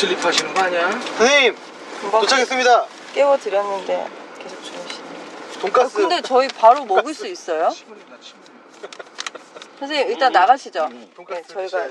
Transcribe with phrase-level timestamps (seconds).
[0.00, 0.90] deep sleep 하시는 거 아니야?
[0.90, 1.54] 선생님
[2.00, 2.86] 금방 도착했습니다.
[3.12, 4.08] 깨워드렸는데
[4.42, 5.60] 계속 주무시네.
[5.60, 5.94] 돈가스.
[5.98, 7.68] 근데 저희 바로 먹을 수 있어요?
[7.68, 8.42] 침 흘린다 침.
[9.78, 10.88] 선생님 일단 나가시죠.
[10.88, 11.88] 네, 돈가스 저희가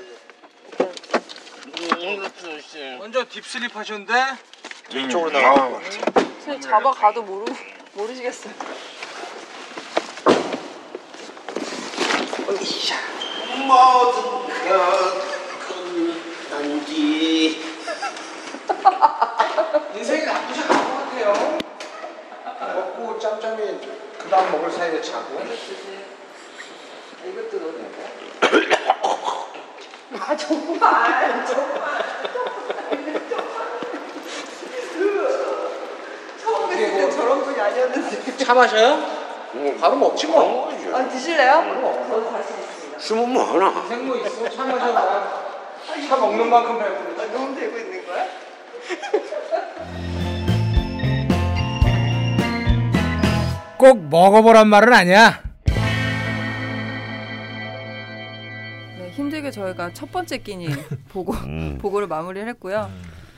[1.78, 4.12] 일단 먼저 deep sleep 하셨는데
[4.92, 5.80] 이쪽으로 것 같아요.
[6.16, 7.44] 선생님 잡아 가도 모르
[7.92, 8.52] 모르시겠어요.
[16.50, 17.69] 난지.
[19.96, 21.58] 인생이 나쁘지 않은 것 같아요.
[22.74, 23.80] 먹고 짬짬이
[24.18, 25.40] 그다음 먹을 사이에 자고.
[27.24, 27.74] 이것도 넣어야
[30.18, 32.04] 아 정말 정말
[36.42, 38.36] 처음 뵀을 때 저런 분이 아니었는데.
[38.38, 38.98] 차 마셔요?
[39.80, 40.70] 바로 먹지 뭐.
[40.94, 42.04] 아 드실래요?
[42.08, 42.98] 저도 다시 먹습니다.
[42.98, 43.86] 숨은 뭐 하나?
[43.88, 44.48] 생모 있어.
[44.48, 45.49] 차 마셔봐.
[46.08, 47.20] 차 먹는 만큼 배부르.
[47.20, 48.26] 아, 너무 되고 있는 거야?
[53.78, 55.42] 꼭 먹어보란 말은 아니야.
[58.98, 60.68] 네, 힘들게 저희가 첫 번째 끼니
[61.08, 61.78] 보고 음.
[61.80, 62.90] 보고를 마무리를 했고요.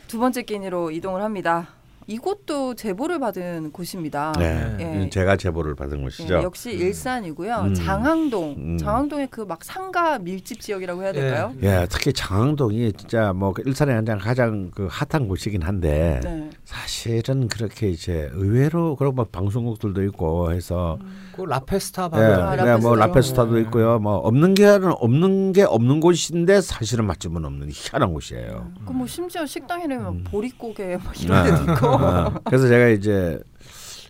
[0.09, 1.69] 두 번째 끼니로 이동을 합니다.
[2.07, 4.33] 이곳도 제보를 받은 곳입니다.
[4.39, 5.11] 네, 예.
[5.11, 6.39] 제가 제보를 받은 곳이죠.
[6.39, 7.57] 예, 역시 일산이고요.
[7.57, 7.75] 음.
[7.75, 8.79] 장항동, 음.
[8.79, 11.53] 장항동의 그 막 상가 밀집 지역이라고 해야 될까요?
[11.63, 16.51] 예, 특히 장항동이 진짜 뭐그 일산에 가장 가장 그 핫한 곳이긴 한데 네.
[16.65, 20.99] 사실은 그렇게 이제 의외로 그런 뭐 방송국들도 있고 해서
[21.37, 22.43] 그 라페스타 예, 바로.
[22.43, 22.95] 아, 네, 뭐?
[22.97, 23.99] 라페스타도 있고요.
[23.99, 28.71] 뭐 없는 게 없는 게 없는 곳인데 사실은 맛집은 없는 희한한 곳이에요.
[28.87, 31.92] 그뭐 심지어 식당 이름이 막 보릿고개 막 아, 이런 데도 있고.
[31.99, 33.41] 아, 그래서 제가 이제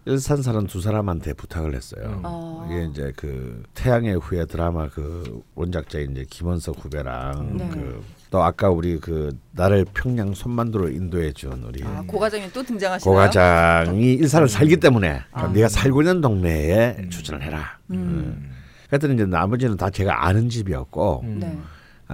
[0.04, 2.20] 일산 사람 두 사람한테 부탁을 했어요.
[2.24, 2.66] 아.
[2.68, 7.68] 이게 이제 그 태양의 후예 드라마 그 원작자인 이제 김원석 후배랑 네.
[7.68, 13.14] 그또 아까 우리 그 나를 평양 손만두로 인도해 준 우리 아, 고과장님 또 등장하시나요?
[13.14, 15.46] 고과장이 일산을 살기 때문에 아.
[15.46, 17.78] 네가 살고 있는 동네에 추천을 해라.
[17.92, 18.50] 음.
[18.88, 21.58] 그랬더니 이제 나머지는 다 제가 아는 집이었고 네.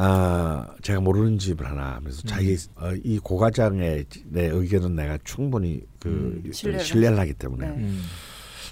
[0.01, 2.57] 아 제가 모르는 집을 하나 하면서 자기 음.
[2.77, 7.75] 어, 이 고과장의 내 의견은 내가 충분히 그 신뢰를 신뢰를 하기 때문에 네.
[7.75, 8.03] 음.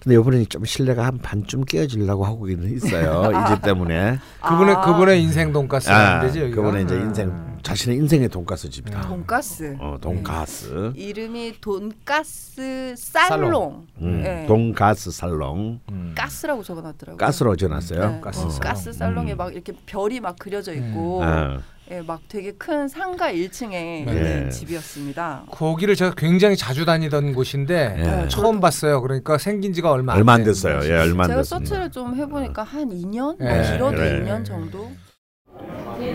[0.04, 4.80] 근데 이번에 좀 신뢰가 한 반쯤 깨어지려고 하고 있어요 이 집 때문에 그분의 아.
[4.82, 6.62] 그분의 인생 돈가스라는 아, 데지 여기가.
[6.62, 7.02] 그분의 이제 음.
[7.08, 9.76] 인생 자신의 인생의 돈가스 집이다 돈가스.
[9.80, 13.86] 어 돈가스 이름이 돈가스 살롱.
[14.02, 14.46] 음, 네.
[14.46, 16.12] 돈가스 살롱 음.
[16.16, 17.16] 가스라고 적어놨더라고요.
[17.16, 18.20] 가스로 지어놨어요 네.
[18.20, 18.60] 가스 어, 살롱.
[18.60, 19.36] 가스 살롱에 음.
[19.36, 21.58] 막 이렇게 별이 막 그려져 있고, 아,
[21.90, 23.98] 예, 막 되게 큰 상가 1층에 네.
[24.06, 25.46] 있는 집이었습니다.
[25.50, 28.28] 거기를 제가 굉장히 자주 다니던 곳인데 예.
[28.28, 29.00] 처음 봤어요.
[29.02, 32.14] 그러니까 생긴 지가 얼마 안, 얼마 안된 됐어요 예 얼마 안 제가 됐습니다 서치를 좀
[32.14, 33.36] 해보니까 한 2년?
[33.40, 34.22] 예, 길어도 그래.
[34.24, 34.88] 2년 정도?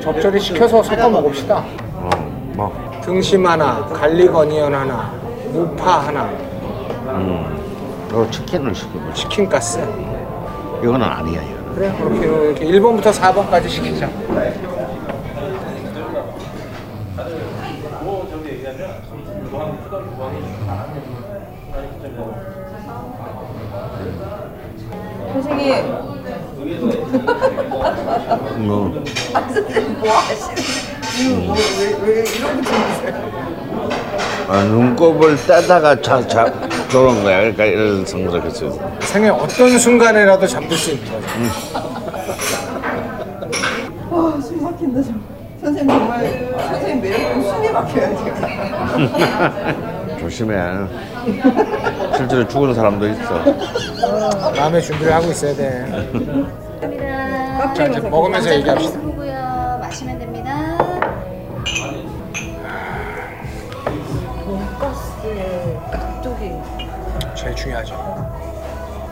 [0.02, 1.58] 적절히 시켜서 섞어 먹읍시다.
[1.58, 2.10] 어,
[2.56, 5.12] 뭐 등심 하나, garlic onion 하나,
[5.52, 8.08] 무파 하나, 음.
[8.14, 9.80] 요 치킨을 시키고 치킨 가스.
[10.84, 14.10] 이거는 아니야 이거는 그래 그렇게 이렇게 1번부터 4번까지 시키자.
[25.34, 25.74] 선생님,
[28.58, 29.04] 뭐
[29.34, 30.56] 아, 선생님 뭐 하시는?
[31.22, 33.32] 음, 뭐, 왜, 왜 이러고 주무세요?
[34.48, 36.52] 아, 눈곱을 떼다가 자, 자,
[36.90, 37.40] 저런 거야.
[37.40, 38.78] 그러니까 이런 성질을 했어요.
[39.02, 41.28] 생애 어떤 순간에라도 잠들 수 있는 거죠.
[44.10, 45.10] 와, 숨 막힌다, 저.
[45.62, 48.34] 선생님 정말, 선생님 매력은 숨이 막혀요, 지금.
[50.20, 50.56] 조심해.
[52.18, 53.44] 실제로 죽은 사람도 있어.
[54.56, 55.86] 마음의 준비를 하고 있어야 돼.
[57.76, 59.00] 자 이제 먹으면서 얘기합시다.
[59.00, 60.78] 고요 마시면 됩니다.
[64.46, 66.52] 돈가스의 깍두기.
[67.36, 68.42] 제일 중요하죠.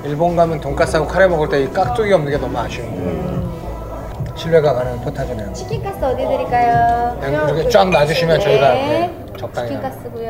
[0.04, 4.36] 일본 가면 돈가스하고 카레 먹을 때 이 깍두기 없는 게 너무 아쉬운 거예요.
[4.36, 5.54] 신뢰가 가는 포타전이에요.
[5.54, 7.18] 치킨 가스 어디 드릴까요?
[7.20, 8.88] 그냥 이렇게 쫙 놔주시면 저희가 네.
[8.88, 9.98] 네, 적당히 치킨 나눠.
[9.98, 10.28] 가스고요.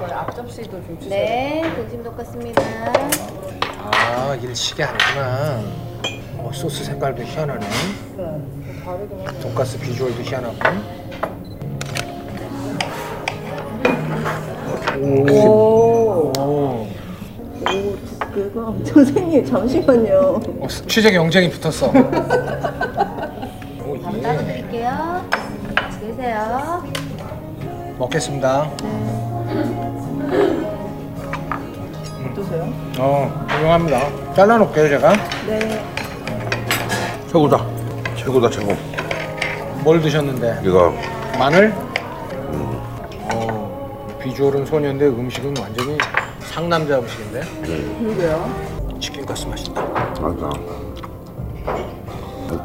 [0.00, 1.10] 저희 앞접시도 좀 주세요.
[1.10, 2.62] 네, 등심 돈가스입니다.
[3.92, 5.60] 아 일식이 아니구나.
[6.42, 7.66] 어, 소스 색깔도 희한하네.
[9.42, 10.56] 돈가스 비주얼도 희한하고.
[15.02, 16.82] 오, 오,
[18.32, 20.40] 그거 선생님 잠시만요.
[20.60, 21.88] 어, 취재 경쟁이 붙었어.
[21.88, 21.92] 오,
[24.22, 24.46] 따로 예.
[24.46, 25.24] 드릴게요.
[26.00, 26.82] 드세요.
[27.98, 28.70] 먹겠습니다.
[32.30, 32.72] 어떠세요?
[32.98, 34.34] 어, 훌륭합니다.
[34.34, 35.12] 잘라놓을게요, 제가.
[35.46, 35.99] 네.
[37.30, 37.64] 최고다.
[38.16, 38.74] 최고다, 최고.
[39.84, 40.62] 뭘 드셨는데?
[40.64, 40.92] 이거
[41.38, 41.72] 마늘?
[44.20, 45.96] 비주얼은 소녀인데 음식은 완전히
[46.40, 47.40] 상남자 음식인데
[48.00, 48.50] 그러게요.
[48.98, 49.80] 치킨 가스 맛있다.
[50.20, 50.50] 맞아.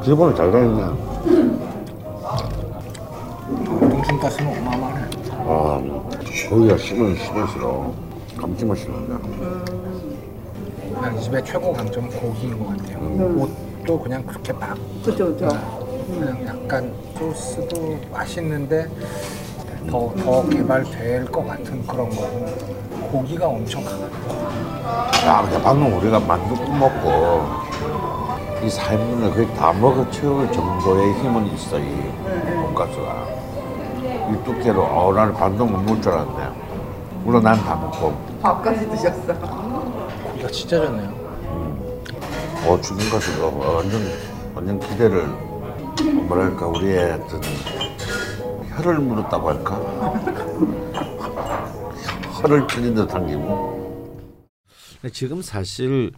[0.03, 0.83] 기본은 잘 되네.
[3.89, 5.05] 동심 가스는 어마어마하네.
[5.47, 5.81] 아,
[6.49, 7.95] 거기가 씹으면 씹을수록
[8.35, 9.19] 감칠맛이 난다.
[10.95, 12.97] 그냥 이 집의 최고 강점은 고기인 것 같아요.
[13.37, 15.57] 옷 도 그냥 그렇게 막 그렇죠, 그렇죠.
[16.07, 18.87] 그냥 약간 소스도 맛있는데
[19.89, 22.45] 더, 더 개발될 것 같은 그런 거고
[23.11, 25.27] 고기가 엄청 강하다.
[25.27, 27.43] 야, 근데 방금 우리가 만두국 먹고
[28.63, 32.11] 이 삶을 거의 다 먹어 채울 정도의 힘은 있어, 이
[32.47, 33.27] 돈가스가.
[34.31, 36.49] 이 두께로, 어, 나는 반도 못 먹을 줄 알았네.
[37.23, 39.33] 물론 난 다 먹고, 밥까지 드셨어.
[40.23, 41.24] 고기가 진짜 좋네요.
[42.67, 44.01] 어, 주돈가스가 완전,
[44.55, 45.27] 완전 기대를,
[46.27, 47.39] 뭐랄까, 우리의 어떤
[48.69, 49.75] 혀를 물었다고 할까?
[52.41, 53.45] 혀를 찔린 듯한 기분.
[55.13, 56.11] 지금 사실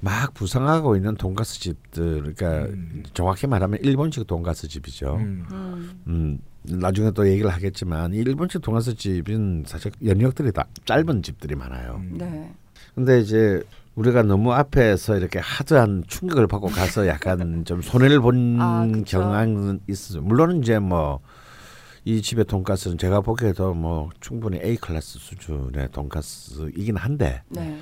[0.00, 2.66] 막 부상하고 있는 돈가스 집들, 그러니까
[3.14, 5.14] 정확히 말하면 일본식 돈가스 집이죠.
[5.14, 6.38] 음.
[6.64, 12.02] 나중에 또 얘기를 하겠지만 이 일본식 돈가스 집은 사실 연역들이 다 짧은 집들이 많아요.
[12.10, 12.52] 네.
[12.96, 13.62] 근데 이제
[13.96, 18.86] 우리가 너무 앞에서 이렇게 하드한 충격을 받고 가서 약간 좀 손해를 본 아.
[19.04, 20.22] 경향은 있어요.
[20.22, 21.20] 물론 이제 뭐
[22.06, 27.80] 이 집의 돈가스는 제가 보기에도 뭐 충분히 A class 수준의 돈가스이긴 한데 네.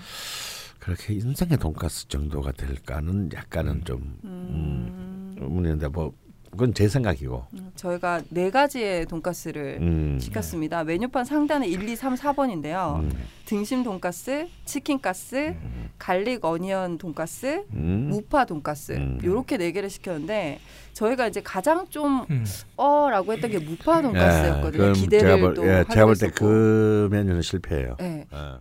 [0.78, 6.14] 그렇게 인생의 돈가스 정도가 될까는 약간은 좀 음, 의문인데 뭐
[6.54, 7.44] 그건 제 생각이고.
[7.74, 10.18] 저희가 네 가지의 돈가스를 음.
[10.20, 10.84] 시켰습니다.
[10.84, 13.00] 메뉴판 상단에 1, 2, 3, 4번인데요.
[13.00, 13.10] 음.
[13.44, 15.54] 등심 돈가스, 치킨 가스,
[15.98, 18.08] garlic onion 돈가스, 음.
[18.10, 19.18] 무파 돈가스 음.
[19.22, 20.60] 요렇게 네 개를 시켰는데
[20.92, 22.44] 저희가 이제 가장 좀 음.
[22.76, 24.78] 어라고 했던 게 무파 예, 돈가스였거든요.
[24.80, 26.30] 그럼 기대를 제가 볼, 또 예, 제가 볼 때.
[26.30, 27.96] 그 메뉴는 실패예요.
[27.98, 28.26] 네.
[28.30, 28.60] 어.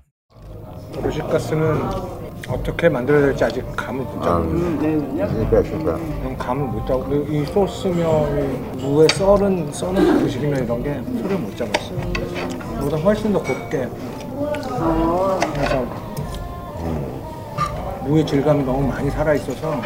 [1.00, 5.28] 로식가스는 어떻게 만들어야 될지 아직 감을 못 잡고 음, 네.
[5.30, 5.84] 실패, 실패.
[5.86, 8.26] 그냥 감을 못 잡고 이- 이 소스며
[8.78, 11.98] 이 무에 썰은 써는 부식이며 이런 게 소리를 못 잡았어요.
[12.80, 13.88] 그보다 훨씬 더 곱게
[15.58, 15.86] 해서
[18.04, 19.80] 무의 질감이 너무 많이 살아 있어서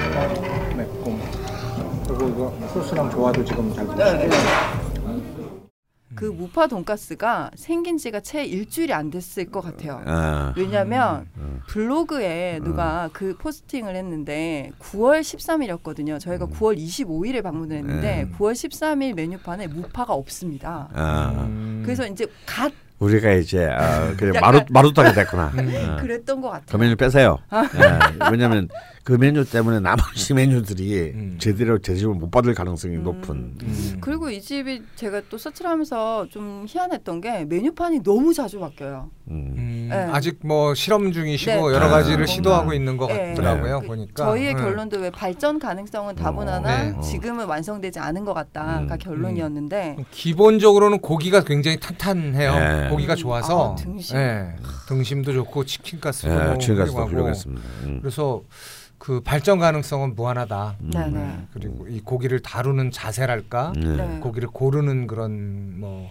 [0.76, 1.18] 맵고
[2.08, 4.87] 그리고 이거 소스랑 조화도 지금 잘 네, 붙어요.
[6.18, 10.02] 그 무파 돈가스가 생긴 지가 채 일주일이 안 됐을 것 같아요.
[10.06, 11.62] 아, 왜냐면 음.
[11.68, 16.20] 블로그에 누가 그 포스팅을 했는데 9월 13일이었거든요.
[16.20, 18.36] 저희가 9월 25일에 방문을 했는데 음.
[18.38, 20.90] 9월 13일 메뉴판에 무파가 없습니다.
[20.94, 21.34] 아.
[21.48, 21.84] 음.
[21.86, 25.52] 그래서 이제 갓 우리가 이제 아, 그래 약간- 마루 마루타게 됐구나.
[25.54, 25.70] 음.
[26.00, 26.02] 어.
[26.02, 26.66] 그랬던 것 같아요.
[26.68, 27.38] 그 메뉴 빼세요.
[27.54, 28.68] 예, 왜냐하면
[29.08, 31.38] 그 메뉴 때문에 나머지 메뉴들이 음.
[31.40, 33.56] 제대로 제집을 못 받을 가능성이 높은.
[33.64, 33.98] 음.
[34.02, 39.10] 그리고 이 집이 제가 또 서치를 하면서 좀 희한했던 게 메뉴판이 너무 자주 바뀌어요.
[39.30, 39.54] 음.
[39.58, 39.96] 음, 네.
[40.12, 41.76] 아직 뭐 실험 중이시고 네.
[41.76, 43.30] 여러 아, 가지를 뭔가- 시도하고 있는 것 네.
[43.34, 44.58] 같더라고요 그 보니까 저희의 음.
[44.58, 46.94] 결론도 왜 발전 가능성은 다분하나 네.
[46.98, 47.00] 어.
[47.02, 48.98] 지금은 완성되지 않은 것 같다가 음.
[49.00, 52.56] 결론이었는데 기본적으로는 고기가 굉장히 탄탄해요.
[52.60, 52.90] 네.
[52.90, 54.18] 고기가 좋아서 아, 등심.
[54.18, 54.54] 네.
[54.90, 57.06] 등심도 좋고 치킨 가스도 예, 훌륭하고.
[57.10, 57.64] 훌륭했습니다.
[57.86, 58.00] 음.
[58.02, 58.44] 그래서
[58.98, 60.76] 그 발전 가능성은 무한하다.
[60.80, 61.10] 네네.
[61.10, 61.48] 네.
[61.54, 63.98] 그리고 이 고기를 다루는 자세랄까, 음.
[63.98, 64.20] 네.
[64.20, 66.10] 고기를 고르는 그런 뭐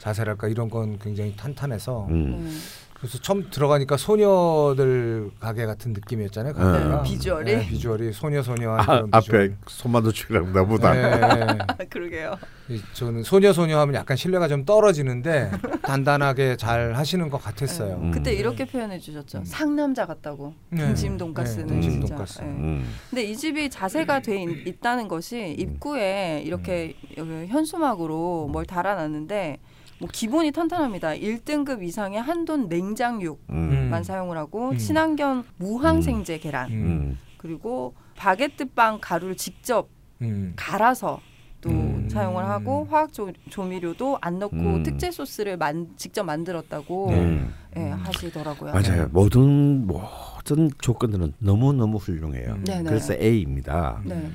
[0.00, 2.60] 자세랄까 이런 건 굉장히 탄탄해서 음.
[3.06, 3.08] 네.
[3.08, 6.54] 그래서 처음 들어가니까 소녀들 가게 같은 느낌이었잖아요.
[6.54, 7.56] 네, 비주얼이?
[7.56, 9.56] 네, 비주얼이 소녀 소녀한 아, 그런 앞에 비주얼.
[9.68, 10.92] 손마도축이랑 나보다.
[10.92, 11.58] 네.
[11.88, 12.36] 그러게요.
[12.68, 17.94] 이- 저는 소녀 소녀 하면 약간 신뢰가 좀 떨어지는데 단단하게 잘 하시는 것 같았어요.
[18.02, 18.10] 음.
[18.10, 19.42] 그때 이렇게 표현해 주셨죠.
[19.44, 20.52] 상남자 같다고.
[20.70, 20.78] 네.
[20.86, 22.08] 등심 돈가스는 네, 등심 진짜.
[22.08, 22.40] 돈가스.
[22.40, 22.46] 네.
[22.46, 22.94] 음.
[23.10, 29.58] 근데 이 집이 자세가 돼 있, 있다는 것이 입구에 이렇게 현수막으로 뭘 달아놨는데
[29.98, 31.10] 뭐 기본이 탄탄합니다.
[31.14, 34.02] 1등급 이상의 한돈 냉장육만 음.
[34.02, 34.78] 사용을 하고 음.
[34.78, 36.74] 친환경 무항생제 계란 음.
[36.74, 37.18] 음.
[37.36, 39.88] 그리고 바게트 빵 가루를 직접
[40.22, 40.52] 음.
[40.56, 41.20] 갈아서
[41.60, 42.08] 또 음.
[42.08, 44.82] 사용을 하고 화학 조, 조미료도 안 넣고 음.
[44.82, 47.52] 특제 소스를 만, 직접 만들었다고 음.
[47.76, 48.72] 예, 하시더라고요.
[48.72, 49.08] 맞아요.
[49.10, 52.54] 모든 모든 조건들은 너무 너무 훌륭해요.
[52.54, 52.64] 음.
[52.64, 52.84] 네네.
[52.84, 54.00] 그래서 A입니다.
[54.04, 54.30] 네.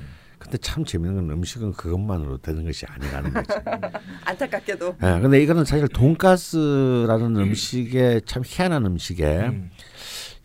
[0.52, 3.54] 근데 참 재밌는 건 음식은 그것만으로 되는 것이 아니라는 거죠.
[4.26, 9.70] 안타깝게도 예, 근데 이거는 사실 돈가스라는 음 식의 참 희한한 음식에 음.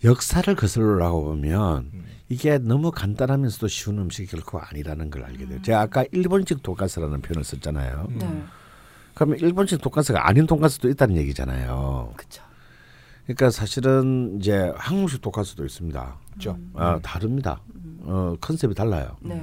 [0.05, 2.05] 역사를 거슬러라고 보면 음.
[2.29, 5.61] 이게 너무 간단하면서도 쉬운 음식이 결코 아니라는 걸 알게 돼요.
[5.61, 8.07] 제가 아까 일본식 돈가스라는 표현을 썼잖아요.
[8.09, 8.17] 음.
[8.17, 8.43] 네.
[9.13, 12.13] 그러면 일본식 돈가스가 아닌 돈가스도 있다는 얘기잖아요.
[12.15, 12.43] 그렇죠.
[13.25, 16.17] 그러니까 사실은 이제 한국식 돈가스도 있습니다.
[16.31, 16.57] 그렇죠.
[16.75, 17.59] 어, 다릅니다.
[18.03, 19.17] 어, 컨셉이 달라요.
[19.19, 19.41] 네.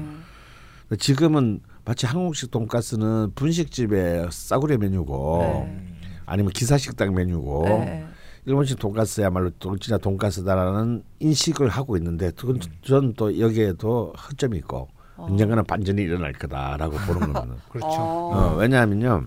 [0.96, 5.78] 지금은 마치 한국식 돈가스는 분식집의 싸구려 메뉴고 네.
[6.26, 8.06] 아니면 기사 식당 메뉴고 네.
[8.46, 15.64] 일본식 돈가스야말로 돈- 진짜 돈가스다라는 인식을 하고 있는데 그건 저는 또 여기에도 허점이 있고 언젠가는
[15.64, 17.56] 반전이 일어날 거다라고 보는 겁니다.
[17.70, 17.86] 그렇죠.
[17.88, 19.26] 어, 왜냐하면요.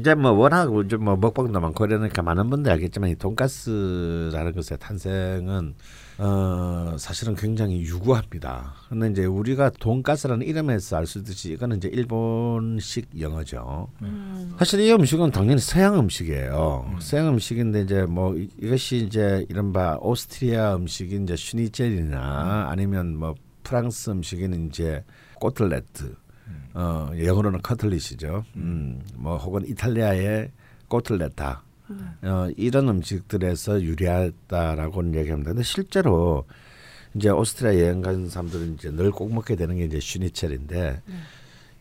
[0.00, 5.74] 이제 뭐 워낙 이제 뭐 먹방도 많고 이러니까 많은 분들 알겠지만 이 돈가스라는 것의 탄생은
[6.20, 8.74] 어 사실은 굉장히 유구합니다.
[8.88, 13.88] 근데 이제 우리가 돈가스라는 이름에서 알 수 있듯이 이거는 이제 일본식 영어죠.
[14.58, 16.96] 사실 이 음식은 당연히 서양 음식이에요.
[16.98, 24.10] 서양 음식인데 이제 뭐 이- 이것이 이제 이른바 오스트리아 음식인 이제 슈니첼이나 아니면 뭐 프랑스
[24.10, 25.04] 음식인 이제
[25.36, 26.16] 꼬틀레트.
[26.74, 28.44] 어 영어로는 커틀릿이죠.
[28.56, 30.50] 음, 뭐 혹은 이탈리아의
[30.88, 31.62] 꼬틀레타
[32.22, 35.50] 어, 이런 음식들에서 유리하다라고는 얘기합니다.
[35.50, 36.44] 근데 실제로
[37.14, 41.02] 이제 오스트리아 여행 간 사람들은 이제 늘 꼭 먹게 되는 게 이제 슈니첼인데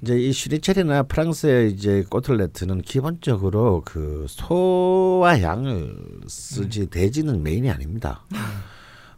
[0.01, 5.95] 이제 이 슈니첼이나 프랑스의 이제 꼬틀레트는 기본적으로 그 소와 양을
[6.27, 8.23] 쓰지 돼지는 메인이 아닙니다.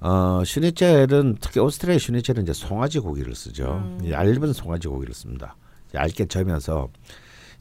[0.02, 3.98] 어, 슈니첼은 특히 오스트리아 슈니첼은 이제 송아지 고기를 쓰죠.
[4.10, 5.56] 얇은 송아지 고기를 씁니다.
[5.94, 6.90] 얇게 져면서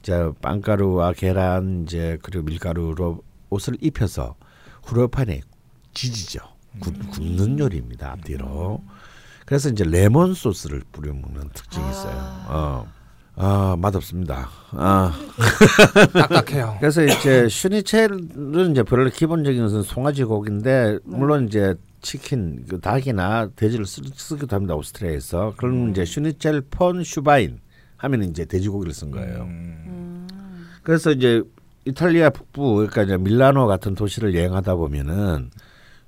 [0.03, 4.37] 이제 빵가루와 계란 이제 그리고 밀가루로 옷을 입혀서
[4.85, 5.41] 후라이팬에
[5.95, 6.41] 지지죠.
[6.81, 8.13] 굽, 굽는 요리입니다.
[8.13, 8.83] 앞뒤로.
[9.45, 12.15] 그래서 이제 레몬 소스를 뿌려 먹는 특징이 있어요.
[12.49, 12.93] 어.
[13.41, 14.49] 아, 맛없습니다.
[14.73, 15.13] 아.
[16.13, 16.77] 딱딱해요.
[16.81, 23.87] 그래서 이제 슈니첼은 이제 별로 기본적인 것은 송아지 고기인데 물론 이제 치킨, 그 닭이나 돼지를
[23.87, 25.55] 쓰, 쓰기도 합니다 오스트리아에서.
[25.57, 27.61] 그럼 이제 Schnitzel von Schwein
[27.99, 29.43] 하면 이제 돼지고기를 쓴 거예요.
[29.43, 30.27] 음.
[30.83, 31.43] 그래서 이제
[31.85, 35.51] 이탈리아 북부 그러니까 이제 밀라노 같은 도시를 여행하다 보면은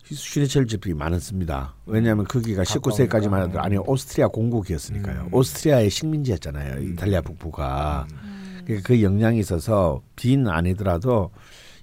[0.04, 1.74] 슈니첼 집이 많습니다.
[1.86, 5.28] 왜냐하면 거기가 19세기까지만 해도 아니 오스트리아 공국이었으니까요.
[5.30, 6.82] 오스트리아의 식민지였잖아요.
[6.82, 8.06] 이탈리아 북부가.
[8.64, 11.30] 그러니까 그 영향이 있어서 빈 아니더라도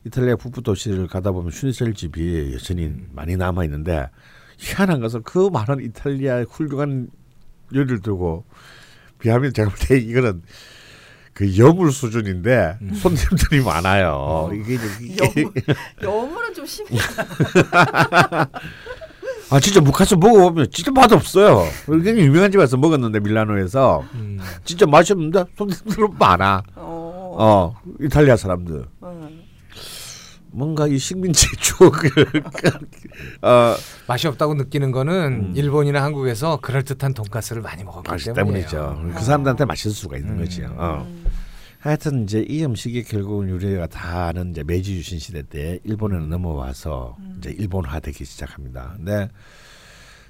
[0.06, 4.10] 이탈리아 북부 도시를 가다 보면 슈니첼 집이 여전히 많이 남아 있는데
[4.58, 7.10] 희한한 것은 그 많은 이탈리아의 훌륭한
[7.74, 8.46] 요리를 두고
[9.20, 10.42] 비하면 제가 볼 때 이거는
[11.34, 14.50] 그 여물 수준인데 손님들이 많아요.
[14.54, 15.54] 이게, 이게 여물,
[16.02, 16.90] 여물은 좀 심해.
[19.50, 21.64] 아 진짜 무카스 먹어보면 진짜 맛 없어요.
[21.86, 24.40] 굉장히 유명한 집에서 먹었는데 밀라노에서 음.
[24.66, 26.64] 진짜 맛이 없는데 손님들은 많아.
[26.76, 27.36] 어.
[27.40, 29.17] 어 이탈리아 사람들 음.
[30.58, 32.10] 뭔가 이 식민지 추억을
[33.44, 33.76] 어
[34.08, 38.34] 맛이 없다고 느끼는 거는 일본이나 한국에서 그럴 듯한 돈가스를 많이 먹었기.
[38.34, 39.12] 때문이죠.
[39.16, 40.74] 그 사람들한테 맛있을 수가 있는 거지요.
[40.76, 41.08] 어.
[41.78, 47.16] 하여튼 이제 이 음식이 결국은 우리가 다 아는 이제 메이지 유신 시대 때 일본에 넘어와서
[47.38, 48.94] 이제 일본화되기 시작합니다.
[48.98, 49.30] 근데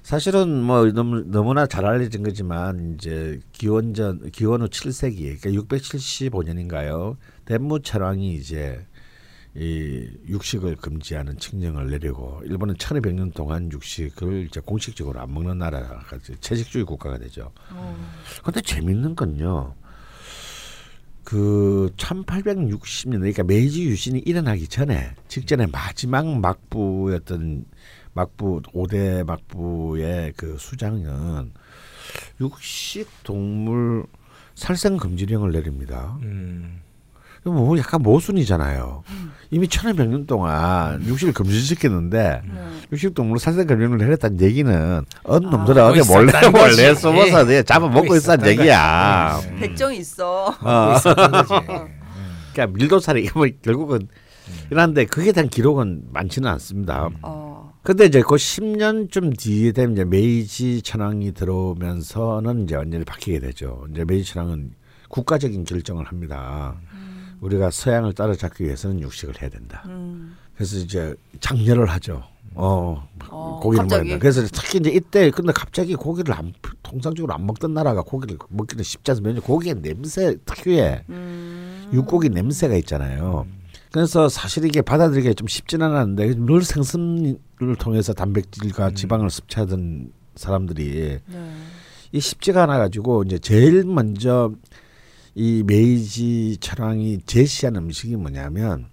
[0.02, 7.16] 사실은 뭐 너무 너무나 잘 알려진 거지만 이제 기원전 기원 후 7세기 그러니까 675년인가요?
[7.46, 8.86] 덴무 철왕이 이제
[9.54, 16.00] 이 육식을 금지하는 칙령을 내리고 일본은 1200년 동안 육식을 이제 공식적으로 안 먹는 나라가
[16.40, 17.50] 채식주의 국가가 되죠.
[18.44, 19.74] 근데 재밌는 건요.
[21.24, 27.66] 그 1860년 그러니까 메이지 유신이 일어나기 전에 직전에 마지막 막부였던
[28.14, 31.52] 막부 5대 막부의 그 수장은
[32.40, 34.06] 육식 동물
[34.54, 36.18] 살생 금지령을 내립니다.
[36.22, 36.80] 음.
[37.44, 39.02] 뭐 약간 모순이잖아요.
[39.50, 42.42] 이미 1500년 동안 육식을 금지시켰는데
[42.92, 46.94] 육식 동물 살생 금지령을 내렸다는 얘기는 어느 놈들은 먹고 어디 몰래 몰래 거지.
[47.00, 49.32] 숨어서 그냥 잡아먹고 있었다는 얘기야.
[49.36, 49.48] 거지.
[49.48, 49.58] 음.
[49.60, 50.54] 백정이 있어.
[50.60, 51.08] 거지.
[52.52, 54.08] 그러니까 밀도살이 뭐 결국은
[54.70, 57.08] 이런데 그게 대한 기록은 많지는 않습니다.
[57.22, 57.72] 어.
[57.82, 63.86] 근데 이제 그 10년쯤 뒤에 되면 이제 메이지 천황이 들어오면서는 이제 완전히 바뀌게 되죠.
[63.92, 64.72] 이제 메이지 천황은
[65.08, 66.76] 국가적인 결정을 합니다.
[67.40, 69.82] 우리가 서양을 따라잡기 위해서는 육식을 해야 된다.
[69.86, 70.36] 음.
[70.54, 72.24] 그래서 이제 장려를 하죠.
[72.54, 73.86] 어, 어, 고기를?
[73.86, 74.18] 먹는다.
[74.18, 76.52] 그래서 특히 이제 이때 근데 갑자기 고기를 안
[76.82, 79.40] 통상적으로 안 먹던 나라가 고기를 먹기는 쉽지 않습니다.
[79.40, 81.90] 고기의 냄새 특유의 음.
[81.92, 83.46] 육고기 냄새가 있잖아요.
[83.92, 91.52] 그래서 사실 이게 받아들이기가 좀 쉽지는 않았는데 늘 생선을 통해서 단백질과 지방을 섭취하던 사람들이 네.
[92.12, 94.52] 이 쉽지가 않아 가지고 이제 제일 먼저
[95.38, 98.86] 이 메이지 철왕이 제시한 음식이 뭐냐면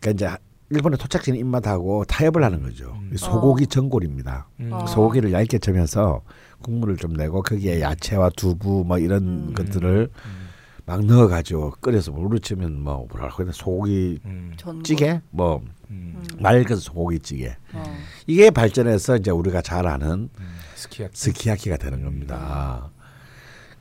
[0.00, 0.36] 그러니까 이제
[0.70, 2.96] 일본의 토착지는 입맛하고 타협을 하는 거죠.
[3.12, 4.48] 이 소고기 전골입니다.
[4.70, 4.86] 어.
[4.88, 6.22] 소고기를 얇게 쪄면서
[6.62, 10.08] 국물을 좀 내고 거기에 야채와 두부 뭐 이런 것들을
[10.86, 14.56] 막 넣어가지고 끓여서 물을 치면 뭐 뭐라고 해야 되나 소고기 음.
[14.82, 16.24] 찌개 뭐 음.
[16.40, 17.96] 맑은 소고기 찌개 어.
[18.26, 20.30] 이게 발전해서 이제 우리가 잘 아는
[20.74, 21.12] 스키야키.
[21.14, 22.90] 스키야키가 되는 겁니다.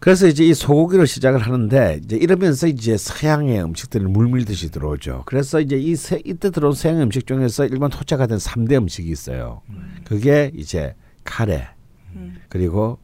[0.06, 5.24] 그래서 이제 이 소고기로 시작을 하는데 이제 이러면서 이제 서양의 음식들이 물밀듯이 들어오죠.
[5.26, 9.64] 그래서 이제 이 세, 이때 들어온 서양 음식 중에서 일본 토착화 된 3대 음식이 있어요.
[10.04, 10.94] 그게 이제
[11.24, 11.70] 카레
[12.14, 12.36] 음.
[12.50, 13.00] 그리고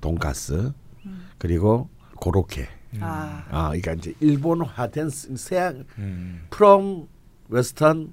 [0.00, 0.72] 돈가스
[1.36, 2.66] 그리고 고로케.
[3.00, 3.44] 아.
[3.50, 6.40] 아, 그러니까 이제 일본화된 스- 서양 음.
[6.54, 7.06] from
[7.52, 8.12] western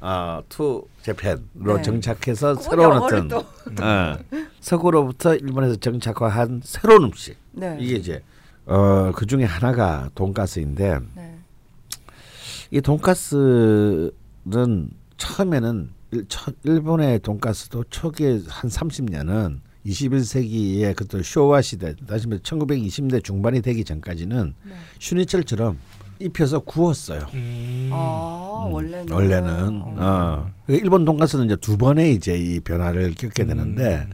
[0.00, 1.82] 아, to Japan으로 네.
[1.82, 3.40] 정착해서 꼭 새로운 어떤 또.
[3.40, 4.18] 어,
[4.60, 7.43] 서구로부터 일본에서 정착화한 새로운 음식.
[7.54, 7.76] 네.
[7.80, 8.22] 이게 이제
[8.66, 11.38] 어, 그 중에 하나가 돈가스인데 네.
[12.70, 14.10] 이 돈가스는
[15.16, 23.22] 처음에는 일, 처, 일본의 돈가스도 초기에 한 30년은 21세기의 그때 쇼와 시대, 다시 말해 1920대
[23.22, 24.72] 중반이 되기 전까지는 네.
[24.98, 25.78] 슈니첼처럼
[26.20, 27.26] 입혀서 구웠어요.
[27.34, 27.90] 음.
[27.92, 29.94] 아 원래는 원래는 어.
[29.98, 30.50] 어.
[30.68, 34.10] 일본 돈가스는 이제 두 번의 이제 이 변화를 겪게 되는데 음.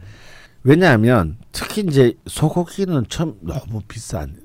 [0.62, 4.36] 왜냐하면 특히 이제 소고기는 처음 너무 비싼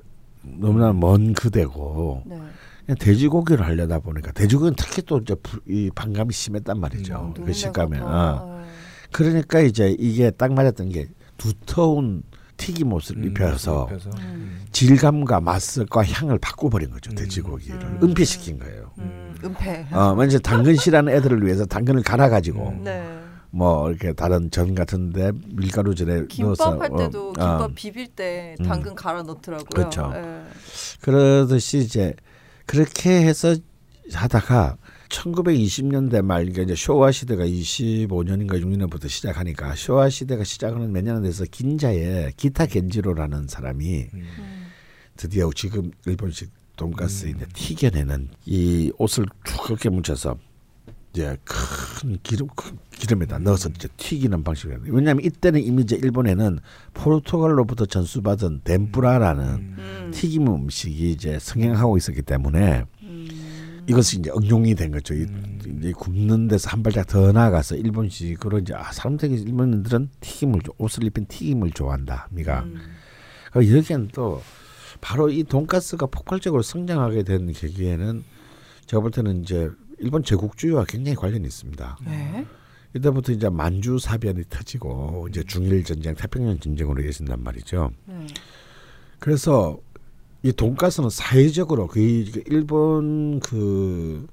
[0.42, 2.40] 너무나 먼 그대고 네.
[2.86, 7.34] 그냥 돼지고기를 하려다 보니까 돼지고기는 특히 또 이제 부- 이 반감이 심했단 말이죠.
[7.36, 7.98] 음, 그 식감에.
[7.98, 8.04] 어.
[8.04, 8.64] 더, 어.
[9.12, 12.22] 그러니까 이제 이게 딱 맞았던 게 두터운
[12.56, 14.10] 튀김옷을 음, 입혀서 입혀서.
[14.18, 14.60] 음.
[14.72, 17.10] 질감과 맛과 향을 바꿔버린 거죠.
[17.10, 17.16] 음.
[17.16, 17.98] 돼지고기를 음.
[18.02, 18.90] 은폐시킨 거예요.
[18.98, 19.86] 음, 은폐.
[19.92, 22.84] 어, 먼저 당근 싫어하는 애들을 위해서 당근을 갈아가지고 음.
[22.84, 23.04] 네.
[23.56, 28.66] 뭐 이렇게 다른 전 같은데 밀가루전에 김밥 할 때도 어, 김밥 어, 비빌 때 음.
[28.66, 29.64] 당근 갈아 넣더라고요.
[29.72, 30.12] 그렇죠.
[30.14, 30.42] 예.
[31.00, 32.14] 그러듯이 이제
[32.66, 33.56] 그렇게 해서
[34.12, 34.76] 하다가
[35.08, 41.44] 1920년대 말 그러니까 이제 쇼와 시대가 25년인가 6년부터 시작하니까 쇼와 시대가 시작하는 몇 년에 돼서
[41.50, 44.28] 긴자에 기타 겐지로라는 사람이 음.
[44.38, 44.66] 음.
[45.16, 50.36] 드디어 지금 일본식 돈가스 이제 튀겨내는 이 옷을 두껍게 묻혀서
[51.14, 54.80] 이제 큰 기름 큰 기름에다 넣어서 이제 튀기는 방식이에요.
[54.86, 56.58] 왜냐하면 이때는 이미 이제 일본에는
[56.94, 59.44] 포르투갈로부터 전수받은 덴뿌라라는
[59.78, 60.10] 음.
[60.14, 63.84] 튀김 음식이 이제 성행하고 있었기 때문에 음.
[63.88, 65.14] 이것이 이제 응용이 된 거죠.
[65.14, 65.58] 이- 음.
[65.78, 71.04] 이제 굽는 데서 한 발짝 더 나아가서 일본식으로 이제 아, 사람들이 일본인들은 튀김을 좋- 옷을
[71.04, 72.28] 입힌 튀김을 좋아한다.
[72.32, 72.80] 미가 음.
[73.52, 74.42] 그 여기엔 또
[75.02, 78.24] 바로 이 돈가스가 폭발적으로 성장하게 된 계기에는
[78.86, 81.98] 제가 볼 때는 이제 일본 제국주의와 굉장히 관련이 있습니다.
[82.06, 82.46] 네.
[82.94, 87.90] 이때부터 이제 만주 사변이 터지고 이제 중일 전쟁, 태평양 전쟁으로 이어진단 말이죠.
[88.06, 88.26] 네.
[89.18, 89.78] 그래서
[90.42, 91.98] 이 돈가스는 사회적으로 그
[92.46, 94.26] 일본 그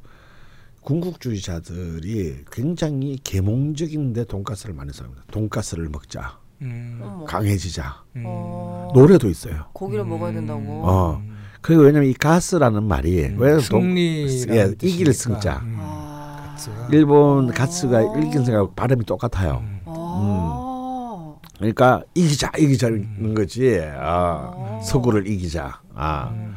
[0.82, 5.26] 군국주의자들이 굉장히 계몽적인데 돈가스를 많이 사용합니다.
[5.32, 7.00] 돈가스를 먹자, 음.
[7.02, 7.26] 어머.
[7.26, 8.04] 강해지자.
[8.18, 8.24] 음.
[8.26, 8.92] 어.
[8.94, 9.66] 노래도 있어요.
[9.74, 10.62] 고기를 먹어야 된다고.
[10.86, 11.24] 어.
[11.62, 13.38] 그리고 왜냐면 이 가스라는 말이 음.
[13.40, 15.14] 왜 승리라는 예, 이길.
[15.14, 15.62] 승자.
[15.64, 15.78] 음.
[15.80, 16.13] 아.
[16.54, 16.88] 가스가.
[16.92, 19.62] 일본 가스가 일긴 생각 발음이 똑같아요.
[19.66, 19.80] 음.
[19.86, 21.34] 아.
[21.58, 23.82] 그러니까 이기자 이기자는 거지.
[24.00, 24.80] 아, 음.
[24.84, 25.80] 서구를 이기자.
[25.96, 26.30] 아.
[26.32, 26.56] 음.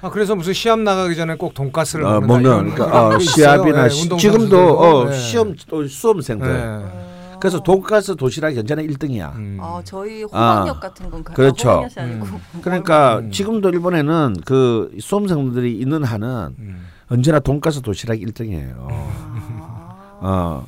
[0.00, 2.42] 아 그래서 무슨 시합 나가기 전에 꼭 돈가스를 어, 먹는
[2.74, 3.88] 그러니까 어, 게 시합이나.
[3.88, 4.58] 시- 예, 운동 지금도.
[4.58, 5.16] 어, 예.
[5.16, 6.48] 시험 또 수험생들.
[6.50, 7.12] 예.
[7.38, 9.34] 그래서 돈가스 도시락 연전에 1등이야.
[9.36, 9.58] 음.
[9.60, 11.70] 아 저희 호박엿 같은 건 가- 그렇죠.
[11.70, 13.30] 아, 호박엿이 아니고 그러니까 음.
[13.30, 16.86] 지금도 일본에는 그 수험생들이 있는 한은 음.
[17.12, 18.86] 언제나 돈가스 도시락 1등이에요.
[18.88, 20.18] 아.
[20.22, 20.66] 어.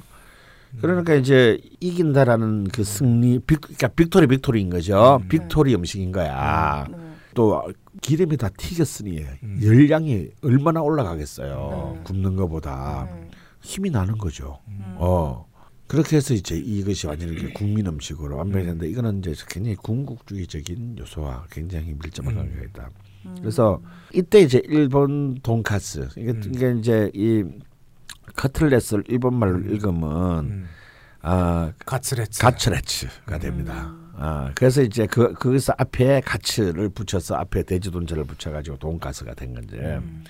[0.81, 5.21] 그러니까 이제 이긴다라는 그 승리, 빅, 그러니까 victory victory인 거죠.
[5.23, 5.29] 음.
[5.29, 6.87] victory 음식인 거야.
[6.91, 6.97] 네.
[7.35, 7.63] 또
[8.03, 9.61] 기름이 다 튀겼으니 음.
[9.63, 11.95] 열량이 얼마나 올라가겠어요.
[11.95, 12.01] 네.
[12.05, 13.31] 굽는 것보다 네.
[13.63, 14.59] 힘이 나는 거죠.
[14.69, 14.97] 음.
[14.99, 15.47] 어.
[15.87, 21.95] 그렇게 해서 이제 이것이 완전히 국민 음식으로 완벽히 되는데 이거는 이제 굉장히 군국주의적인 요소와 굉장히
[21.95, 22.37] 밀접한 음.
[22.37, 22.91] 관계가 있다.
[23.27, 23.37] 음.
[23.41, 23.81] 그래서
[24.13, 26.43] 이때 이제 일본 돈카스 이게, 음.
[26.55, 27.45] 이게 이제 이
[28.37, 29.73] 커틀렛을 일본 말로 음.
[29.73, 30.69] 읽으면 음.
[31.23, 32.41] 아 가츠레츠.
[32.41, 33.95] 가츠레츠가 됩니다.
[34.17, 39.97] 아 그래서 이제 그 거기서 앞에 가츠를 붙여서 앞에 돼지 돈자를 붙여가지고 돈가스가 된 건데
[39.97, 40.25] 음.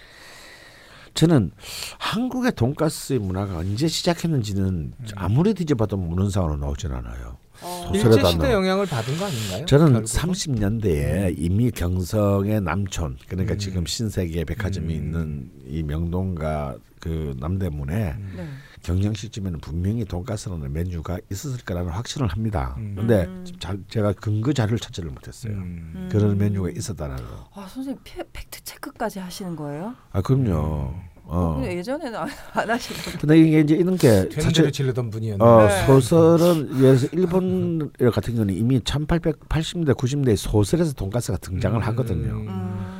[1.14, 1.52] 저는
[1.98, 7.38] 한국의 돈가스의 문화가 언제 시작했는지는 아무리 뒤져봐도 문헌상으로 나오진 않아요.
[7.62, 7.90] 어.
[7.94, 8.52] 일제 안 시대.
[8.52, 9.66] 영향을 받은 거 아닌가요?
[9.66, 10.04] 저는 결국은?
[10.04, 13.58] 30년대에 이미 경성의 남촌 그러니까 음.
[13.58, 15.04] 지금 신세계 백화점이 음.
[15.04, 17.94] 있는 이 명동과 그 남대문에
[18.36, 18.48] 네.
[18.82, 22.74] 경양식집에는 분명히 돈가스라는 메뉴가 있었을 거라는 확신을 합니다.
[22.78, 22.94] 음.
[22.96, 23.44] 근데 음.
[23.58, 25.52] 자, 제가 근거 자료를 찾지를 못했어요.
[25.52, 25.92] 음.
[25.94, 26.08] 음.
[26.10, 27.48] 그런 메뉴가 있었다는 거.
[27.54, 29.94] 아 선생님 팩- 팩트 체크까지 하시는 거예요?
[30.12, 30.94] 아 그럼요.
[31.26, 31.54] 어.
[31.56, 33.18] 근데 예전에는 안, 안 하시던데.
[33.18, 35.44] 근데 이게 이제 이런 게 사실 지르던 분이었는데.
[35.44, 35.86] 어, 네.
[35.86, 41.82] 소설은 예를 들어서 일본 같은 경우는 이미 1880년대 90년대 소설에서 돈가스가 등장을 음.
[41.82, 42.34] 하거든요.
[42.36, 42.94] 음.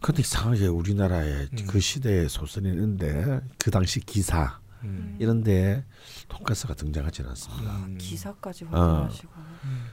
[0.00, 1.66] 근데 이상하게 우리나라에 음.
[1.68, 5.16] 그 시대의 소설이 있는데 그 당시 기사 음.
[5.20, 5.84] 이런데
[6.28, 7.72] 돈가스가 등장하지는 않습니다.
[7.86, 7.96] 음.
[7.98, 8.78] 기사까지 어.
[8.78, 9.32] 확인하시고.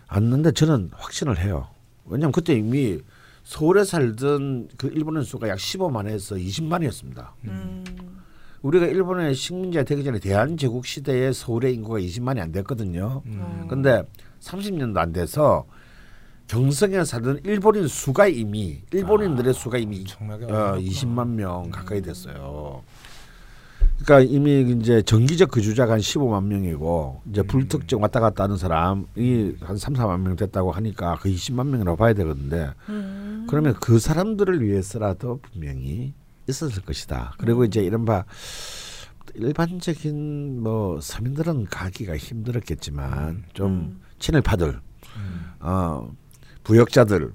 [0.07, 1.69] 않는데 저는 확신을 해요.
[2.05, 2.99] 왜냐하면 그때 이미
[3.49, 7.29] 서울에 살던 그 일본인 수가 약 15만에서 20만이었습니다.
[7.45, 7.83] 음.
[8.61, 13.23] 우리가 일본의 식민지가 되기 전에 대한제국 시대에 서울의 인구가 20만이 안 됐거든요.
[13.25, 13.65] 음.
[13.67, 14.03] 근데
[14.39, 15.65] 30년도 안 돼서
[16.45, 20.77] 경성에 살던 일본인 수가 이미 일본인들의 수가 이미 어, 많았구나.
[20.77, 22.83] 20만 명 가까이 됐어요.
[24.03, 29.77] 그러니까 이미 이제 정기적 거주자가 한 15만 명이고 이제 불특정 왔다 갔다 하는 사람이 한
[29.77, 32.73] 3, 4만 명 됐다고 하니까 그 20만 명이라고 봐야 되거든요.
[32.89, 33.45] 음.
[33.49, 36.13] 그러면 그 사람들을 위해서라도 분명히
[36.47, 37.33] 있었을 것이다.
[37.37, 38.25] 그리고 이제 이른바
[39.35, 44.79] 일반적인 뭐 서민들은 가기가 힘들었겠지만 좀 친일파들,
[45.59, 46.11] 어
[46.69, 47.31] 부역자들은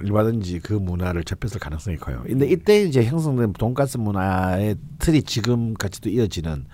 [0.00, 2.22] 얼마든지 그 문화를 접했을 가능성이 커요.
[2.24, 6.66] 근데 이때 이제 형성된 돈가스 문화의 틀이 지금까지도 이어지는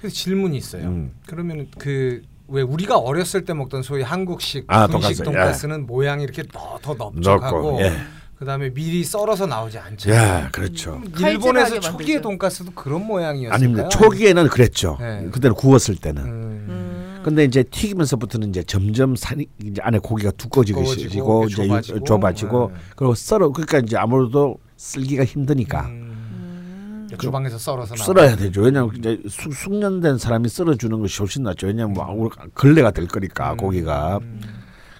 [0.00, 0.84] 그래서 질문이 있어요.
[0.86, 1.12] 음.
[1.26, 6.42] 그러면 그 왜 우리가 어렸을 때 먹던 소위 한국식 아, 분식 돈가스, 돈가스는 모양이 이렇게
[6.42, 7.92] 더, 더 넓적하고 예.
[8.36, 10.10] 그다음에 미리 썰어서 나오지 않죠.
[10.10, 11.00] 야 그렇죠.
[11.18, 12.20] 일본에서 칼질하게 초기의 만들죠.
[12.20, 13.54] 돈가스도 그런 모양이었어요.
[13.54, 13.88] 아닙니다.
[13.88, 14.98] 초기에는 그랬죠.
[15.00, 15.28] 네.
[15.32, 16.22] 그때는 구웠을 때는.
[16.24, 16.83] 음.
[17.24, 17.34] 음.
[17.34, 22.04] 근데 이제 튀기면서부터는 이제 점점 산이 이제 안에 고기가 두꺼워지고 두꺼워지고, 이제 좁아지고.
[22.04, 22.80] 좁아지고 네.
[22.96, 27.08] 그리고 썰어 그러니까 이제 아무래도 쓸기가 힘드니까 음.
[27.10, 27.16] 음.
[27.18, 27.96] 주방에서 썰어서.
[27.96, 28.62] 썰어야 되죠.
[28.62, 31.68] 왜냐하면 이제 숙, 숙련된 사람이 썰어주는 것이 훨씬 낫죠.
[31.68, 33.56] 왜냐하면 뭐 걸레가 될 거니까 음.
[33.56, 34.18] 고기가.
[34.22, 34.40] 음.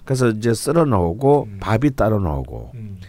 [0.03, 1.57] 그래서 이제 썰어 나오고 음.
[1.59, 2.99] 밥이 따로 나오고 음.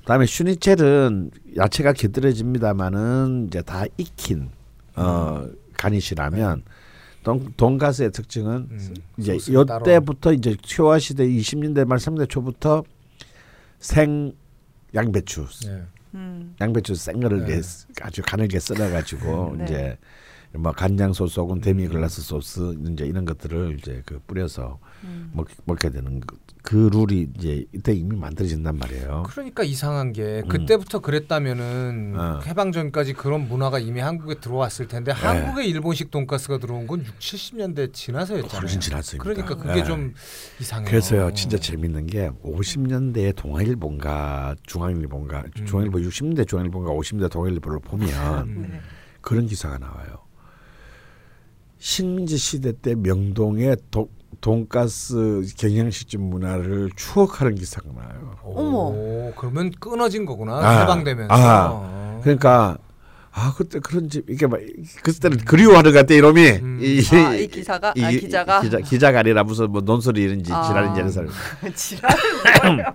[0.00, 4.50] 그다음에 슈니첼은 야채가 깃들어집니다만은 이제 다 익힌
[4.94, 5.44] 어
[5.76, 6.62] 가니시라면
[7.26, 8.94] 돈, 돈가스의 특징은 음.
[9.18, 9.36] 이제.
[9.52, 12.84] 요때부터 이제 쇼와 시대 20년대 말 30대 초부터
[13.80, 14.32] 생
[14.94, 15.82] 양배추 예.
[16.14, 16.54] 음.
[16.60, 17.58] 양배추 생거를 네.
[17.58, 17.68] 이제
[18.00, 19.64] 아주 가늘게 썰어가지고 네.
[19.64, 19.98] 이제
[20.52, 21.60] 뭐 간장 소스 혹은 음.
[21.60, 25.32] 데미글라스 소스 이제 이런 것들을 이제 그 뿌려서 음.
[25.34, 26.20] 먹, 먹게 되는
[26.66, 29.22] 그, 그 룰이 이제 이때 이미 만들어진단 말이에요.
[29.28, 32.18] 그러니까 이상한 게 그때부터 그랬다면은 음.
[32.18, 32.40] 어.
[32.44, 35.18] 해방 전까지 그런 문화가 이미 한국에 들어왔을 텐데 네.
[35.18, 38.60] 한국에 일본식 돈가스가 들어온 건 6, 70년대 지나서였잖아요.
[38.60, 39.22] 훨씬 지났습니다.
[39.22, 39.84] 그러니까 그게 네.
[39.84, 40.12] 좀
[40.60, 40.90] 이상해요.
[40.90, 45.66] 그래서요, 진짜 재밌는 게 50년대에 동아일보인가 중앙일보인가 음.
[45.66, 48.08] 중앙일보 60년대 중앙일보인가 50년대 동아일보를 보면
[48.48, 48.68] 음.
[48.72, 48.80] 네.
[49.20, 50.26] 그런 기사가 나와요.
[51.78, 54.08] 식민지 시대 때 명동의 도,
[54.46, 58.36] 돈가스 경양식집 문화를 추억하는 기사가 나와요.
[58.44, 60.58] 오, 그러면 끊어진 거구나.
[60.58, 61.34] 아, 해방되면서.
[61.34, 61.68] 아.
[61.72, 62.20] 어.
[62.22, 62.78] 그러니까
[63.32, 64.60] 아 그때 그런 집 이게 막
[65.02, 66.78] 그때는 그리워하는 것 같아 이놈이 음.
[66.80, 67.88] 이, 아, 이 기사가?
[67.88, 68.60] 아, 기자가?
[68.60, 70.62] 기자, 기자 가 아니라 무슨 뭐 논설이 이런지 아.
[70.62, 71.30] 지랄인지 이런 사람
[71.74, 72.94] 지랄.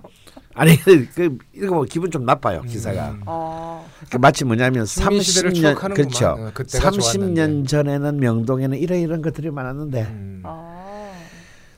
[0.54, 3.22] 아니 그, 그 이거 뭐 기분 좀 나빠요 기사가 음.
[3.26, 3.86] 어.
[4.10, 5.94] 그 마치 뭐냐면 식민 시대를 30년 추억하는구만.
[5.94, 7.66] 그렇죠 어, 그때가 30년 좋았는데.
[7.68, 10.42] 전에는 명동에는 이런 이런 것들이 많았는데 음.
[10.44, 10.81] 아.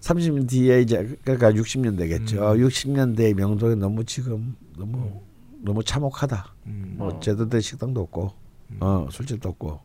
[0.04, 2.58] 30년 뒤에 이제 그러니까 60년 되겠죠 음.
[2.58, 5.22] 60년대 명동이 너무 지금 너무
[5.62, 6.94] 너무 참혹하다 음.
[6.98, 8.32] 뭐 제대로 된 식당도 없고
[8.80, 9.80] 어 술집도 없고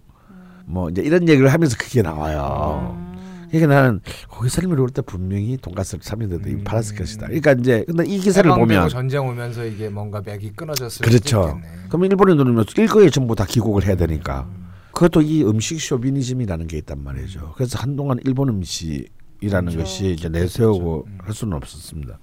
[0.66, 2.96] 뭐 이제 이런 얘기를 하면서 그게 나와요.
[2.96, 3.10] 음.
[3.50, 6.64] 그러니까 나는 거기 사람이 올때 분명히 돈가스를 3년대도 음.
[6.64, 7.26] 팔았을 것이다.
[7.26, 11.60] 그러니까 이제 근데 이 기사를 보면 전쟁 오면서 이게 뭔가 맥이 끊어졌을 그렇죠.
[11.88, 14.48] 그럼 일본인들은 일거에 전부 다 기곡을 해야 되니까
[14.92, 17.54] 그것도 이 음식 쇼비니즘이라는 게 있단 말이죠.
[17.56, 19.08] 그래서 한동안 일본 음식
[19.42, 19.84] 이라는 그렇죠.
[19.90, 21.18] 것이 이제 내세우고 음.
[21.22, 22.20] 할 수는 없었습니다.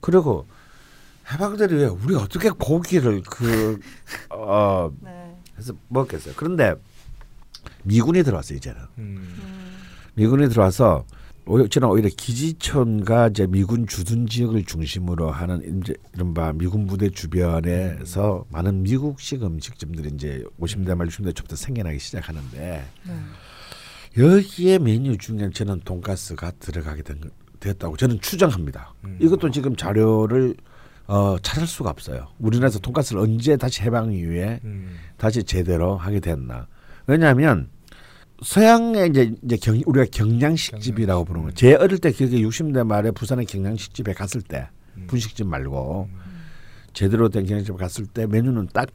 [0.00, 0.46] 그리고
[1.32, 3.78] 해방들이 왜 우리 어떻게 고기를 그
[4.30, 5.34] 어 네.
[5.58, 6.34] 해서 먹겠어요.
[6.36, 6.74] 그런데
[7.84, 8.80] 미군이 들어왔어요 이제는.
[8.98, 9.36] 음.
[10.14, 11.04] 미군이 들어와서
[11.46, 18.44] 오히려 저는 오히려 기지촌과 이제 미군 주둔 지역을 중심으로 하는 이제 이른바 미군 부대 주변에서
[18.50, 23.14] 많은 미국식 음식점들이 이제 50대 말 60대 초부터 생겨나기 시작하는데 네.
[24.16, 27.28] 여기에 메뉴 중에 저는 돈가스가 들어가게 된 거-
[27.60, 28.94] 됐다고 저는 추정합니다.
[29.04, 29.18] 음.
[29.20, 30.54] 이것도 지금 자료를
[31.06, 32.28] 어, 찾을 수가 없어요.
[32.38, 34.94] 우리나라에서 돈가스를 언제 다시 해방 이후에 음.
[35.16, 36.66] 다시 제대로 하게 됐나?
[37.06, 37.70] 왜냐하면
[38.42, 41.52] 서양의 이제 이제 경, 우리가 경양식집이라고 부르는 거.
[41.54, 44.68] 제 어릴 때 기억에 60대 말에 부산의 경양식집에 갔을 때
[45.06, 46.08] 분식집 말고
[46.92, 48.88] 제대로 된 경양식집 에 갔을 때 메뉴는 딱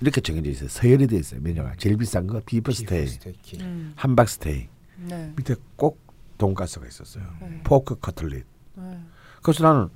[0.00, 0.68] 이렇게 정해져 있어요.
[0.68, 1.40] 서열이 돼 있어요.
[1.40, 3.58] 메뉴가 제일 비싼 거 비프 스테이, 스테이키.
[3.62, 3.92] 음.
[3.96, 4.68] 함박 스테이
[5.08, 5.32] 네.
[5.36, 6.00] 밑에 꼭
[6.38, 7.24] 돈가스가 있었어요.
[7.40, 7.60] 네.
[7.64, 8.44] 포크 커틀릿.
[8.76, 8.98] 네.
[9.42, 9.88] 그래서 나는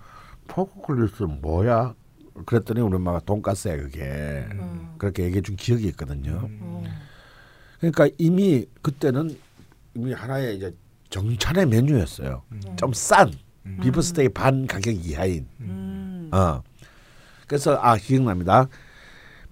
[0.49, 1.95] 포크 커틀릿은 뭐야?
[2.47, 4.03] 그랬더니 우리 엄마가 돈가스야 그게
[4.53, 4.95] 음.
[4.99, 6.49] 그렇게 얘기해 준 기억이 있거든요.
[6.61, 6.83] 어.
[7.79, 9.37] 그러니까 이미 그때는
[9.95, 10.75] 이미 하나의 이제
[11.11, 12.43] 정찬의 메뉴였어요.
[12.77, 13.33] 좀 싼
[13.83, 15.47] 비프 스테이 반 가격 이하인.
[15.61, 16.31] 음.
[16.33, 16.63] 어.
[17.47, 18.67] 그래서 아 기억납니다.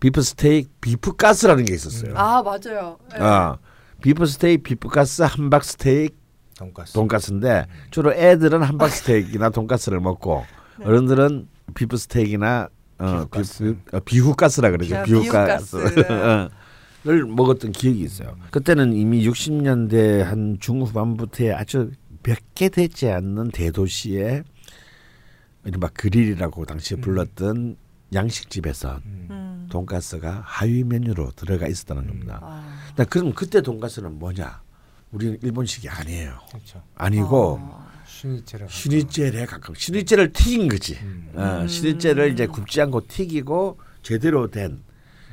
[0.01, 2.13] 비프 스테이크 비프 가스라는 게 있었어요.
[2.17, 2.99] 아 맞아요.
[3.13, 3.21] 네.
[3.21, 3.59] 어.
[4.03, 6.15] 비프 스테이크, 비프 가스, 함박 스테이크,
[6.59, 6.95] 돈가스.
[6.95, 10.45] 돈가스인데 주로 애들은 함박 스테이크나 돈가스를 먹고
[10.83, 13.25] 어른들은 비프 스테이크나 어.
[13.31, 13.41] 비,
[13.93, 14.95] 어, 비후 가스라 그러죠.
[14.95, 15.77] 야, 비후가스.
[15.77, 16.49] 비후 가스.
[17.05, 18.37] 를 먹었던 기억이 있어요.
[18.51, 21.91] 그때는 이미 60년대 한 중후반부터의 아주
[22.23, 24.43] 몇 개 되지 않는 대도시에
[25.65, 27.77] 이른바 그릴이라고 당시에 불렀던
[28.13, 29.69] 양식집에서 음.
[29.71, 32.41] 돈가스가 하위 메뉴로 들어가 있었다는 겁니다.
[32.43, 32.93] 아.
[32.97, 34.63] 나 그럼 그때 돈가스는 뭐냐?
[35.13, 36.39] 우리는 일본식이 아니에요.
[36.51, 36.83] 그렇죠.
[36.95, 37.91] 아니고 어.
[38.07, 40.99] 슈니체를 슈니젤에 가까운 슈니젤을 튀긴 거지.
[41.03, 41.33] 음.
[41.35, 44.83] 어, 슈니젤을 이제 굽지 않고 튀기고 제대로 된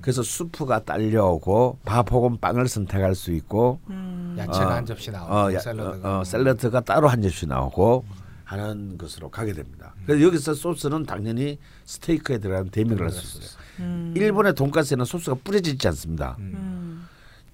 [0.01, 4.35] 그래서 수프가 딸려오고 밥 혹은 빵을 선택할 수 있고 음.
[4.37, 8.05] 야채가 어, 한 접시 나오고 어, 야, 샐러드가 어, 어, 샐러드가 따로 한 접시 나오고
[8.47, 9.93] 하는 것으로 가게 됩니다.
[10.05, 13.57] 그래서 여기서 소스는 당연히 스테이크에 들어가는 데미그라스 소스.
[13.79, 14.13] 음.
[14.15, 16.37] 일본의 돈가스에는 소스가 뿌려지지 않습니다.
[16.39, 17.05] 음.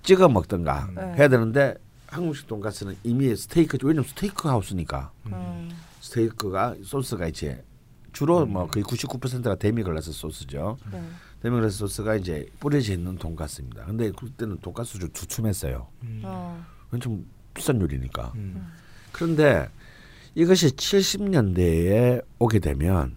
[0.03, 1.01] 찍어 먹든가 네.
[1.15, 1.75] 해야 되는데
[2.07, 5.71] 한국식 돈가스는 이미 스테이크 왜냐면 스테이크 하우스니까 음.
[6.01, 7.63] 스테이크가 소스가 이제
[8.11, 10.77] 주로 뭐 거의 99%가 데미글라스 소스죠.
[10.91, 11.01] 네.
[11.41, 13.85] 데미글라스 소스가 이제 뿌려져 있는 돈가스입니다.
[13.85, 15.87] 근데 그때는 돈가스 좀 두툼했어요.
[16.21, 16.65] 어.
[16.85, 17.25] 그건 좀
[17.55, 18.31] 비싼 요리니까.
[18.35, 18.71] 음.
[19.11, 19.69] 그런데
[20.35, 23.15] 이것이 70년대에 오게 되면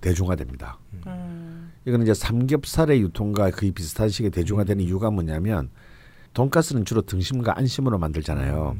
[0.00, 0.78] 대중화됩니다.
[1.06, 1.72] 음.
[1.86, 5.70] 이거는 이제 삼겹살의 유통과 거의 비슷한 시기에 대중화되는 이유가 뭐냐면
[6.32, 8.76] 돈가스는 주로 등심과 안심으로 만들잖아요.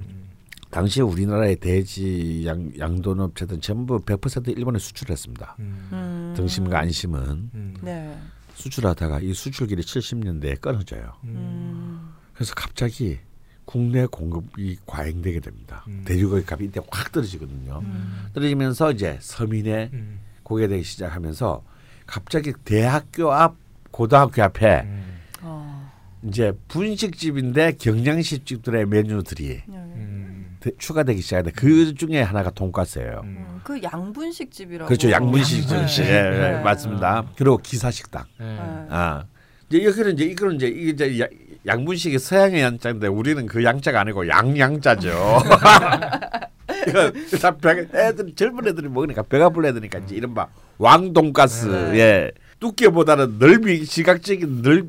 [0.71, 5.57] 당시 우리나라의 돼지 양, 양돈 업체들 전부 100% 일본에 수출했습니다.
[5.61, 5.89] 음.
[5.93, 6.35] 음.
[6.37, 7.77] 등심과 안심은 음.
[7.81, 8.19] 네.
[8.55, 11.13] 수출하다가 이 수출길이 70년대에 끊어져요.
[11.25, 12.13] 음.
[12.33, 13.21] 그래서 갑자기
[13.65, 15.85] 국내 공급이 과잉되게 됩니다.
[15.89, 16.03] 음.
[16.07, 17.81] 돼지고기 값이 이때 확 떨어지거든요.
[17.83, 18.27] 음.
[18.35, 20.21] 떨어지면서 이제 서민의 음.
[20.43, 21.65] 고객이 되기 시작하면서
[22.07, 23.57] 갑자기 대학교 앞
[23.91, 25.05] 고등학교 앞에 음.
[25.43, 25.91] 어.
[26.25, 29.77] 이제 분식집인데 경양식집들의 메뉴들이 여기.
[29.77, 30.57] 음.
[30.61, 33.21] 대- 추가되기 시작하는데 그 중에 하나가 돈가스예요.
[33.25, 33.37] 음.
[33.49, 33.61] 음.
[33.65, 34.87] 그 양분식 집이라고.
[34.89, 35.71] 그렇죠, 양분식 집.
[35.73, 36.05] 양분식.
[36.05, 36.61] 예, 예, 네.
[36.63, 37.25] 맞습니다.
[37.37, 38.25] 그리고 기사식당.
[38.39, 38.45] 네.
[38.47, 38.87] 네.
[38.91, 39.25] 아,
[39.71, 41.29] 이제 여기는 이제 이거는 이제 이게 이제 야-
[41.67, 45.43] 양분식이 서양의 양자인데 우리는 그 양자가 아니고 양양자죠.
[46.87, 50.47] 이거 다 배, 애들 젊은 애들이 먹으니까 배가 불러야 되니까 이제 이른바
[50.79, 51.99] 왕돈가스 네.
[51.99, 54.87] 예 두께보다는 넓이 시각적인 넓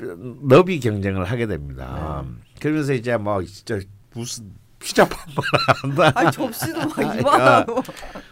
[0.47, 2.23] 너비 경쟁을 하게 됩니다.
[2.59, 3.79] 그러면서 이제 뭐 진짜
[4.13, 5.43] 무슨 피자 판만
[5.81, 6.11] 한다.
[6.19, 7.83] 아니 접시도 막 아, 이만하고.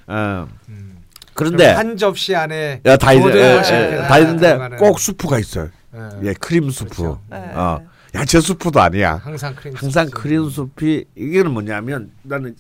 [0.08, 0.48] 어.
[0.70, 0.98] 음.
[1.34, 5.70] 그런데 한 접시 안에 야, 다 있, 예, 예, 다 있는데 들어가는- 꼭 수프가 있어요.
[5.96, 6.30] 예.
[6.30, 6.96] 예, 크림 수프.
[6.96, 7.22] 그렇죠.
[7.30, 7.38] 네.
[7.38, 7.82] 어,
[8.16, 9.16] 야채 수프도 아니야.
[9.16, 10.10] 항상 크림 항상.
[10.10, 12.56] 크림 수프 이게는 뭐냐면 나는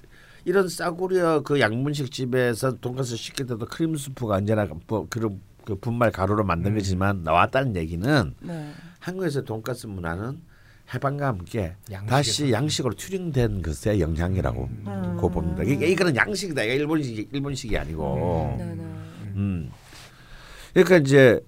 [0.46, 6.12] 이런 싸구려 그 경양식 집에서 돈가스 시킬 때도 크림 수프가 언제나 뭐 그런 그 분말
[6.12, 6.78] 가루로 만든 음.
[6.78, 8.72] 거지만 나왔다는 얘기는 네.
[9.00, 10.42] 한국에서 돈가스 문화는
[10.94, 11.76] 해방과 함께.
[12.08, 15.18] 다시 양식으로 튜닝된 것의 영향이라고 음.
[15.18, 15.64] 고 봅니다.
[15.64, 16.64] 이게 이거는 양식이다.
[16.64, 18.56] 이게 일본식 일본식이 아니고.
[18.58, 18.84] 네, 네.
[19.36, 19.72] 음.
[20.74, 21.40] 그러니까 이제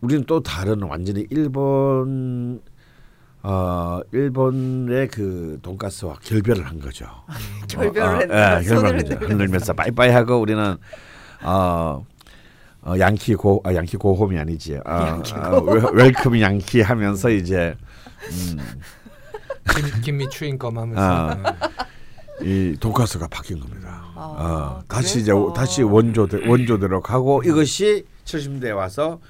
[0.00, 2.60] 우리는 또 다른 완전히 일본
[3.46, 7.04] 어 일본의 그 돈가스와 결별을 한 거죠.
[7.68, 8.38] 결별을 어, 했네요.
[8.38, 9.26] 예, 결별을 흔들면서.
[9.26, 10.76] 흔들면서 빠이빠이 하고 우리는
[11.42, 12.06] 어,
[12.86, 14.76] 어 양키 go 아, 양키 go home이 아니지.
[14.86, 17.76] 어, 어, wel- welcome 양키 하면서 이제
[18.30, 18.58] 음,
[19.74, 21.34] gim, gimme chewing gum 하면서 아.
[22.40, 22.48] 네.
[22.72, 24.04] 이 돈가스가 바뀐 겁니다.
[24.16, 24.20] 아,
[24.80, 25.32] 어, 다시 이제.
[25.54, 29.20] 다시 원조대 원조대로 가고 이것이 70대에 와서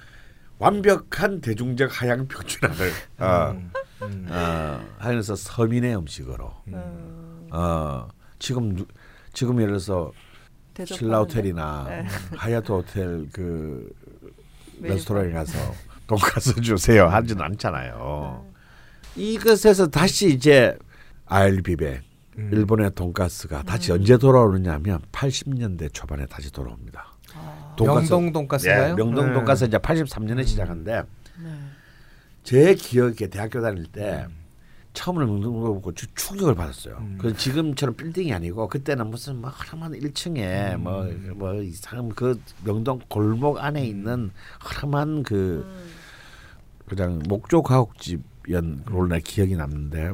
[0.58, 3.56] 완벽한 대중적 하향 평준화를 어,
[4.02, 4.08] 음.
[4.08, 4.28] 음.
[4.30, 7.48] 어, 하면서 서민의 음식으로 음.
[7.52, 8.86] 어, 지금 누-
[9.32, 10.12] 지금 예를 들어서.
[10.84, 12.04] 신라 호텔이나 네.
[12.36, 13.92] 하얏트 호텔 그.
[14.80, 15.56] 레스토랑에 가서
[16.08, 18.44] 돈가스 주세요 하지는 않잖아요.
[19.14, 20.76] 이것에서 다시 이제
[21.26, 22.00] 아일비베
[22.38, 22.50] 음.
[22.52, 27.06] 일본의 돈가스가 다시 언제 돌아오느냐면 80년대 초반에 다시 돌아옵니다.
[27.78, 28.90] 명동 돈가스인가요?
[28.90, 29.32] 예, 명동 네.
[29.34, 31.02] 돈가스 이제 83년에 시작한데 네.
[32.44, 34.26] 제 기억에 대학교 다닐 때
[34.92, 36.98] 처음으로 명동 돈가스 보고 주- 충격을 받았어요.
[37.00, 37.18] 음.
[37.20, 43.84] 그 지금처럼 빌딩이 아니고 그때는 무슨 뭐 하나만 1층에 뭐뭐 이상 그 명동 골목 안에
[43.84, 44.30] 있는
[44.60, 45.66] 하나만 그
[46.86, 50.12] 그냥 목조 가옥집이었 걸로 내 기억이 남는데.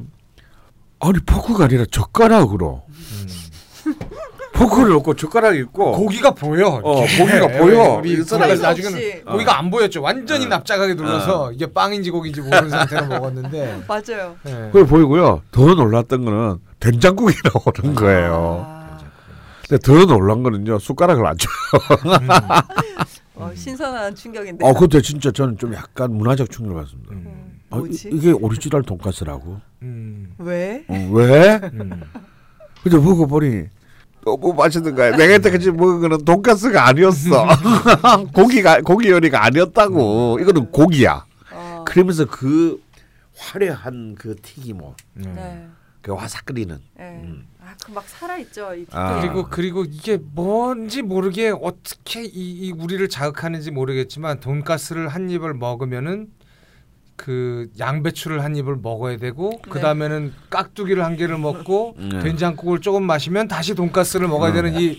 [1.03, 2.85] 아니 포크가 아니라 젓가락으로
[4.61, 6.81] 포크를 놓고 젓가락 있고 고기가 보여.
[6.85, 7.19] 어, 이렇게.
[7.19, 7.95] 고기가 보여.
[7.99, 9.23] 우리 나중에는 없이.
[9.27, 10.03] 고기가 안 보였죠.
[10.03, 10.49] 완전히 어.
[10.49, 13.85] 납작하게 눌러서 이게 빵인지 고기인지 모르는 상태로 먹었는데.
[13.89, 14.37] 맞아요.
[14.43, 14.69] 네.
[14.73, 15.43] 그게 보이고요.
[15.51, 17.35] 더 놀랐던 거는 된장국이
[17.81, 18.65] 나오는 거예요.
[18.67, 18.99] 아,
[19.67, 20.79] 근데 더 놀란 거는요.
[20.79, 22.11] 숟가락을 안 줘요.
[23.37, 24.67] 어, 신선한 충격인데.
[24.67, 27.13] 어, 그때 진짜 저는 좀 약간 문화적 충격을 받습니다.
[27.13, 27.61] 음.
[27.71, 28.11] 아, 이- 뭐지?
[28.13, 29.61] 이게 오리지널 돈가스라고?
[29.83, 30.35] 음.
[30.39, 30.85] 왜?
[30.89, 31.61] 어, 왜?
[31.73, 32.03] 음.
[32.83, 33.65] 근데 먹어보니
[34.25, 35.17] 너무 맛있는 거야.
[35.17, 37.47] 내가 이때까지 먹은 거는 돈가스가 아니었어.
[38.35, 40.39] 고기가 고기 요리가 아니었다고.
[40.41, 41.25] 이거는 고기야.
[41.53, 42.83] 어, 그러면서 그
[43.37, 45.67] 화려한 그 튀김옷, 네.
[46.03, 46.79] 그 화삭거리는.
[46.99, 47.05] 네.
[47.25, 47.47] 음.
[47.63, 48.75] 아, 그 막 살아 있죠.
[48.75, 49.21] 이 아.
[49.21, 52.31] 그리고 그리고 이게 뭔지 모르게 어떻게 이,
[52.69, 56.29] 이 우리를 자극하는지 모르겠지만 돈가스를 한 입을 먹으면은
[57.23, 62.21] 그 양배추를 한 입을 먹어야 되고 그 다음에는 깍두기를 한 개를 먹고 네.
[62.21, 64.97] 된장국을 조금 마시면 다시 돈가스를 먹어야 되는 이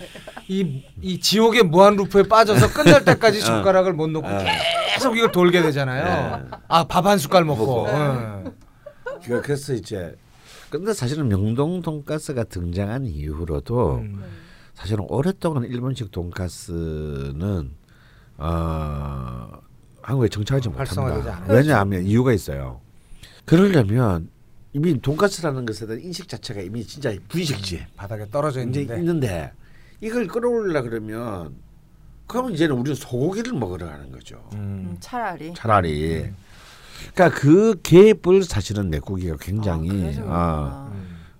[0.47, 4.27] 이 이 지옥의 무한 루프에 빠져서 끝날 때까지 젓가락을 못 놓고
[4.93, 6.47] 계속 이걸 돌게 되잖아요.
[6.67, 7.87] 아 밥 한 숟갈 먹고.
[7.87, 8.53] 응.
[9.25, 10.15] 그- 그래서 이제
[10.69, 14.23] 근데 사실은 명동 돈가스가 등장한 이후로도 음.
[14.75, 17.71] 사실은 오랫동안 일본식 돈가스는
[18.37, 19.47] 어,
[20.01, 21.53] 한국에 정착하지 활성화되지 못합니다.
[21.53, 22.81] 왜냐하면 이유가 있어요.
[23.45, 24.29] 그러려면
[24.73, 29.51] 이미 돈가스라는 것에 대한 인식 자체가 이미 진짜 분식지 바닥에 떨어져 있는데 있는데
[29.99, 31.55] 이걸 끌어올리려 그러면
[32.27, 34.41] 그러면 이제는 우리는 소고기를 먹으러 가는 거죠.
[34.53, 35.53] 음, 차라리.
[35.53, 36.31] 차라리.
[37.13, 40.91] 그러니까 그 갭을 사실은 내꾸기가 굉장히 아, 어, 그렇구나.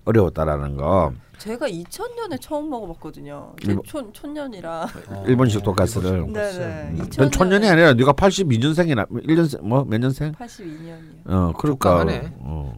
[0.04, 1.14] 어려웠다라는 거.
[1.42, 3.54] 제가 2000년에 처음 먹어봤거든요.
[3.64, 4.86] 일본- 촌 촌년이라.
[5.26, 6.32] 일본식 돈가스를.
[6.32, 6.92] 네네.
[7.16, 10.32] 넌 촌년이 아니라 네가 82년생이나 1년생 뭐몇 년생?
[10.34, 11.26] 82년이요.
[11.26, 12.04] 어 그러니까.
[12.38, 12.76] 어.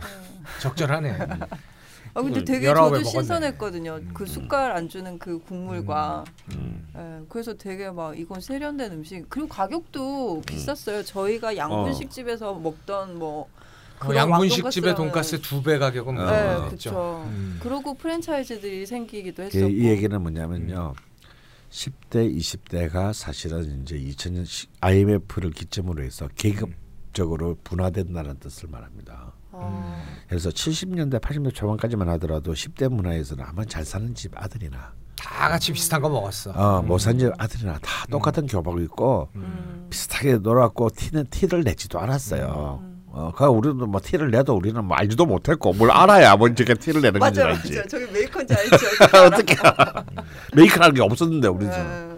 [0.62, 1.10] 적절하네.
[2.16, 3.04] 아 근데 음, 되게 저도 먹었네.
[3.04, 4.00] 신선했거든요.
[4.14, 6.24] 그 숟갈 안 주는 그 국물과.
[6.54, 6.88] 음.
[6.96, 9.28] 예, 그래서 되게 막 이건 세련된 음식.
[9.28, 10.42] 그리고 가격도 음.
[10.46, 11.02] 비쌌어요.
[11.02, 13.46] 저희가 양분식 집에서 먹던 뭐
[14.00, 16.30] 어, 양분식 집의 돈가스 두 배 가격은 어.
[16.30, 17.24] 네, 뭐 그렇죠.
[17.26, 17.58] 음.
[17.62, 19.68] 그러고 프랜차이즈들이 생기기도 그 했었고.
[19.68, 20.94] 이 얘기는 뭐냐면요.
[21.70, 29.32] 10대, 20대가 사실은 이제 2000년 IMF를 기점으로 해서 계급적으로 분화된다는 뜻을 말합니다.
[29.50, 35.72] 어, 그래서 70년대, 80년대 초반까지만 하더라도 10대 문화에서는 아마 잘 사는 집 아들이나 다 같이
[35.72, 36.50] 비슷한 거 먹었어.
[36.52, 39.86] 어, 못 사는 집 아들이나 다 똑같은 교복 입고 음.
[39.90, 42.93] 비슷하게 놀았고 티는 티를 내지도 않았어요.
[43.16, 47.00] 어, 그 우리는 뭐 티를 내도 우리는 뭐 알지도 못했고 뭘 알아야 뭔지 그 티를
[47.00, 47.72] 내는 건지 맞아요, 알지.
[47.72, 47.86] 맞아요.
[47.88, 48.76] 저기 메이커인지 알죠.
[49.26, 49.54] 어떻게
[50.56, 51.72] 메이커라는 게 없었는데 우리 집.
[51.74, 52.14] 예.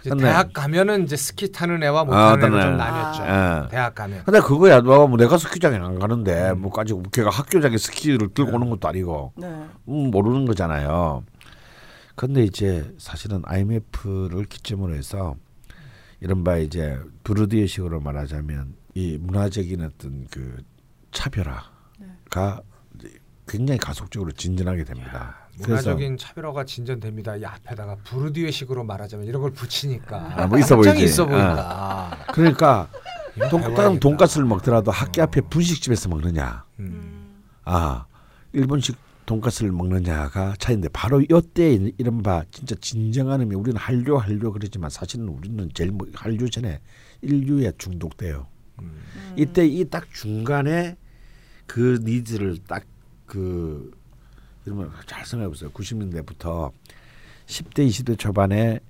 [0.00, 2.76] 이제 근데- 대학 가면은 이제 스키 타는 애와 못 아, 타는 애로 어떤 좀 애.
[2.76, 3.22] 나뉘었죠.
[3.22, 3.68] 아.
[3.70, 4.22] 대학 가면.
[4.24, 9.32] 근데 그거야 너뭐 내가 스키장에 안 가는데 뭐까지 걔가 학교장에 스키를 들고 오는 것도 아니고
[9.36, 9.46] 네.
[9.88, 11.22] 음, 모르는 거잖아요.
[12.16, 15.36] 근데 이제 사실은 IMF를 기점으로 해서
[16.20, 20.62] 이른바 이제 부르디에식으로 말하자면 이 문화적인 어떤 그
[21.12, 22.62] 차별화가
[22.96, 23.10] 이제
[23.46, 25.48] 굉장히 가속적으로 진전하게 됩니다.
[25.58, 27.36] 문화적인 차별화가 진전됩니다.
[27.36, 31.04] 이 앞에다가 부르디에식으로 말하자면 이런 걸 붙이니까 아, 뭐 있어 보이지.
[31.04, 32.26] 있어 보인다.
[32.32, 32.88] 그러니까
[33.50, 37.42] 돈, 돈가스를 먹더라도 학교 앞에 분식집에서 먹느냐, 음.
[37.64, 38.06] 아
[38.52, 45.28] 일본식 돈가스를 먹느냐가 차이인데 바로 이때 이른바 진짜 진정한 의미 우리는 한류 한류 그러지만 사실은
[45.28, 46.80] 우리는 제일 뭐 한류 전에
[47.22, 48.46] 일류에 중독돼요.
[49.36, 50.96] 이때 이 딱 중간에
[51.66, 53.90] 그 needs를 딱그
[54.66, 55.70] 이러면 잘 생각해 보세요.
[55.70, 56.70] 90년대부터
[57.46, 58.80] 10대 20대 초반에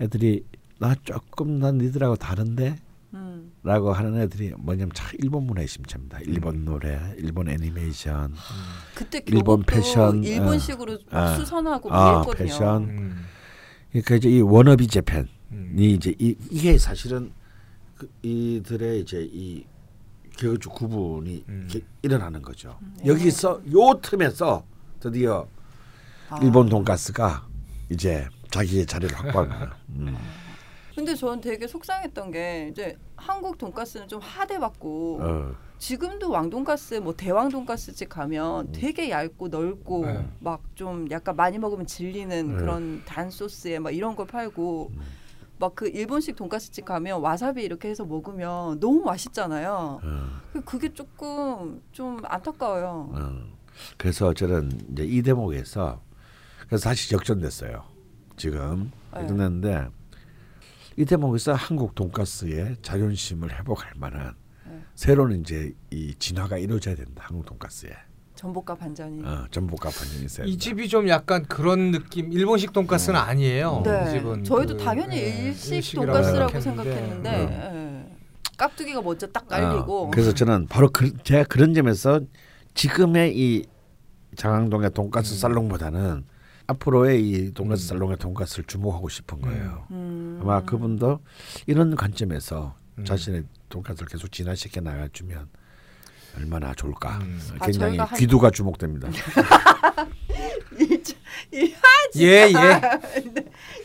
[0.00, 0.44] 애들이
[0.78, 2.76] 나 조금 난 니들하고 다른데
[3.14, 3.52] 음.
[3.62, 6.20] 라고 하는 애들이 뭐냐면 참 일본 문화에 심취합니다.
[6.22, 8.34] 일본 노래, 일본 애니메이션,
[8.94, 11.36] 그때 일본 패션, 일본식으로 어, 막 어.
[11.36, 12.46] 수선하고 아, 막 이랬거든요.
[12.46, 12.82] 패션.
[12.84, 13.24] 음.
[13.90, 15.74] 그러니까 이제 이 워너비 재팬이 음.
[15.78, 17.30] 이제 이, 이게 사실은
[18.02, 19.64] 그 이들의 이제 이
[20.36, 21.68] 개그 구분이 음.
[22.02, 22.76] 일어나는 거죠.
[23.06, 24.64] 여기서 요 틈에서
[24.98, 25.46] 드디어
[26.28, 26.40] 아.
[26.42, 27.46] 일본 돈가스가
[27.90, 29.70] 이제 자기의 자리를 확보한 거예요.
[29.90, 30.16] 음.
[30.96, 35.54] 근데 저는 되게 속상했던 게 이제 한국 돈가스는 좀 하대받고 어.
[35.78, 38.72] 지금도 왕돈가스 뭐 대왕 돈가스집 가면 음.
[38.72, 40.28] 되게 얇고 넓고 네.
[40.40, 42.56] 막좀 약간 많이 먹으면 질리는 네.
[42.56, 45.21] 그런 단 소스에 막 이런 걸 팔고 음.
[45.62, 50.00] 막 그 일본식 돈가스집 가면 와사비 이렇게 해서 먹으면 너무 맛있잖아요.
[50.02, 50.40] 어.
[50.52, 53.10] 그- 그게 조금 좀 안타까워요.
[53.14, 53.52] 어.
[53.96, 56.02] 그래서 저는 이제 이 대목에서
[56.66, 57.84] 그래서 다시 역전됐어요.
[58.36, 59.20] 지금 네.
[59.20, 59.88] 역전됐는데
[60.96, 64.34] 이 대목에서 한국 돈가스의 자존심을 회복할 만한
[64.66, 64.82] 네.
[64.96, 67.22] 새로운 이제 이 진화가 이루어져야 된다.
[67.26, 67.90] 한국 돈가스에
[68.42, 69.22] 전복과 반전이.
[69.24, 70.58] 어, 전복과 반전이 있어야 이.
[70.58, 73.82] 집이 좀 약간 그런 느낌 일본식 돈가스는 아니에요.
[73.84, 74.04] 네.
[74.04, 78.16] 이 집은 저희도 그, 당연히 예, 일식 돈가스라고 생각했는데, 생각했는데 예.
[78.58, 82.20] 깍두기가 먼저 딱 깔리고 어, 그래서 저는 바로 그, 제가 그런 점에서
[82.74, 83.64] 지금의 이
[84.34, 86.24] 장항동의 돈가스 살롱보다는
[86.66, 89.86] 앞으로의 이 돈가스 살롱의 돈가스를 주목하고 싶은 거예요.
[89.92, 90.40] 음.
[90.42, 91.20] 아마 그분도
[91.68, 93.04] 이런 관점에서 음.
[93.04, 95.48] 자신의 돈가스를 계속 진화시켜 나가주면
[96.36, 97.18] 얼마나 좋을까.
[97.22, 97.40] 음.
[97.58, 99.08] 아, 굉장히 저희가 한- 귀두가 주목됩니다.
[101.54, 101.62] 예
[102.16, 102.52] 예.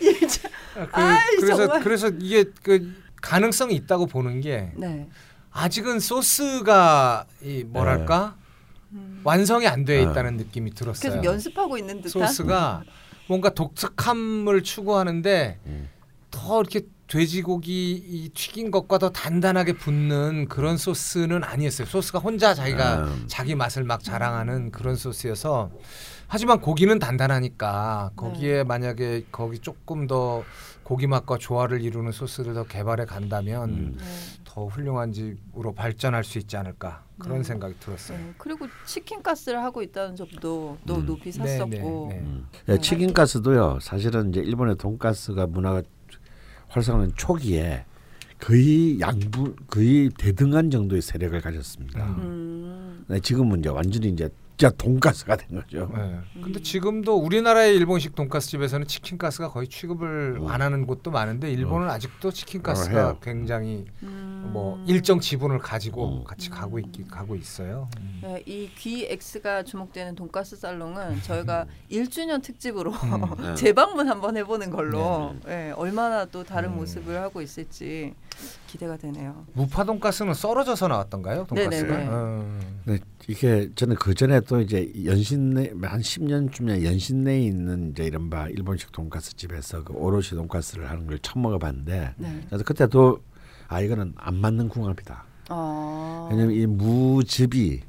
[0.01, 0.51] 예, 참.
[0.73, 1.83] 그, 아이, 그래서 정말.
[1.83, 5.07] 그래서 이게 그 가능성이 있다고 보는 게 네.
[5.51, 8.35] 아직은 소스가 이 뭐랄까
[9.23, 10.11] 완성이 안돼 네.
[10.11, 11.11] 있다는 느낌이 들었어요.
[11.11, 12.27] 계속 연습하고 있는 듯한.
[12.27, 12.83] 소스가
[13.27, 15.89] 뭔가 독특함을 추구하는데 음.
[16.31, 21.87] 더 이렇게 돼지고기 이 튀긴 것과 더 단단하게 붙는 그런 소스는 아니었어요.
[21.87, 23.23] 소스가 혼자 자기가 음.
[23.27, 25.71] 자기 맛을 막 자랑하는 그런 소스여서
[26.27, 30.43] 하지만 고기는 단단하니까 거기에 만약에 거기 조금 더
[30.83, 33.97] 고기 맛과 조화를 이루는 소스를 더 개발해 간다면 음.
[33.97, 34.05] 네.
[34.45, 37.43] 더 훌륭한 집으로 발전할 수 있지 않을까 그런 네.
[37.43, 38.17] 생각이 들었어요.
[38.17, 38.33] 네.
[38.37, 41.05] 그리고 치킨 가스를 하고 있다는 점도 또 음.
[41.05, 42.07] 높이 네, 샀었고.
[42.09, 42.21] 네, 네.
[42.21, 42.47] 음.
[42.69, 43.79] 예, 치킨 가스도요.
[43.81, 45.81] 사실은 이제 일본의 돈가스가 문화가
[46.69, 47.85] 활성화된 초기에
[48.39, 52.05] 거의 양분 거의 대등한 정도의 세력을 가졌습니다.
[52.05, 53.03] 음.
[53.07, 55.87] 네, 지금은 이제 완전히 이제 진짜 돈가스가 된 거죠.
[55.95, 56.19] 네.
[56.41, 61.87] 근데 지금도 우리나라의 일본식 돈가스 집에서는 치킨 가스가 거의 취급을 안 하는 곳도 많은데 일본은
[61.87, 62.97] 아직도 치킨 가스가 음.
[62.97, 63.17] 해요.
[63.21, 64.49] 굉장히 음.
[64.51, 66.23] 뭐 일정 지분을 가지고 음.
[66.23, 67.87] 같이 가고 있기 가고 있어요.
[67.99, 68.19] 음.
[68.23, 73.53] 네, 이 귀X가 주목되는 돈가스 살롱은 저희가 1주년 특집으로 음.
[73.55, 78.15] 재방문 한번 해보는 걸로 네, 얼마나 또 다른 모습을 하고 있을지
[78.65, 79.45] 기대가 되네요.
[79.53, 81.45] 무파 돈가스는 썰어져서 나왔던가요?
[81.45, 81.93] 돈가스가.
[81.93, 82.07] 네네네.
[82.09, 82.59] 어.
[82.85, 88.93] 네, 이게 저는 그 전에 또 이제 연신내 한 10년쯤에 연신내에 있는 이제 이른바 일본식
[88.93, 92.41] 돈가스 집에서 그 오롯이 돈가스를 하는 걸 처음 먹어봤는데 네.
[92.47, 93.19] 그래서 그때도
[93.67, 95.25] 아 이거는 안 맞는 궁합이다.
[95.49, 96.27] 아.
[96.31, 97.81] 왜냐면 이 무즙이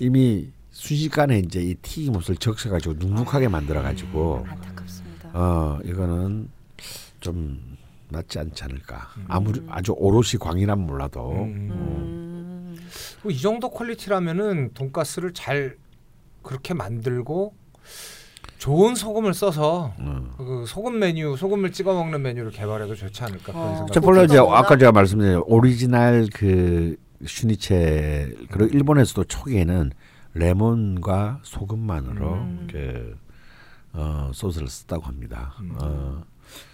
[0.00, 5.30] 이미 순식간에 이제 이 튀김옷을 적셔가지고 눅눅하게 만들어가지고 안타깝습니다.
[5.32, 6.50] 어 이거는
[7.20, 7.73] 좀
[8.14, 9.08] 맞지 않지 않을까.
[9.28, 11.70] 아무리 아주 오롯이 광이란 몰라도 음.
[11.70, 12.76] 음.
[13.22, 15.76] 뭐이 정도 quality라면은 돈가스를 잘
[16.42, 17.54] 그렇게 만들고
[18.58, 20.34] 좋은 소금을 써서 어.
[20.38, 23.76] 그 소금 메뉴, 소금을 찍어 먹는 메뉴를 개발해도 좋지 않을까 그런 어.
[23.76, 23.92] 생각.
[23.92, 26.96] 저 물론 이제 아까 제가 말씀드린 오리지널 그
[27.26, 29.90] 슈니첼 그리고 일본에서도 초기에는
[30.34, 32.68] 레몬과 소금만으로 음.
[32.70, 33.16] 그
[33.92, 35.54] 어, 소스를 썼다고 합니다.
[35.60, 35.76] 음.
[35.80, 36.22] 어,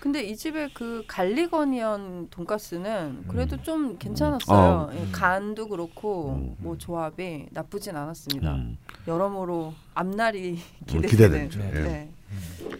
[0.00, 3.62] 근데 이 집의 그 garlic onion 돈가스는 그래도 음.
[3.62, 4.58] 좀 괜찮았어요.
[4.58, 4.90] 어.
[4.94, 6.56] 예, 간도 그렇고 음.
[6.58, 8.54] 뭐 조합이 나쁘진 않았습니다.
[8.54, 8.78] 음.
[9.06, 11.50] 여러모로 앞날이 어, 기대되는.
[11.50, 11.72] 네.
[11.74, 11.80] 예.
[11.80, 12.10] 네.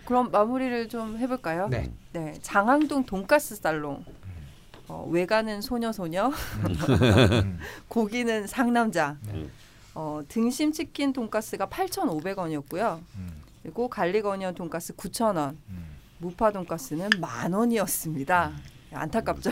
[0.05, 1.69] 그럼 마무리를 좀 해볼까요?
[1.69, 1.91] 네.
[2.13, 4.05] 네, 장항동 돈가스 살롱.
[4.89, 7.59] 어, 외가는 소녀 소녀, 음.
[7.87, 9.17] 고기는 상남자.
[9.33, 9.47] 네.
[9.95, 13.01] 어, 등심 치킨 돈가스가 8,500원이었고요.
[13.17, 13.43] 음.
[13.63, 15.57] 그리고 갈리거니언 돈가스 9,000원.
[15.69, 15.90] 음.
[16.21, 18.53] 무파 돈가스는 만 원이었습니다.
[18.93, 19.51] 안타깝죠.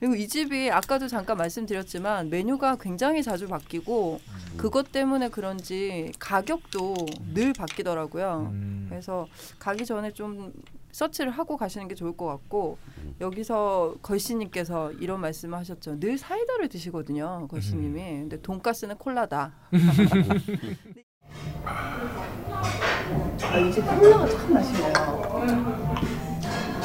[0.00, 4.20] 그리고 이 집이 아까도 잠깐 말씀드렸지만 메뉴가 굉장히 자주 바뀌고
[4.56, 6.94] 그것 때문에 그런지 가격도
[7.34, 8.50] 늘 바뀌더라고요.
[8.50, 8.86] 음.
[8.88, 9.26] 그래서
[9.58, 10.52] 가기 전에 좀
[10.90, 12.78] 서치를 하고 가시는 게 좋을 것 같고
[13.20, 16.00] 여기서 걸씨님께서 이런 말씀을 하셨죠.
[16.00, 18.00] 늘 사이다를 드시거든요, 걸씨님이.
[18.00, 19.52] 근데 돈가스는 콜라다.
[21.64, 24.92] 아, 이제 콜라가 참 맛있네요.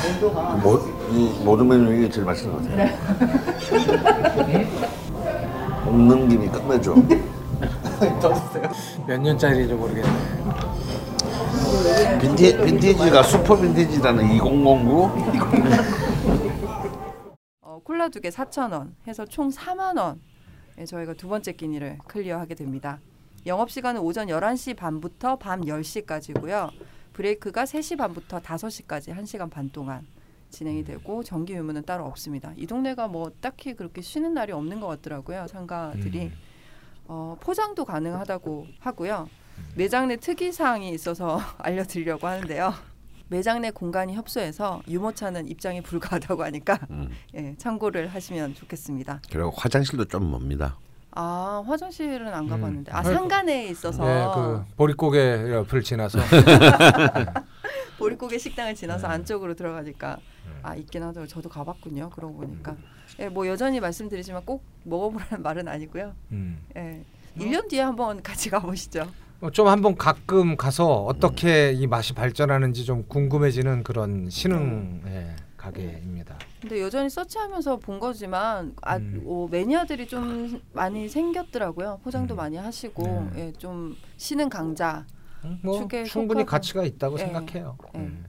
[0.07, 0.77] 온도가 모,
[1.11, 2.97] 이 모든 메뉴 이게 제일 맛있는 것 같아요.
[5.85, 6.95] 먹는 김이 끝내줘.
[9.07, 10.07] 몇 년짜리인지 모르겠네.
[12.19, 15.11] 빈티, 빈티지가 슈퍼 빈티지라는 2009
[17.61, 20.19] 어, 콜라 두 개 4,000원 해서 총 4만 원.
[20.79, 22.99] 예, 저희가 두 번째 끼니를 clear하게 됩니다.
[23.47, 26.69] 영업 시간은 오전 11시 반부터 밤 10시까지고요.
[27.13, 30.05] break가 3시 반부터 5시까지 1시간 반 동안
[30.49, 32.51] 진행이 되고 정기 휴무는 따로 없습니다.
[32.57, 35.47] 이 동네가 뭐 딱히 그렇게 쉬는 날이 없는 것 같더라고요.
[35.47, 36.25] 상가들이.
[36.25, 36.33] 음.
[37.05, 39.29] 어, 포장도 가능하다고 하고요.
[39.75, 42.73] 매장 내 특이 사항이 있어서 알려드리려고 하는데요.
[43.29, 47.09] 매장 내 공간이 협소해서 유모차는 입장이 불가하다고 하니까 음.
[47.35, 49.21] 예, 참고를 하시면 좋겠습니다.
[49.31, 50.77] 그리고 화장실도 좀 멉니다.
[51.19, 52.49] 아 화장실은 안 음.
[52.49, 53.11] 가봤는데 아 아이고.
[53.11, 56.19] 상가 내에 있어서 네, 그 보릿고개 옆을 지나서
[57.97, 59.13] 보릿고개 식당을 지나서 네.
[59.15, 60.19] 안쪽으로 들어가니까
[60.61, 61.27] 아 있긴 하더라고요.
[61.27, 62.11] 저도 가봤군요.
[62.11, 62.75] 그러고 보니까
[63.19, 66.13] 예, 뭐 여전히 말씀드리지만 꼭 먹어보라는 말은 아니고요.
[66.33, 66.59] 음.
[66.75, 67.03] 예,
[67.35, 69.07] 1년 뒤에 한번 같이 가보시죠.
[69.41, 76.37] 어, 좀 한번 가끔 가서 어떻게 이 맛이 발전하는지 좀 궁금해지는 그런 신흥 예, 가게입니다.
[76.67, 79.23] 근데 여전히 서치하면서 본 거지만 아, 음.
[79.25, 82.01] 어, 매니아들이 좀 많이 생겼더라고요.
[82.03, 82.37] 포장도 음.
[82.37, 83.03] 많이 하시고
[83.33, 83.47] 네.
[83.47, 85.05] 예, 좀 신흥 강자.
[85.61, 86.43] 뭐 충분히.
[86.45, 87.23] 가치가 있다고 예.
[87.23, 87.77] 생각해요.
[87.95, 87.99] 예.
[87.99, 88.25] 음.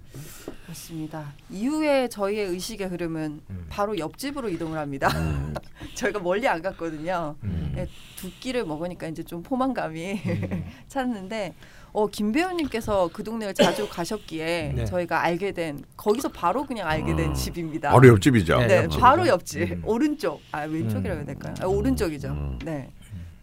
[0.68, 1.32] 그렇습니다.
[1.50, 3.66] 이후에 저희의 의식의 흐름은 음.
[3.70, 5.08] 바로 옆집으로 이동을 합니다.
[5.16, 5.54] 음.
[5.94, 7.36] 저희가 멀리 안 갔거든요.
[7.42, 7.72] 음.
[7.74, 10.64] 네, 두 끼를 먹으니까 이제 좀 포만감이 음.
[10.88, 11.54] 찾는데
[11.92, 14.84] 어, 김 배우님께서 그 동네를 자주 가셨기에 네.
[14.84, 17.32] 저희가 알게 된 거기서 바로 그냥 알게 된 어.
[17.32, 17.90] 집입니다.
[17.90, 18.58] 바로 옆집이죠.
[18.58, 19.00] 네, 네, 옆집이죠.
[19.00, 19.82] 바로 옆집 음.
[19.86, 21.26] 오른쪽 아 왼쪽이라고 해야 음.
[21.26, 21.54] 될까요?
[21.62, 22.28] 아, 오른쪽이죠.
[22.28, 22.58] 음.
[22.62, 22.90] 네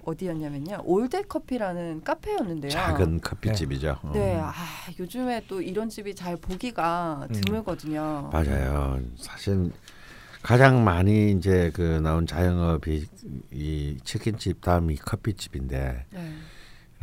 [0.05, 2.71] 어디였냐면요 올드 커피라는 카페였는데요.
[2.71, 3.99] 작은 커피집이죠.
[4.03, 4.11] 어.
[4.13, 4.53] 네, 아
[4.99, 7.41] 요즘에 또 이런 집이 잘 보기가 음.
[7.41, 8.29] 드물거든요.
[8.31, 8.99] 맞아요.
[9.17, 9.71] 사실
[10.41, 13.07] 가장 많이 이제 그 나온 자영업이
[13.51, 16.33] 이 치킨집 다음이 커피집인데 네.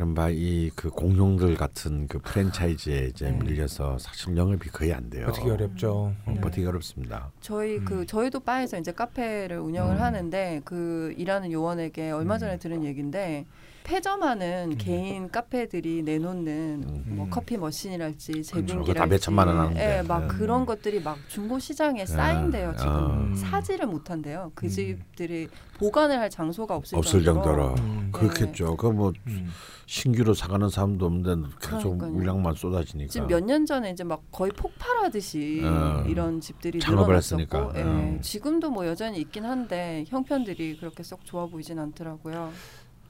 [0.03, 3.37] 이른바 이 그 공룡들 같은 그 프랜차이즈에 이제 네.
[3.37, 5.27] 밀려서 사실 영업이 거의 안 돼요.
[5.29, 6.13] 어떻게 어렵죠.
[6.25, 7.31] 어, 버티기 어렵습니다.
[7.39, 7.85] 저희 음.
[7.85, 10.01] 그 저희도 바에서 이제 카페를 운영을 음.
[10.01, 12.39] 하는데 그 일하는 요원에게 얼마 음.
[12.39, 13.45] 전에 들은 얘기인데
[13.83, 17.03] 폐점하는 개인 카페들이 내놓는 음.
[17.15, 17.29] 뭐 음.
[17.29, 19.97] 커피 머신이랄지 제빙기랄지 다 몇천만 원 하는데.
[19.99, 20.27] 예, 막 네.
[20.27, 23.35] 그런 것들이 막 중고 시장에 쌓인대요 지금 어.
[23.35, 24.69] 사지를 못한대요 그 음.
[24.69, 25.47] 집들이
[25.79, 28.09] 보관을 할 장소가 없을, 없을 정도로 음.
[28.13, 28.77] 그렇겠죠.
[28.77, 29.49] 그뭐 음.
[29.85, 32.11] 신규로 사가는 사람도 없는데 계속 그러니까요.
[32.11, 33.11] 물량만 쏟아지니까.
[33.11, 36.03] 지금 몇 년 전에 이제 막 거의 폭발하듯이 어.
[36.07, 37.71] 이런 집들이 창업을 했으니까.
[37.75, 38.17] 예, 어.
[38.21, 42.51] 지금도 뭐 여전히 있긴 한데 형편들이 그렇게 썩 좋아 보이진 않더라고요.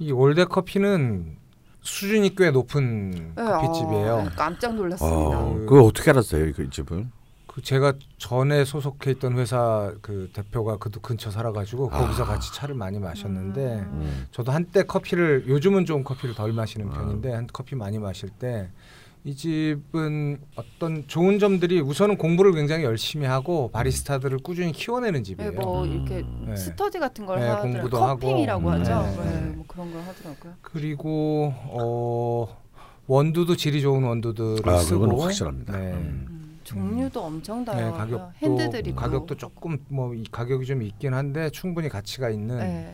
[0.03, 1.37] 이 올드 커피는
[1.81, 4.27] 수준이 꽤 높은 예, 커피집이에요.
[4.27, 5.39] 아, 깜짝 놀랐습니다.
[5.39, 7.07] 어, 그걸 어떻게 알았어요, 그 집을?
[7.47, 11.99] 그 제가 전에 소속해 있던 회사 그 대표가 그도 근처 살아가지고 아.
[11.99, 14.27] 거기서 같이 차를 많이 마셨는데 음.
[14.31, 16.93] 저도 한때 커피를 요즘은 좀 커피를 덜 마시는 아.
[16.93, 18.71] 편인데 한 커피 많이 마실 때
[19.25, 25.51] 이 집은 어떤 좋은 점들이 우선은 공부를 굉장히 열심히 하고 바리스타들을 꾸준히 키워내는 예, 집이에요.
[25.53, 25.91] 뭐 음.
[25.91, 26.55] 이렇게 네.
[26.57, 27.73] 스터디 같은 걸 네, 하더라고요.
[27.73, 28.79] 공부도 커핑이라고 하고.
[28.81, 29.21] 하죠.
[29.21, 29.47] 네, 네, 네.
[29.55, 30.53] 뭐 그런 걸 하더라고요.
[30.61, 32.63] 그리고 어
[33.07, 35.77] 원두도 질이 좋은 원두들을 아, 쓰고 그건 확실합니다.
[35.77, 35.93] 네.
[35.93, 36.27] 음.
[36.29, 41.87] 음, 종류도 엄청 네, 다양하고 가격도 핸드들이고 가격도 조금 뭐이 가격이 좀 있긴 한데 충분히
[41.87, 42.93] 가치가 있는 네.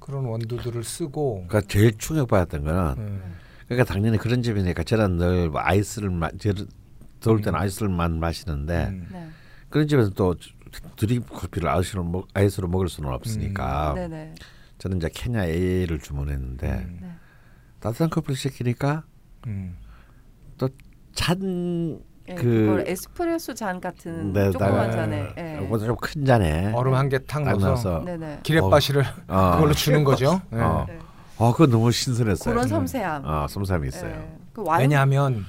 [0.00, 3.22] 그런 원두들을 쓰고 그러니까 제일 충격받았던 거는 음,
[3.68, 6.30] 그러니까 당연히 그런 집이니까 저는 늘뭐 아이스를 마,
[7.20, 9.08] 더울 때는 아이스를만 마시는데 음.
[9.12, 9.28] 네.
[9.68, 10.34] 그런 집에서 또
[10.96, 14.34] 드립 커피를 아이스로, 먹, 아이스로 먹을 수는 없으니까 네, 네.
[14.78, 17.10] 저는 이제 케냐 A를 주문했는데 음, 네.
[17.80, 19.04] 따뜻한 커피를 시키니까
[19.46, 19.76] 음.
[21.14, 24.96] 찬 예, 그- 에스프레소 잔 같은 네, 조그만 네.
[24.96, 25.34] 잔에.
[25.38, 25.66] 예.
[25.66, 28.04] 보다 좀 큰 잔에 얼음 한개탁딱 넣어서.
[28.42, 29.52] 기레바시를 어.
[29.54, 30.40] 그걸로 주는 거죠.
[30.50, 30.60] 네.
[30.60, 30.84] 어.
[30.86, 30.98] 네.
[31.38, 32.52] 아 그거 너무 신선했어요.
[32.54, 33.22] 그런 섬세함.
[33.24, 34.10] 어, 섬세함이 있어요.
[34.10, 34.38] 예.
[34.52, 35.44] 그 와인 왜냐하면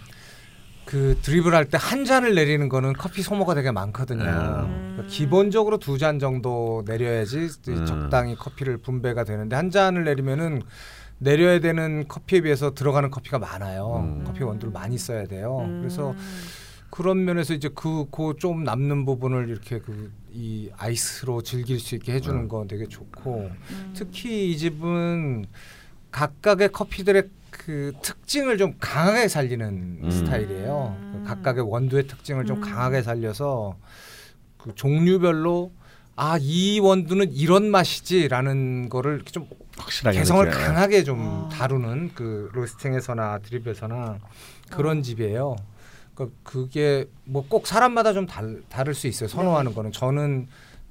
[0.85, 4.23] 그 드립을 할때 한 잔을 내리는 거는 커피 소모가 되게 많거든요.
[4.23, 4.93] 음.
[4.95, 7.85] 그러니까 기본적으로 두 잔 정도 내려야지 음.
[7.85, 10.61] 적당히 커피를 분배가 되는데 한 잔을 내리면은
[11.17, 13.97] 내려야 되는 커피에 비해서 들어가는 커피가 많아요.
[14.03, 14.23] 음.
[14.25, 15.65] 커피 원두를 많이 써야 돼요.
[15.67, 15.79] 음.
[15.81, 16.15] 그래서
[16.89, 22.47] 그런 면에서 이제 그그좀 남는 부분을 이렇게 그 이 아이스로 즐길 수 있게 해주는 음.
[22.47, 23.91] 건 되게 좋고 음.
[23.95, 25.43] 특히 이 집은
[26.11, 30.11] 각각의 커피들의 그 특징을 좀 강하게 살리는 음.
[30.11, 30.95] 스타일이에요.
[30.99, 31.23] 음.
[31.27, 32.61] 각각의 원두의 특징을 좀 음.
[32.61, 33.77] 강하게 살려서
[34.57, 35.71] 그 종류별로
[36.15, 39.47] 아 이 원두는 이런 맛이지라는 거를 좀
[39.77, 40.61] 확실하게 개성을 느껴요.
[40.65, 41.49] 강하게 좀 아.
[41.49, 44.19] 다루는 그 로스팅에서나 드립에서나
[44.69, 45.01] 그런 어.
[45.01, 45.55] 집이에요.
[46.13, 49.29] 그러니까 그게 뭐 꼭 사람마다 좀 달, 다를 수 있어요.
[49.29, 50.47] 선호하는 거는 저는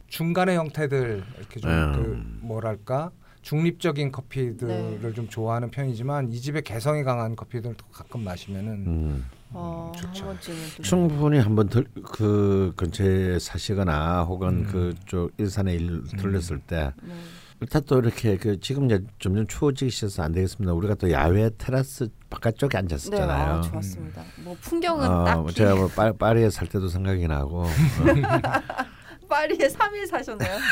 [0.06, 1.92] 중간의 형태들 이렇게 좀 음.
[2.40, 3.10] 그 뭐랄까
[3.48, 5.12] 중립적인 커피들을 네.
[5.14, 9.24] 좀 좋아하는 편이지만 이 집에 개성이 강한 커피들도 가끔 마시면은 음.
[9.52, 10.26] 어, 좋죠.
[10.26, 14.66] 한 번쯤은 또 충분히 한번 들, 그 근처에 사시거나 혹은 음.
[14.66, 17.14] 그쪽 일산에 일 들렸을 때 네.
[17.62, 20.74] 일단 또 이렇게 그 지금 이제 점점 추워지기 시작해서 안 되겠습니다.
[20.74, 23.54] 우리가 또 야외 테라스 바깥쪽에 네, 앉았었잖아요.
[23.54, 24.24] 아, 좋았습니다.
[24.44, 27.64] 뭐 풍경은 어, 딱히 제가 뭐 파, 파리에 살 때도 생각이 나고
[29.28, 30.56] 파리에 3일 사셨나요?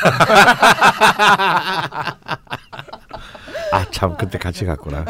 [3.71, 5.03] 아 참 그때 같이 갔구나.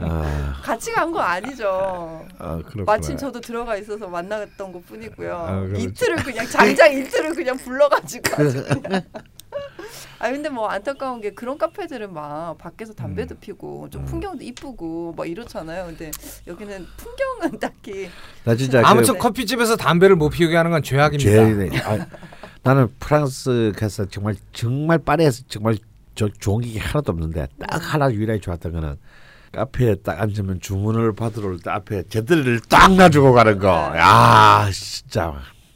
[0.00, 2.26] 아, 같이 간 거 아니죠.
[2.38, 2.84] 아 그렇구나.
[2.86, 5.34] 마침 저도 들어가 있어서 만났던 것 뿐이고요.
[5.36, 5.80] 아, 그렇죠.
[5.80, 8.36] 이틀을 그냥 장장 이틀을 그냥 불러가지고.
[8.82, 9.02] 그냥.
[10.18, 15.28] 아 근데 뭐 안타까운 게 그런 카페들은 막 밖에서 담배도 피고 좀 풍경도 이쁘고 막
[15.28, 15.86] 이렇잖아요.
[15.86, 16.10] 근데
[16.46, 18.08] 여기는 풍경은 딱히
[18.44, 19.18] 나 진짜 아무튼 네.
[19.18, 21.30] 커피집에서 담배를 못 피우게 하는 건 죄악입니다.
[21.30, 22.06] 죄 아,
[22.62, 25.76] 나는 프랑스 가서 정말 정말 파리에서 정말
[26.14, 28.96] 저 좋은 게 하나도 없는데 딱 하나 유일하게 좋았던 거는
[29.52, 33.68] 카페에 딱 앉으면 주문을 받으러 올 때 앞에 제들을 딱 놔주고 가는 거.
[33.96, 35.34] 야 진짜.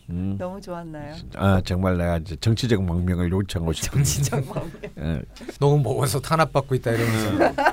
[0.09, 0.37] 음.
[0.39, 1.17] 너무 좋았나요?
[1.35, 4.05] 아 정말 내가 이제 정치적 망명을 요청하고 싶은.
[4.05, 4.71] 진짜 마음에.
[4.99, 5.23] 예.
[5.59, 7.55] 너무 먹어서 탄압받고 있다 이러면서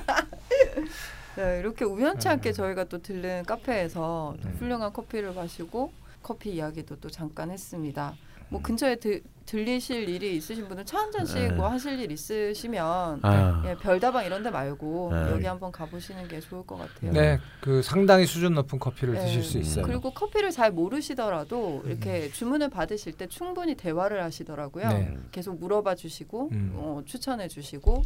[1.35, 5.91] 네, 이렇게 우연치 않게 저희가 또 들른 카페에서 훌륭한 커피를 마시고
[6.21, 8.13] 커피 이야기도 또 잠깐 했습니다.
[8.49, 8.63] 뭐 음.
[8.63, 11.51] 근처에 드, 들리실 일이 있으신 분은 차 한 잔씩 네.
[11.51, 13.63] 뭐 하실 일 있으시면 아.
[13.65, 15.31] 예, 별다방 이런 데 말고 네.
[15.31, 17.11] 여기 한번 가보시는 게 좋을 것 같아요.
[17.11, 19.25] 네, 그 상당히 수준 높은 커피를 네.
[19.25, 19.85] 드실 수 있어요.
[19.85, 24.87] 그리고 커피를 잘 모르시더라도 이렇게 주문을 받으실 때 충분히 대화를 하시더라고요.
[24.87, 25.17] 네.
[25.31, 26.71] 계속 물어봐 주시고 음.
[26.75, 28.03] 어, 추천해 주시고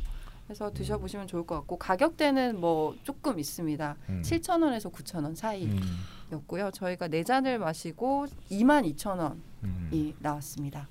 [0.50, 3.96] 해서 드셔보시면 좋을 것 같고 가격대는 뭐 조금 있습니다.
[4.10, 4.22] 음.
[4.24, 6.66] 7,000원에서 9,000원 사이였고요.
[6.66, 10.14] 음, 저희가 네 잔을 마시고 22,000원이 음.
[10.20, 10.88] 나왔습니다.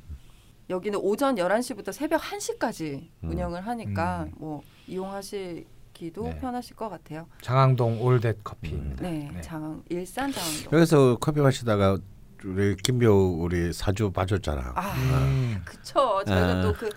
[0.69, 3.31] 여기는 오전 11시부터 새벽 1시까지 음.
[3.31, 4.33] 운영을 하니까 음.
[4.37, 6.39] 뭐 이용하시기도 네.
[6.39, 7.27] 편하실 것 같아요.
[7.41, 8.75] 장항동 올댓 커피.
[8.75, 8.97] 음.
[9.01, 9.41] 네, 네.
[9.41, 10.73] 장 일산 장항동.
[10.79, 11.97] 여기서 커피 마시다가
[12.45, 14.73] 우리 김배우 우리 사주 봐줬잖아.
[14.75, 15.63] 아, 음.
[15.65, 16.23] 그쵸.
[16.27, 16.63] 저희가 아.
[16.63, 16.91] 또그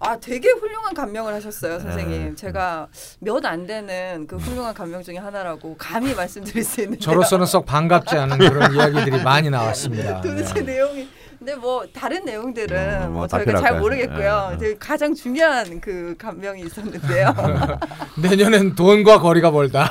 [0.00, 2.32] 아, 되게 훌륭한 감명을 하셨어요, 선생님.
[2.32, 2.36] 아.
[2.36, 2.88] 제가
[3.20, 8.16] 몇 안 되는 그 훌륭한 감명 중에 하나라고 감히 말씀드릴 수 있는데 저로서는 썩 반갑지
[8.16, 10.20] 않은 그런 이야기들이 많이 나왔습니다.
[10.22, 10.62] 도대체 네.
[10.62, 11.08] 내용이
[11.44, 13.78] 근데 뭐 다른 내용들은 뭐, 뭐, 뭐 저희가 잘?
[13.78, 14.48] 모르겠고요.
[14.52, 17.34] 예, 이제 가장 중요한 그 감명이 있었는데요.
[18.16, 19.84] 내년엔 돈과 거리가 멀다.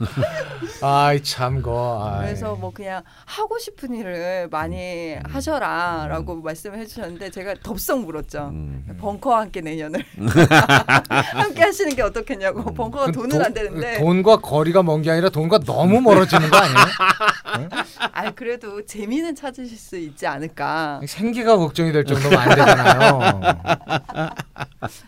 [0.00, 0.06] 음.
[0.82, 2.20] 아이 참거.
[2.22, 8.48] 그래서 뭐 그냥 하고 싶은 일을 많이 하셔라라고 말씀을 해주셨는데 제가 덥석 물었죠.
[8.54, 8.96] 음.
[8.98, 10.02] 벙커와 함께 내년을
[11.10, 12.72] 함께 하시는 게 어떻겠냐고.
[12.72, 13.98] 벙커가 그 돈은 돈- 안 되는데.
[13.98, 17.68] 돈과 거리가 먼 게 아니라 돈과 너무 멀어지는 거 아니에요?
[18.12, 21.00] 아 그래도 재미는 찾으실 수 있지 않을까.
[21.06, 23.40] 생계가 걱정이 될 정도면 안 되잖아요.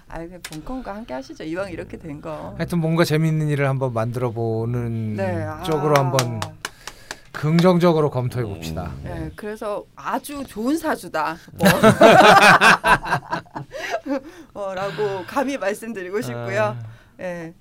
[0.08, 1.44] 아그 벙커과 함께 하시죠.
[1.44, 2.54] 이왕 이렇게 된 거.
[2.56, 5.42] 하여튼 뭔가 재밌는 일을 한번 만들어 보는 네.
[5.42, 5.62] 아.
[5.62, 6.40] 쪽으로 한번
[7.32, 8.90] 긍정적으로 검토해 봅시다.
[9.04, 11.36] 네, 그래서 아주 좋은 사주다.
[11.52, 11.68] 뭐.
[14.54, 16.62] 어, 라고 감히 말씀드리고 싶고요.
[16.62, 16.76] 아.
[17.20, 17.54] 예.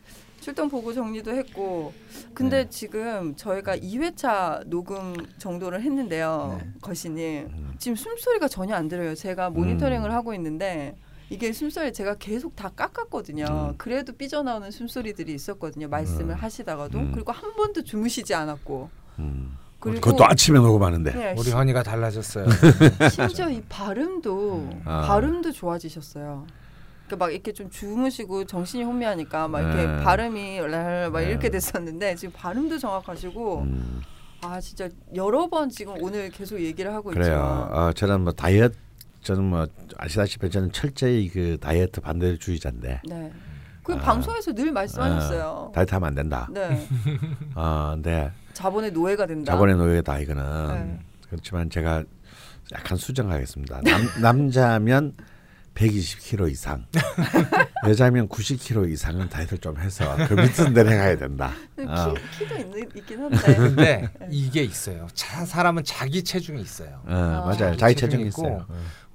[0.47, 1.93] 출동 보고 정리도 했고
[2.33, 2.69] 근데 네.
[2.69, 6.59] 지금 저희가 2회차 녹음 정도를 했는데요.
[6.61, 6.69] 네.
[6.79, 9.13] 거시님 지금 숨소리가 전혀 안 들어요.
[9.13, 10.15] 제가 모니터링을 음.
[10.15, 10.95] 하고 있는데
[11.29, 13.45] 이게 숨소리 제가 계속 다 깎았거든요.
[13.45, 13.73] 음.
[13.77, 15.89] 그래도 삐져나오는 숨소리들이 있었거든요.
[15.89, 16.39] 말씀을 음.
[16.39, 17.11] 하시다가도 음.
[17.13, 18.89] 그리고 한 번도 주무시지 않았고
[19.19, 19.57] 음.
[19.81, 21.11] 그리고 그것도 아침에 녹음하는데.
[21.11, 22.45] 네, 우리 헌이가 달라졌어요.
[23.11, 25.07] 심지어 이 발음도 아.
[25.07, 26.47] 발음도 좋아지셨어요.
[27.07, 30.03] 그러니까 막 이렇게 좀 주무시고 정신이 혼미하니까 막 이렇게 네.
[30.03, 31.29] 발음이 막 네.
[31.29, 34.01] 이렇게 됐었는데 지금 발음도 정확하시고 음.
[34.41, 37.23] 아 진짜 여러 번 지금 오늘 계속 얘기를 하고 그래요.
[37.23, 38.75] 있지만 어, 저는 뭐 다이어트
[39.21, 39.65] 저는 뭐
[39.97, 43.31] 아시다시피 저는 철저히 그 다이어트 반대주의자인데 네.
[43.83, 43.97] 그 아.
[43.97, 45.69] 방송에서 늘 말씀하셨어요.
[45.69, 46.47] 아, 다이어트 하면 안 된다.
[46.51, 46.87] 네.
[47.55, 49.53] 어, 근데 자본의 노예가 된다.
[49.53, 50.99] 자본의 노예다 이거는 네.
[51.29, 52.03] 그렇지만 제가
[52.73, 53.81] 약간 수정하겠습니다.
[53.81, 55.13] 남, 남자면
[55.77, 56.85] 120kg 이상,
[57.87, 61.51] 여자면 90kg 이상은 다이어트를 좀 해서 그 밑은 내려가야 된다.
[61.75, 62.13] 근데 어.
[62.37, 63.55] 키, 키도 있는, 있긴 한데.
[63.55, 65.07] 근데 이게 있어요.
[65.13, 67.01] 자, 사람은 자기 체중이 있어요.
[67.05, 67.11] 어,
[67.45, 67.55] 맞아요.
[67.57, 68.27] 자기 자기 체중이 체중이.
[68.47, 68.65] 있어요.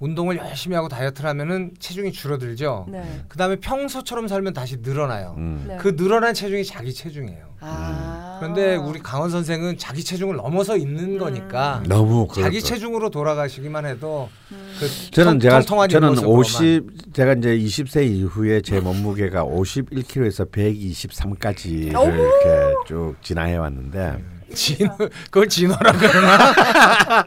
[0.03, 2.87] 운동을 열심히 하고 다이어트를 하면은 체중이 줄어들죠.
[2.89, 3.21] 네.
[3.29, 5.35] 그 다음에 평소처럼 살면 다시 늘어나요.
[5.37, 5.63] 음.
[5.65, 5.77] 네.
[5.79, 7.53] 그 늘어난 체중이 자기 체중이에요.
[7.61, 8.35] 아.
[8.41, 12.67] 그런데 우리 강원 선생은 자기 체중을 넘어서 있는 거니까 너무 자기 그렇죠.
[12.67, 14.75] 체중으로 돌아가시기만 해도 음.
[14.77, 16.39] 그 저는 통- 제가 통통한 저는 뒷모습으로만.
[16.41, 22.09] 50 제가 이제 20세 이후에 제 몸무게가 51kg에서 123까지를 오!
[22.11, 24.21] 이렇게 쭉 진화해 왔는데
[24.53, 24.97] 진호
[25.31, 26.53] 그걸 진호라 그러나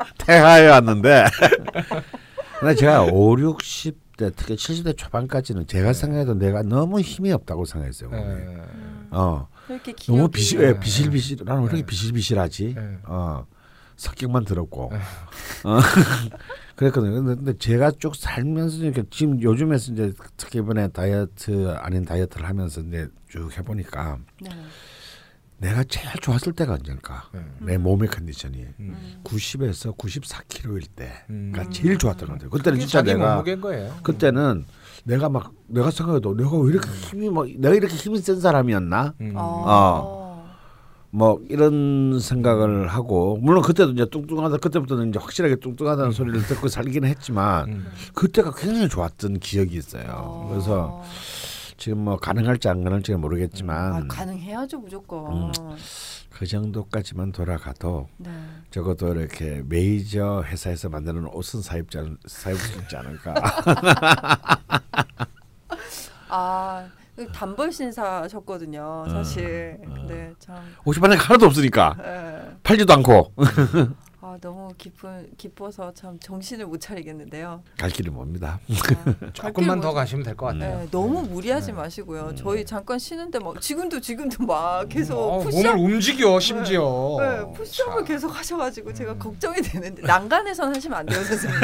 [0.19, 1.25] 퇴화해 왔는데
[2.61, 8.11] 근데 제가 5, 60대 특히 70대 초반까지는 제가 생각해도 내가 너무 힘이 없다고 생각했어요.
[8.11, 8.23] 몸이.
[8.23, 8.63] 네.
[9.11, 9.49] 어.
[9.69, 12.75] 이렇게 너무 비실 예, 비실비실 나는 왜 이렇게 비실비실하지?
[12.75, 12.99] 네.
[13.05, 13.47] 어.
[13.97, 14.93] 성격만 더럽고.
[15.65, 15.79] 어.
[16.77, 17.23] 그랬거든요.
[17.23, 22.83] 근데, 근데 제가 쭉 살면서 이렇게 지금 요즘에 이제 특히 이번에 다이어트 아닌 다이어트를 하면서
[22.83, 24.51] 이제 쭉 해보니까 네.
[25.59, 27.31] 내가 제일 좋았을 때가 언제일까?
[27.33, 27.41] 네.
[27.61, 29.21] 내 몸의 컨디션이 음.
[29.25, 31.53] 90에서 94kg일 때가 음.
[31.71, 32.51] 제일 좋았던 것 같아요.
[32.51, 33.43] 그때는 진짜 내가.
[34.03, 34.67] 그때는
[35.05, 39.15] 내가 막 내가 생각해도 내가 왜 이렇게 힘이 막 내가 이렇게 힘이 센 사람이었나?
[39.21, 39.33] 음.
[39.37, 40.23] 아.
[41.11, 47.09] 뭐 이런 생각을 하고 물론 그때도 이제 뚱뚱하다 그때부터는 이제 확실하게 뚱뚱하다는 소리를 듣고 살기는
[47.09, 47.87] 했지만 음.
[48.13, 50.49] 그때가 굉장히 좋았던 기억이 있어요.
[50.51, 51.03] 그래서
[51.77, 55.53] 지금 뭐 가능할지 안 가능할지는 모르겠지만 아, 가능해야죠 무조건.
[56.31, 58.31] 그 정도까지만 돌아가도 네.
[58.71, 61.99] 적어도 이렇게 메이저 회사에서 만드는 옷은 사입지
[62.59, 63.35] 수 있지 않을까.
[66.29, 69.79] 아그 단벌 신사셨거든요 사실.
[69.83, 70.57] 근데 참.
[70.85, 72.57] 옷이 반에 하나도 없으니까 예.
[72.63, 73.33] 팔지도 않고.
[74.79, 77.63] 기쁜 기뻐서 참 정신을 못 차리겠는데요.
[77.79, 78.61] 갈 길이 멉니다.
[78.69, 80.79] 아, 조금만 더갈 가시면 될 것 같아요.
[80.81, 82.35] 네, 너무 무리하지 마시고요.
[82.37, 87.17] 저희 잠깐 쉬는데 막 지금도 지금도 막 계속 어, 몸을 움직여 심지어.
[87.21, 88.05] 네, 푸시업을 참.
[88.05, 89.19] 계속 하셔가지고 제가 음.
[89.19, 91.59] 걱정이 되는데 난간에선 하시면 안 돼요 선생님.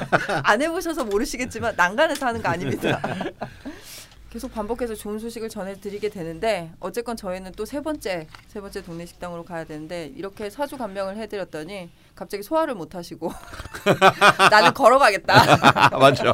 [0.42, 3.00] 안 해보셔서 모르시겠지만 난간에서 하는 거 아닙니다.
[4.34, 9.44] 계속 반복해서 좋은 소식을 전해드리게 되는데 어쨌건 저희는 또 세 번째 세 번째 동네 식당으로
[9.44, 13.30] 가야 되는데 이렇게 사주 감명을 해드렸더니 갑자기 소화를 못 하시고
[14.50, 15.90] 나는 걸어가겠다.
[15.98, 16.32] 맞아.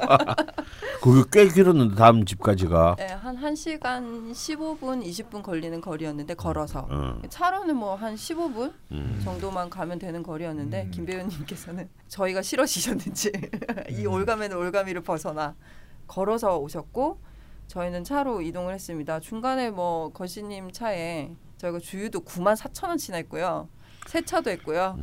[1.02, 2.96] 그게 꽤 길었는데 다음 집까지가.
[2.98, 7.20] 네, 한 1시간 15분 20분 걸리는 거리였는데 걸어서 어.
[7.28, 9.20] 차로는 뭐 한 15분 음.
[9.22, 13.30] 정도만 가면 되는 거리였는데 김 배우님께서는 저희가 싫어지셨는지
[13.90, 15.54] 이 올가매는 올가미를 벗어나
[16.06, 17.28] 걸어서 오셨고
[17.70, 19.20] 저희는 차로 이동을 했습니다.
[19.20, 23.68] 중간에 뭐 거시님 차에 저희가 주유도 9만 4천 원치나 했고요.
[24.08, 24.98] 세차도 했고요.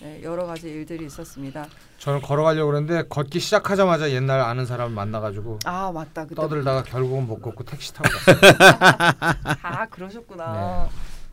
[0.00, 1.66] 네, 여러 가지 일들이 있었습니다.
[1.98, 7.38] 저는 걸어가려고 그랬는데 걷기 시작하자마자 옛날 아는 사람 만나가지고 아 맞다 그때 떠들다가 결국은 못
[7.42, 9.56] 걷고 택시 타고 갔어요.
[9.62, 10.88] 아 그러셨구나.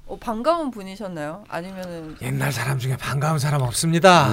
[0.07, 1.43] 어, 반가운 분이셨나요?
[1.49, 4.29] 아니면은 옛날 사람 중에 반가운 사람 없습니다.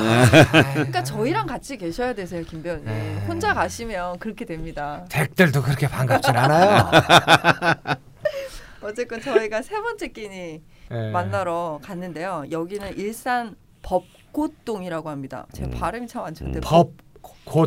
[0.74, 2.84] 그러니까 저희랑 같이 계셔야 되세요, 김 배우님.
[2.84, 3.24] 네.
[3.26, 5.04] 혼자 가시면 그렇게 됩니다.
[5.08, 6.90] 댁들도 그렇게 반갑진 않아요.
[8.82, 10.62] 어쨌건 저희가 세 번째 끼니
[10.92, 11.10] 예.
[11.10, 12.44] 만나러 갔는데요.
[12.50, 15.46] 여기는 일산 법고동이라고 합니다.
[15.52, 15.70] 제 음.
[15.70, 16.60] 발음이 참 안 좋은데.
[16.60, 17.66] 법고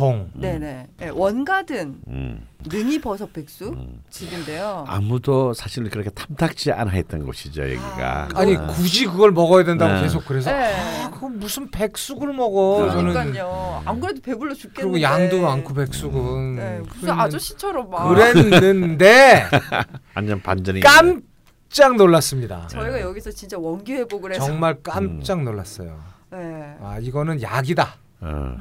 [0.00, 0.30] 통.
[0.34, 0.86] 네네.
[0.96, 2.46] 네, 원가든 음.
[2.66, 4.02] 능이 버섯 백수 음.
[4.10, 4.84] 집인데요.
[4.88, 8.28] 아무도 사실 그렇게 탐탁지 않아 했던 곳이죠 여기가.
[8.34, 8.66] 아니 어.
[8.68, 10.02] 굳이 그걸 먹어야 된다고 네.
[10.02, 10.74] 계속 그래서 네.
[11.04, 13.82] 아, 그거 무슨 백숙을 먹어 저는 그러니까요.
[13.84, 14.82] 안 그래도 배불러 죽겠는데.
[14.82, 18.08] 그리고 양도 많고 백숙은 네, 무슨 그랬는- 아저씨처럼 막.
[18.08, 19.44] 그랬는데
[20.16, 20.80] 완전 반전이.
[20.80, 22.66] 깜짝 놀랐습니다.
[22.68, 24.46] 저희가 여기서 진짜 원기 회복을 해서.
[24.46, 25.98] 정말 깜짝 놀랐어요.
[26.32, 26.76] 네.
[26.80, 27.94] 아 이거는 약이다.
[28.22, 28.54] 어.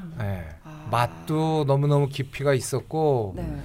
[0.92, 0.96] 예.
[0.96, 1.08] 아.
[1.08, 3.62] 맛도 너무 너무 깊이가 있었고 네.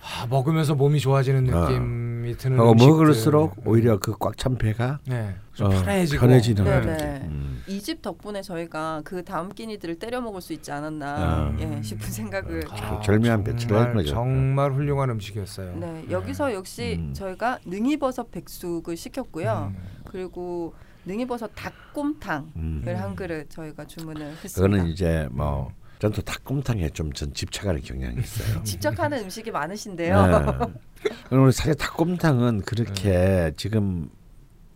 [0.00, 1.68] 아, 먹으면서 몸이 좋아지는 어.
[1.68, 2.72] 느낌이 드는 어.
[2.72, 6.96] 먹을수록 오히려 그 꽉 찬 배가 네, 좀 어, 편해지고 편해지는 네, 느낌.
[6.96, 7.20] 네.
[7.24, 7.62] 음.
[7.66, 11.56] 이집 덕분에 저희가 그 다음 끼니들을 때려 먹을 수 있지 않았나 아.
[11.60, 14.14] 예, 싶은 생각을 아, 절묘한 배치를 한 정말, 거죠.
[14.14, 15.76] 정말 훌륭한 음식이었어요.
[15.76, 17.12] 네, 여기서 역시 음.
[17.12, 19.72] 저희가 능이버섯 백숙을 시켰고요.
[19.74, 19.82] 음.
[20.06, 20.72] 그리고
[21.04, 22.82] 능이버섯 닭곰탕을 음.
[22.96, 24.54] 한 그릇 저희가 주문을 했습니다.
[24.54, 28.62] 그거는 이제 뭐 전또 닭곰탕에 좀 전 집착하는 경향이 있어요.
[28.64, 30.26] 집착하는 음식이 많으신데요.
[30.26, 31.50] 네.
[31.52, 34.08] 사실 닭곰탕은 그렇게 지금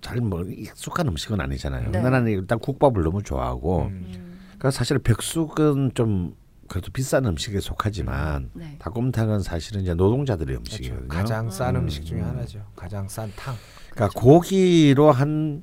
[0.01, 1.91] 잘뭐 익숙한 음식은 아니잖아요.
[1.91, 2.01] 네.
[2.03, 4.05] 나는 일단 국밥을 너무 좋아하고, 음.
[4.15, 6.35] 음, 그러니까 사실 백숙은 좀
[6.69, 8.77] 그래도 비싼 음식에 속하지만 네.
[8.81, 10.73] 닭곰탕은 사실은 이제 노동자들의 그렇죠.
[10.73, 11.09] 음식이거든요.
[11.09, 11.83] 가장 싼 음.
[11.83, 12.65] 음식 중에 하나죠.
[12.75, 13.55] 가장 싼 탕.
[13.91, 15.63] 그러니까 고기로 한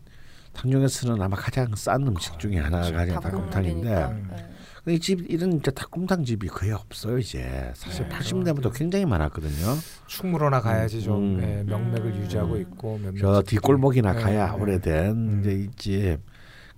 [0.52, 3.90] 탕 중에서는 아마 가장 싼 음식 중에 하나가 그냥 닭곰탕인데.
[3.90, 4.50] 네.
[4.90, 8.16] 이 집 이런 이제 닭곰탕 집이 거의 없어요 이제 사실 네.
[8.16, 9.78] 80년대부터 굉장히 많았거든요.
[10.08, 11.44] 충무로나 가야지 좀 음.
[11.44, 12.22] 예, 명맥을 음.
[12.24, 13.42] 유지하고 있고 몇몇 저.
[13.44, 14.62] 뒷골목이나 네, 가야 네.
[14.62, 15.40] 오래된 음.
[15.42, 16.18] 이제 이 집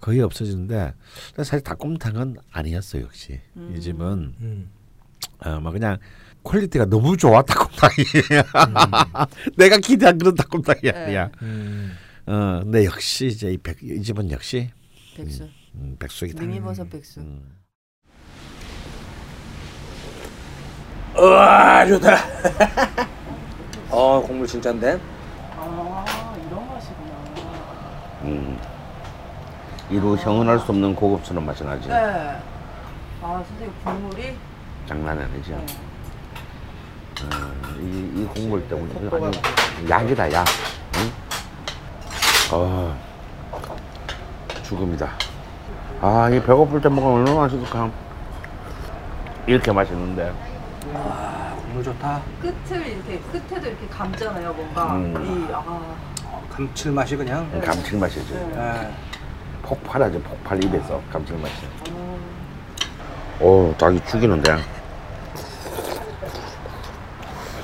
[0.01, 0.93] 거의 없어지는데
[1.37, 3.73] 사실 닭곰탕은 아니었어요 역시 음.
[3.75, 4.69] 이 집은 음.
[5.45, 5.97] 어뭐 그냥
[6.43, 7.93] 퀄리티가 너무 좋아 닭곰탕이
[9.57, 10.89] 내가 기대한 그런 닭곰탕이 네.
[10.91, 11.29] 아니야.
[11.43, 11.91] 음.
[12.25, 14.71] 어 근데 역시 이제 이, 백, 이 집은 역시
[15.17, 15.47] 백숙.
[15.75, 16.43] 음, 백숙이다.
[16.43, 17.21] 능이버섯 백숙.
[17.23, 17.43] 음.
[21.17, 22.15] 우와 좋다.
[23.91, 24.99] 어 국물 진짜인데.
[25.57, 26.05] 아
[26.47, 27.11] 이런 맛이구나.
[28.23, 28.59] 음.
[29.89, 31.89] 이루 형언할 수 없는 고급스러운 맛이 나지.
[31.89, 31.95] 네.
[33.21, 34.37] 아 선생님 국물이
[34.87, 35.51] 장난 아니죠.
[35.51, 35.65] 네.
[37.23, 37.27] 어,
[37.79, 39.39] 이, 이 국물 때문에 아주
[39.89, 40.45] 약이다 약.
[40.95, 41.11] 응?
[42.53, 42.97] 어,
[44.63, 45.09] 죽음이다.
[46.01, 47.91] 아, 이 배고플 때 먹으면 얼마나 맛있을까.
[49.45, 50.33] 이렇게 맛있는데.
[50.81, 52.21] 국물 좋다.
[52.41, 55.47] 끝을 이렇게 끝에도 이렇게 감잖아요 뭔가 음.
[55.49, 55.63] 이 아.
[56.25, 57.61] 어, 감칠맛이 그냥.
[57.61, 58.33] 감칠맛이지.
[58.33, 58.91] 예.
[59.63, 61.53] 폭발하지 폭발 입에서 감칠맛이.
[61.89, 62.19] 음.
[63.39, 64.57] 오, 닭이 죽이는데.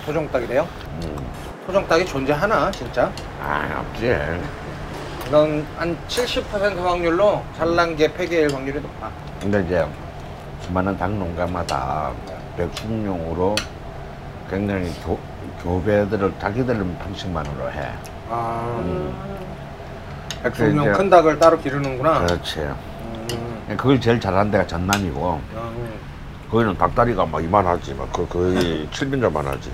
[0.05, 0.68] 토종닭이래요?
[1.03, 1.28] 음.
[1.65, 3.11] 토종닭이 존재하나 진짜?
[3.41, 4.15] 아, 없지.
[5.28, 9.11] 이건 한 70% 확률로 산란계 폐기일 확률이 높아.
[9.41, 9.86] 근데 이제
[10.61, 12.13] 수많은 닭 농가마다
[12.57, 13.55] 백숙용으로
[14.49, 15.17] 굉장히 교,
[15.61, 17.91] 교배들을 자기들 방식만으로 해.
[18.29, 19.13] 아, 음.
[20.43, 22.25] 백숙용 큰 닭을 따로 기르는구나.
[22.25, 22.59] 그렇지.
[22.59, 25.99] 음, 그걸 제일 잘하는 데가 전남이고 음.
[26.49, 29.71] 거기는 닭다리가 막 이만하지 막 그, 거의 7인자만 하지.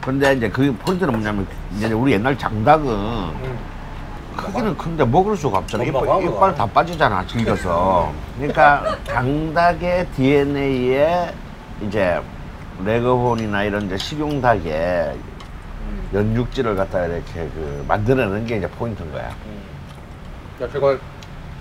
[0.00, 3.58] 근데 이제 그 포인트는 뭐냐면 이제 우리 옛날 장닭은 음.
[4.36, 5.84] 크기는 큰데 먹을 수가 없잖아.
[5.84, 6.24] 못 이빨.
[6.24, 8.12] 이빨 다 빠지잖아, 질겨서.
[8.36, 11.32] 그러니까 강닭의 DNA에
[11.82, 12.20] 이제
[12.84, 15.16] 레거혼이나 이런 이제 식용닭의
[16.12, 19.28] 연육질을 갖다가 이렇게 그 만들어내는 게 이제 포인트인 거야.
[19.28, 21.00] 야, 저걸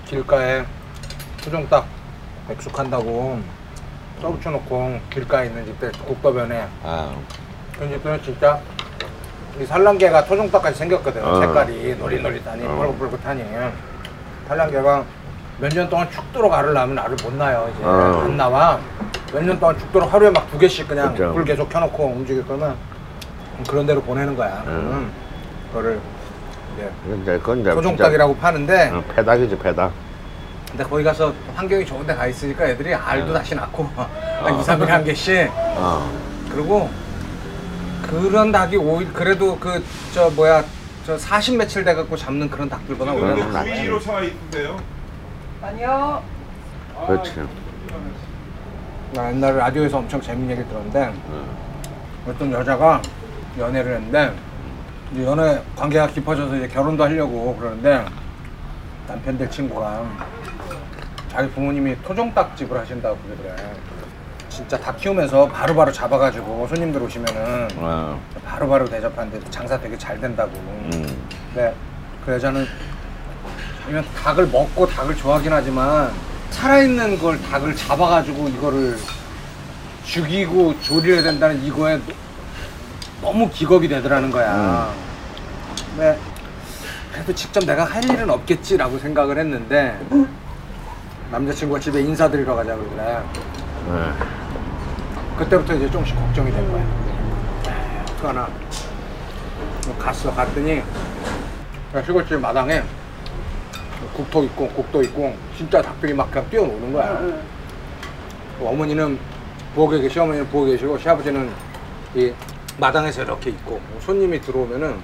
[0.05, 0.63] 길가에
[1.43, 1.85] 토종닭
[2.47, 3.39] 백숙한다고
[4.21, 7.13] 써붙여놓고 길가에 있는 집들 국도변에 아,
[7.77, 8.59] 그 집들은 진짜
[9.59, 11.39] 이 산란개가 토종닭같이 생겼거든 어.
[11.39, 12.75] 색깔이 노릿노릿하니 어.
[12.97, 13.43] 붉은붉은하니
[14.47, 15.03] 산란개가
[15.59, 18.21] 몇 년 동안 죽도록 알을 낳으면 알을 못 낳아요 이제 어.
[18.25, 18.79] 안 나와
[19.31, 21.31] 몇 년 동안 죽도록 하루에 막 두 개씩 그냥 그쵸.
[21.33, 22.75] 불 계속 켜놓고 움직일 거면
[23.69, 25.11] 그런 대로 보내는 거야 음.
[25.69, 25.99] 그거를
[26.75, 29.91] 이제 근데 그건 이제 토종닭이라고 파는데 진짜, 어, 패닭이지, 패닭.
[30.71, 33.33] 근데 거기 가서 환경이 좋은 데 가 있으니까 애들이 알도 어.
[33.35, 36.11] 다시 낳고 한 2, 3일에 한 개씩 어.
[36.51, 36.89] 그리고
[38.21, 39.81] 그런 닭이 오히려 그래도 그
[40.13, 40.63] 저 뭐야
[41.05, 43.71] 저 40 며칠 돼 갖고 잡는 그런 닭들보다 오히려 낫지.
[43.71, 44.79] 구이로 차 있는데요.
[45.61, 46.23] 아니요.
[47.07, 47.33] 그렇지.
[49.13, 51.13] 나 옛날에 라디오에서 엄청 재밌는 얘기 들었는데
[52.27, 53.01] 어떤 여자가
[53.59, 54.33] 연애를 했는데
[55.11, 58.05] 이제 연애 관계가 깊어져서 이제 결혼도 하려고 그러는데
[59.07, 60.03] 남편 될 친구가
[61.29, 63.55] 자기 부모님이 토종닭집을 하신다고 그러더래.
[64.53, 68.21] 진짜 닭 키우면서 바로 바로 잡아가지고 손님들 오시면은 어.
[68.45, 70.51] 바로 바로 대접하는데 장사 되게 잘 된다고.
[70.53, 71.27] 음.
[71.51, 71.73] 근데
[72.23, 72.67] 그 여자는
[73.81, 76.11] 자기는 닭을 먹고 닭을 좋아하긴 하지만
[76.51, 78.99] 살아있는 걸 닭을 잡아가지고 이거를
[80.05, 81.99] 죽이고 조리해야 된다는 이거에
[83.21, 84.93] 너무 기겁이 되더라는 거야.
[85.89, 86.19] 근데
[87.11, 89.99] 그래도 직접 내가 할 일은 없겠지라고 생각을 했는데
[91.31, 93.19] 남자친구가 집에 인사드리러 가자 그러더래.
[93.87, 94.42] 네.
[95.37, 96.81] 그때부터 이제 조금씩 걱정이 된 거야.
[97.67, 98.47] 에이, 어떡하나.
[99.87, 100.33] 뭐 갔어.
[100.33, 100.81] 갔더니
[102.05, 102.83] 시골집 마당에
[104.15, 107.17] 국토 있고 국도 있고 진짜 닭들이 막 그냥 뛰어노는 거야.
[108.59, 109.17] 그 어머니는
[109.75, 111.49] 부엌에 계시, 어머니는 부엌에 계시고 시아버지는
[112.15, 112.31] 이
[112.77, 114.97] 마당에서 이렇게 있고 뭐 손님이 들어오면은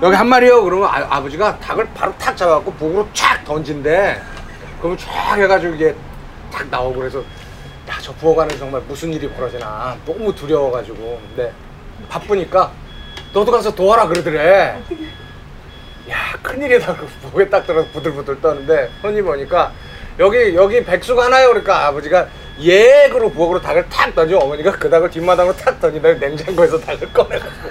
[0.00, 4.20] 여기 한 마리요 그러면 아, 버지가 닭을 바로 탁 잡아갖고 부엌으로 쫙 던진대.
[4.78, 5.94] 그러면 쫙 해가지고 이게
[6.52, 7.22] 탁 나오고 그래서
[7.98, 11.20] 야 저 부엌 안에 정말 무슨 일이 벌어지나 너무 두려워가지고.
[11.28, 11.52] 근데
[12.08, 12.70] 바쁘니까
[13.32, 14.80] 너도 가서 도와라 그러더래.
[16.08, 16.96] 야 큰일이다.
[16.96, 19.72] 그 부엌에 딱 들어서 부들부들 떠는데 손님 오니까
[20.20, 21.48] 여기 여기 백숙 하나요?
[21.48, 22.28] 그러니까 아버지가
[22.60, 27.68] 예 그러고 부엌으로 닭을 탁 던져 어머니가 그 닭을 뒷마당으로 탁 던지다 냉장고에서 닭을 꺼내가지고.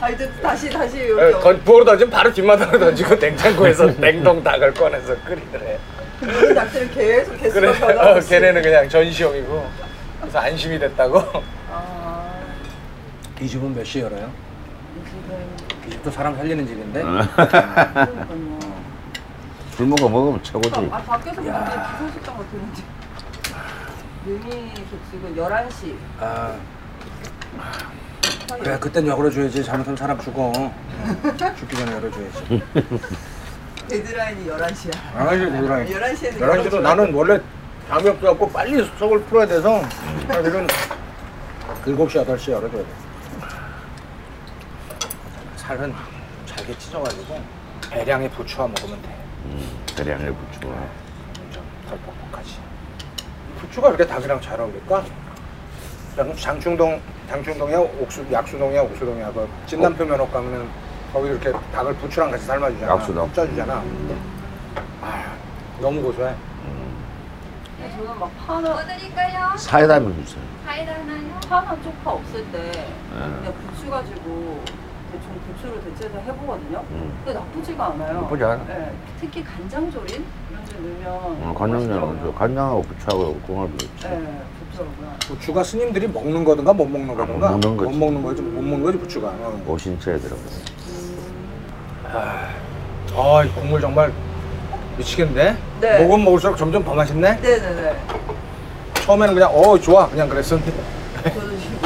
[0.00, 4.74] 아 이제 다시 다시 여기 예, 던, 부엌으로 던지면 바로 뒷마당으로 던지고 냉장고에서 냉동 닭을
[4.74, 5.78] 꺼내서 끓이더래
[6.20, 8.20] 닭들은 계속 개수가 그래 변하고 어.
[8.28, 9.66] 걔네는 그냥 전시용이고
[10.20, 11.22] 그래서 안심이 됐다고
[11.72, 12.30] 아,
[13.40, 14.30] 이 집은 몇 시에 열어요?
[15.04, 15.56] 지금
[15.86, 17.02] 이 집도 사람 살리는 집인데.
[19.76, 20.88] 술 먹어 먹으면 최고지.
[20.92, 22.82] 아 밖에서 보는데 기사식당 같은데.
[24.26, 25.94] 능이 백숙은 11시.
[26.20, 26.54] 아
[28.58, 30.52] 그래 그땐 열어줘야지 잘못하면 사람 죽어
[31.56, 32.62] 죽기 전에 열어줘야지
[33.90, 34.92] 데드라인이 11시야.
[35.14, 37.40] 11시에 되더라 11시에는 11시도 나는 원래
[37.88, 39.82] 잠이 없어갖고 빨리 속을 풀어야 돼서
[40.28, 40.66] 사실은
[41.84, 42.86] 7시 8시에 열어줘야 돼
[45.56, 45.94] 살은
[46.46, 47.40] 잘게 찢어가지고
[47.90, 49.08] 대량의 부추와 먹으면 돼
[49.46, 50.74] 음, 대량의 부추와.
[51.52, 51.98] 좀덜
[52.30, 52.58] 뻑뻑하지.
[53.60, 55.04] 부추가 이렇게 닭이랑 잘 어울릴까?
[56.16, 59.32] 장- 장충동, 장충동이야, 옥수, 약수동이야, 옥수동이야.
[59.32, 60.68] 그 진남표 면허 가면은
[61.12, 62.92] 거기 이렇게 닭을 부추랑 같이 삶아주잖아.
[62.92, 63.32] 약수동.
[63.32, 63.82] 쪄주잖아.
[65.02, 65.24] 아,
[65.80, 66.34] 너무 고소해.
[67.96, 69.56] 저는 막 파는 뭐 드릴까요?
[69.56, 70.42] 사이다 한번 주세요.
[70.64, 71.40] 사이다 하나요?
[71.48, 72.90] 파는 쪽파 없을 때 네.
[73.12, 74.60] 그냥 부추 가지고
[75.12, 76.84] 대충 부추로 대체해서 해보거든요.
[76.90, 77.12] 음.
[77.24, 78.20] 근데 나쁘지가 않아요.
[78.22, 78.64] 나쁘지 않아.
[78.64, 82.34] 네, 특히 간장조림 이런 데 넣으면 어, 간장장 맛있더라고요.
[82.34, 84.08] 간장하고 부추하고 궁합이 좋지.
[84.08, 84.42] 네,
[84.72, 85.12] 좋더라고요.
[85.26, 87.50] 부추가 스님들이 먹는 거든가 못 먹는 거든가.
[87.50, 87.90] 못 먹는 거지.
[87.92, 88.42] 못 먹는 거지.
[88.42, 89.28] 못 먹는 거지 부추가.
[89.28, 89.62] 어.
[89.66, 90.40] 오신채에 들어가.
[92.12, 94.12] 아, 이 국물 정말
[94.96, 95.56] 미치겠는데?
[95.80, 95.98] 네.
[96.02, 97.40] 먹으면 먹을수록 점점 더 맛있네?
[97.40, 97.96] 네네네.
[98.94, 100.72] 처음에는 그냥 어 좋아 그냥 그랬었는데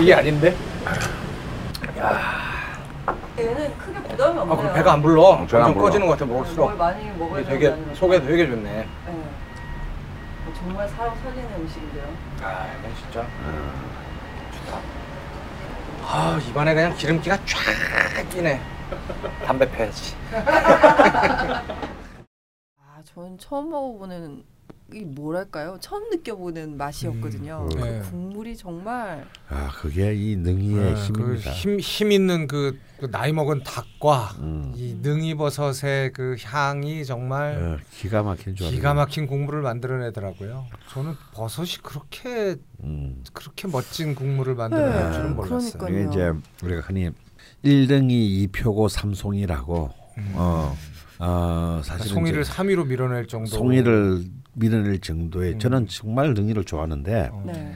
[0.01, 0.55] 이게 아닌데?
[3.39, 4.57] 얘는 크게 부담이 아, 없네요.
[4.59, 5.23] 그럼 배가 안 불러.
[5.23, 5.85] 배가 안 점점 불러.
[5.87, 6.77] 꺼지는 것 같아 뭘 먹을수록.
[6.77, 8.63] 많이 먹어야 이게 되게 속에 되게 좋네.
[8.63, 8.87] 네.
[10.59, 12.05] 정말 사람 살리는 음식인데요.
[12.43, 13.27] 아, 이건 진짜
[14.53, 14.79] 좋다.
[16.07, 18.61] 아, 입안에 그냥 기름기가 쫙 끼네.
[19.45, 20.15] 담배 펴야지.
[22.79, 24.45] 아, 전 처음 먹어보는
[24.93, 25.79] 이 뭐랄까요?
[25.81, 27.67] 처음 느껴보는 맛이었거든요.
[27.73, 27.77] 음.
[27.77, 28.01] 그 네.
[28.11, 31.51] 국물이 정말 아 그게 이 능이의 아, 힘입니다.
[31.51, 34.73] 그 힘 힘 있는 그, 그 나이 먹은 닭과 음.
[34.77, 38.71] 이 능이 버섯의 그 향이 정말 어, 기가 막힌 조합.
[38.71, 40.67] 기가 막힌 국물을 만들어내더라고요.
[40.91, 43.25] 저는 버섯이 그렇게 음.
[43.33, 45.73] 그렇게 멋진 국물을 만들어낼 네, 줄은 몰랐어요.
[45.79, 45.99] 그러니까요.
[45.99, 46.33] 이게 이제
[46.63, 47.11] 우리가 흔히
[47.65, 49.91] 1등이 2표고 3송이라고
[50.35, 50.77] 어,
[51.19, 53.47] 어 사실은 그러니까 송이를 이제 3위로 밀어낼 정도.
[53.47, 55.59] 송이를 밀어낼 정도의 음.
[55.59, 57.43] 저는 정말 능이를 좋아하는데 어.
[57.47, 57.75] 네.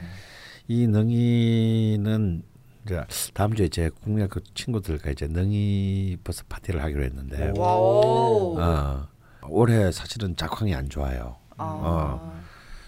[0.67, 2.43] 이 능이는
[2.85, 7.53] 이제 다음 주에 제 국내학교 친구들과 이제 능이 버섯 파티를 하기로 했는데.
[7.57, 9.07] 어,
[9.49, 11.37] 올해 사실은 작황이 안 좋아요.
[11.57, 11.63] 아.
[11.63, 12.39] 어.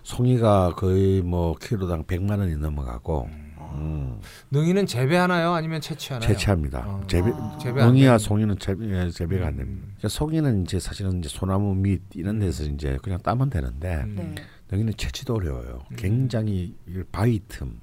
[0.03, 3.29] 송이가 거의 뭐 키로당 100만 원이 넘어가고
[3.75, 4.19] 음,
[4.51, 5.53] 능이는 재배하나요?
[5.53, 6.27] 아니면 채취하나요?
[6.27, 6.79] 채취합니다.
[6.87, 7.03] 어.
[7.07, 7.57] 재배 아.
[7.59, 9.81] 재배 안 능이와 송이는 재배, 예, 재배가 안 됩니다.
[9.87, 14.15] 그러니까 송이는 이제 사실은 이제 소나무 밑 이런 데서 이제 그냥 따면 되는데 음.
[14.15, 14.35] 네.
[14.71, 15.79] 능이는 채취도 어려워요.
[15.97, 17.79] 굉장히 이 바위 틈,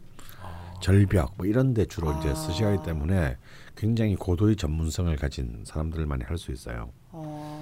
[0.81, 2.35] 절벽 뭐 이런 데 주로 이제 아.
[2.35, 3.37] 쓰시기 하기 때문에
[3.77, 6.91] 굉장히 고도의 전문성을 가진 사람들만이 할 수 있어요.
[7.11, 7.58] 어,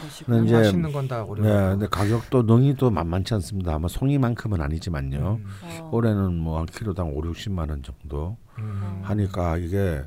[0.00, 0.44] 것이구나.
[0.44, 1.70] 이제 맛있는 건다 네, 어려워요.
[1.70, 3.74] 근데 가격도 능이도 만만치 않습니다.
[3.74, 5.40] 아마 송이만큼은 아니지만요.
[5.40, 5.46] 음.
[5.62, 5.90] 어.
[5.92, 9.00] 올해는 뭐한 키로당 5, 60만 원 정도 음.
[9.02, 10.02] 하니까 이게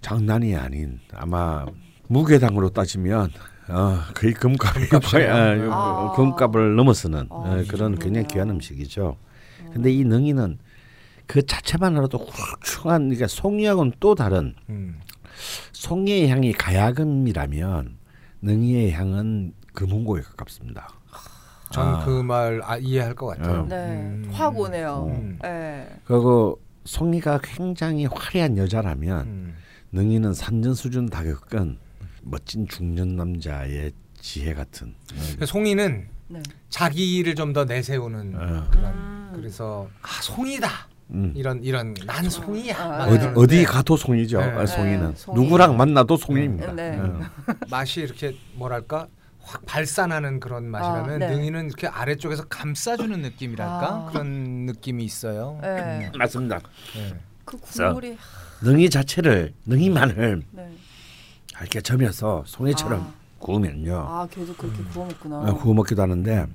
[0.00, 1.66] 장난이 아닌 아마
[2.08, 3.30] 무게당으로 따지면
[3.68, 5.72] 어, 거의 금값이 금값이네요.
[5.72, 6.12] 아.
[6.16, 8.26] 금값을 넘어서는 아, 어, 그런 굉장히.
[8.28, 9.16] 귀한 음식이죠.
[9.72, 10.58] 근데 이 능이는
[11.26, 14.98] 그 자체만으로도 훌륭한 그러니까 송이하고는 또 다른 음.
[15.72, 17.99] 송이의 향이 가야금이라면
[18.42, 20.88] 능이의 향은 금은고에 가깝습니다.
[21.12, 21.70] 아.
[21.72, 23.60] 전그 말 아, 이해할 것 같아요.
[23.60, 23.66] 어.
[23.68, 23.76] 네.
[23.76, 24.28] 음.
[24.32, 25.06] 확 오네요.
[25.08, 25.38] 음.
[25.42, 25.88] 네.
[26.04, 29.54] 그리고 송이가 굉장히 화려한 여자라면 음.
[29.92, 31.78] 능이는 산전 수준 다 겪은
[32.22, 34.94] 멋진 중년 남자의 지혜 같은
[35.38, 36.42] 그 송이는 네.
[36.68, 38.68] 자기를 좀 더 내세우는 어.
[38.70, 39.32] 그런 음.
[39.34, 40.68] 그래서 아 송이다
[41.12, 41.32] 음.
[41.36, 44.38] 이런 이런 난 송이야 아, 막 어디 이러는데 어디 가도 송이죠.
[44.40, 44.44] 네.
[44.50, 45.40] 아, 송이는 네, 송이.
[45.40, 46.72] 누구랑 만나도 송이입니다.
[46.72, 46.98] 네.
[46.98, 47.20] 어.
[47.70, 49.08] 맛이 이렇게 뭐랄까
[49.42, 51.36] 확 발산하는 그런 맛이라면 아, 네.
[51.36, 54.08] 능이는 이렇게 아래쪽에서 감싸주는 느낌이랄까 아.
[54.10, 55.58] 그런 느낌이 있어요.
[55.62, 56.10] 네.
[56.16, 56.60] 맞습니다.
[56.94, 57.14] 네.
[57.44, 58.16] 그 국물이
[58.62, 60.70] 능이 자체를 능이만을 네.
[61.60, 63.12] 이렇게 점여서 송이처럼 아.
[63.38, 63.96] 구우면요.
[63.96, 65.40] 아, 계속 그렇게 구워 먹구나.
[65.40, 66.46] 어, 구워 먹기도 하는데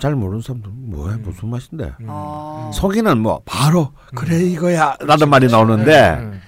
[0.00, 2.06] 잘 모르는 사람들 뭐야 무슨 맛인데 음.
[2.08, 2.70] 아.
[2.72, 6.40] 송이는 뭐 바로 그래 이거야 라는 말이 나오는데 음.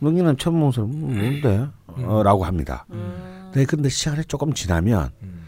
[0.00, 2.84] 능이는 처음 먹는 사람 음, 뭔데 어, 라고 합니다.
[2.90, 3.50] 음.
[3.54, 5.44] 네, 근데 시간이 조금 지나면 음.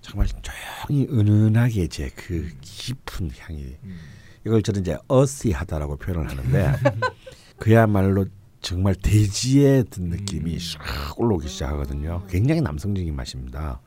[0.00, 3.98] 정말 조용히 은은하게 이제 그 깊은 향이 음.
[4.46, 6.72] 이걸 저는 이제 어시하다라고 표현을 하는데
[7.58, 8.26] 그야말로
[8.60, 12.24] 정말 대지에 든 느낌이 싹 올라오기 시작하거든요.
[12.28, 13.80] 굉장히 남성적인 맛입니다.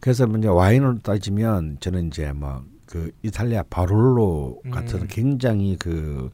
[0.00, 5.06] 그래서 이제 와인으로 따지면 저는 이제 뭐 그 이탈리아 바롤로 같은 음.
[5.08, 6.28] 굉장히 그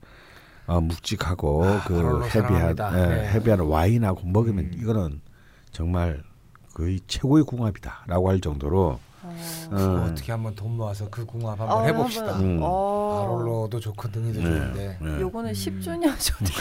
[0.67, 2.75] 어, 묵직하고 아, 그 헤비한.
[2.95, 3.29] 예, 네.
[3.29, 4.71] 헤비한 와인하고 먹으면 음.
[4.75, 5.21] 이거는
[5.71, 6.23] 정말
[6.73, 9.37] 거의 최고의 궁합이다라고 할 정도로 어.
[9.71, 12.35] 어, 어떻게 한번 돈 모아서 그 궁합 아, 한번 해봅시다.
[12.35, 12.59] 한번, 음.
[12.63, 13.21] 어.
[13.27, 15.21] 바롤로도 좋고 능이도 네, 좋은데 네.
[15.21, 15.53] 요거는 음.
[15.53, 16.53] 10주년 정도.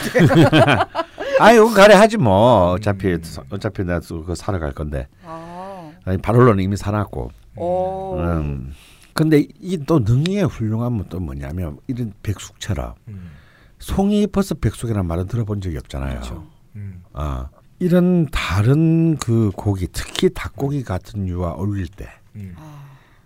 [1.39, 3.17] 아유 가래 하지 뭐 어차피
[3.49, 5.54] 어차피 내가 그 사러 갈 건데 아.
[6.05, 8.15] 아니 바롤로는 이미 사놨고 오.
[8.19, 8.73] 음.
[9.13, 13.31] 근데 이 또 능이의 훌륭함은 또 뭐냐면 이런 백숙처럼 음.
[13.79, 16.15] 송이 버섯 백숙이라는 말은 들어본 적이 없잖아요.
[16.15, 16.47] 그렇죠.
[16.75, 17.01] 음.
[17.13, 17.49] 아
[17.79, 22.53] 이런 다른 그 고기 특히 닭고기 같은 유와 어울릴 때 음.
[22.57, 22.83] 아.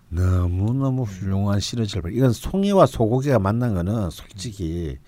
[0.08, 4.98] 너무 너무 훌륭한 시너지를 이건 송이와 소고기가 만난 거는 솔직히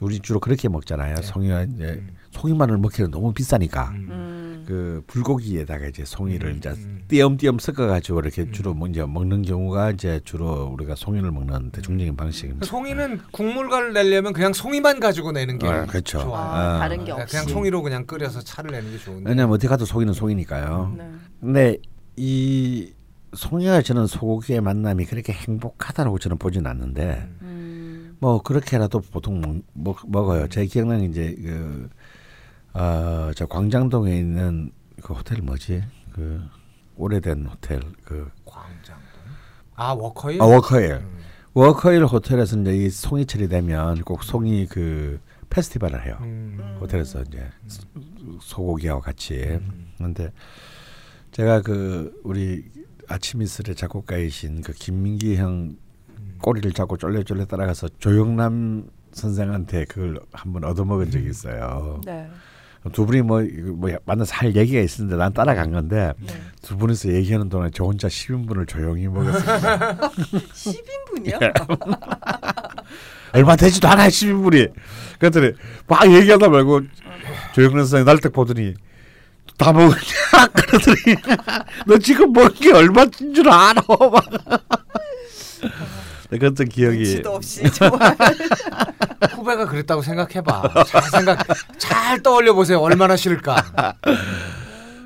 [0.00, 1.16] 우리 주로 그렇게 먹잖아요.
[1.22, 2.16] 송이와 이제 음.
[2.38, 4.08] 송이만을 먹기는 너무 비싸니까 음.
[4.10, 4.64] 음.
[4.66, 7.02] 그 불고기에다가 이제 송이를 음, 이제 음.
[7.08, 8.52] 띄엄띄엄 섞어가지고 이렇게 음.
[8.52, 12.60] 주로 뭐 이제 먹는 경우가 이제 주로 우리가 송이를 먹는 대중적인 방식입니다.
[12.60, 16.20] 그 송이는 국물을 내려면 그냥 송이만 가지고 내는 게 아, 그렇죠.
[16.20, 16.34] 좋아요.
[16.34, 17.38] 아, 다른 게 그냥 없이.
[17.48, 19.30] 송이로 그냥 끓여서 차를 내는 게 좋은데.
[19.30, 20.94] 왜냐면 어디 가도 송이는 송이니까요.
[20.98, 21.10] 네.
[21.40, 21.76] 근데
[22.16, 22.92] 이
[23.34, 28.16] 송이와 저는 소고기의 만남이 그렇게 행복하다라고 저는 보진 않는데 음.
[28.20, 30.46] 뭐 그렇게라도 보통 먹, 먹, 먹 어요.
[30.48, 31.88] 제 기억나는 이제 그
[32.78, 34.70] 어, 저 광장동에 있는
[35.02, 35.82] 그 호텔 뭐지?
[36.12, 36.40] 그
[36.96, 39.04] 오래된 호텔 그 광장동.
[39.74, 40.40] 아 워커힐.
[40.40, 40.92] 아, 워커힐.
[40.92, 41.18] 음.
[41.54, 45.20] 워커힐 호텔에서 이제 이 송이철이 되면 꼭 송이 그
[45.50, 46.18] 페스티벌을 해요.
[46.20, 46.76] 음.
[46.80, 47.82] 호텔에서 이제 소-
[48.40, 49.34] 소고기하고 같이.
[49.42, 49.88] 음.
[49.98, 50.30] 근데
[51.32, 52.64] 제가 그 우리
[53.08, 55.76] 아침 이슬의 작곡가이신 그 김민기 형
[56.18, 56.38] 음.
[56.42, 62.00] 꼬리를 잡고 쫄래쫄래 따라가서 조영남 선생한테 그걸 한번 얻어먹은 적이 있어요.
[62.04, 62.28] 네.
[62.92, 63.42] 두 분이 뭐,
[63.74, 66.34] 뭐 만나서 할 얘기가 있었는데 난 따라간 건데 네.
[66.62, 69.98] 두 분이서 얘기하는 동안 저 혼자 10인분을 조용히 먹었어요.
[70.54, 71.68] 10인분이요?
[73.34, 74.72] 얼마 되지도 않아 10인분이.
[75.18, 75.52] 그랬더니
[75.86, 76.82] 막 얘기하다 말고
[77.54, 78.74] 조영란 선생님 날딱 보더니
[79.56, 79.96] 다 먹었냐?
[80.54, 80.96] 그러더니
[81.86, 83.82] 너 지금 먹은 게 얼마인 줄 알아?
[83.88, 84.24] 막.
[86.30, 88.14] 그랬던 기억이 눈치도 없이 정말
[89.32, 90.84] 후배가 그랬다고 생각해봐.
[90.86, 91.46] 잘 생각,
[91.78, 92.80] 잘 떠올려 보세요.
[92.80, 93.96] 얼마나 싫을까.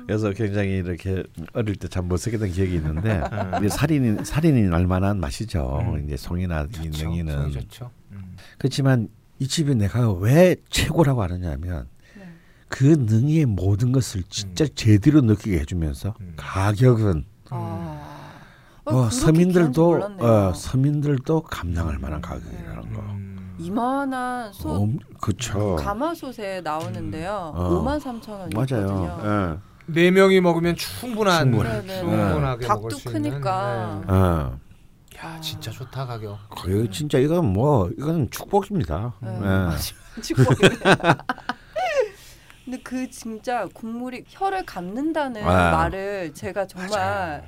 [0.05, 3.23] 그래서 굉장히 이렇게 어릴 때참 못쓰겠던 기억이 있는데
[3.57, 5.97] 이게 살인이 살인이 날 만한 맛이죠.
[6.05, 7.89] 이제 송이나 좋죠.
[8.11, 8.35] 음.
[8.57, 9.07] 그렇지만
[9.39, 12.23] 이 집이 내가 왜 최고라고 하느냐면 네.
[12.67, 16.33] 그 능이의 모든 것을 진짜 제대로 느끼게 해주면서 음.
[16.35, 17.92] 가격은 아.
[18.85, 20.01] 어, 귀한줄 서민들도.
[20.19, 22.99] 어, 서민들도 감당할 만한 가격이라는 거.
[23.01, 23.55] 음.
[23.59, 25.75] 이만한 소 음, 그쵸.
[25.77, 27.53] 가마솥에 나오는데요.
[27.55, 27.69] 어.
[27.69, 28.87] 5만 3천 원이거든요.
[28.87, 29.53] 맞아요.
[29.55, 29.59] 예.
[29.85, 31.81] 네 명이 먹으면 충분한 충분해.
[31.81, 31.99] 네네.
[31.99, 34.01] 충분하게 닭도 먹을 수 크니까.
[34.01, 34.09] 있는.
[34.09, 34.59] 어.
[35.11, 35.19] 네.
[35.19, 36.37] 야 진짜 좋다 가격.
[36.49, 39.13] 거의 진짜 이건 뭐 이건 축복입니다.
[39.21, 39.39] 네, 예.
[39.39, 39.77] 맞아요.
[40.21, 40.75] 축복이네.
[42.65, 45.71] 근데 그 진짜 국물이 혀를 감는다는 아.
[45.71, 47.43] 말을 제가 정말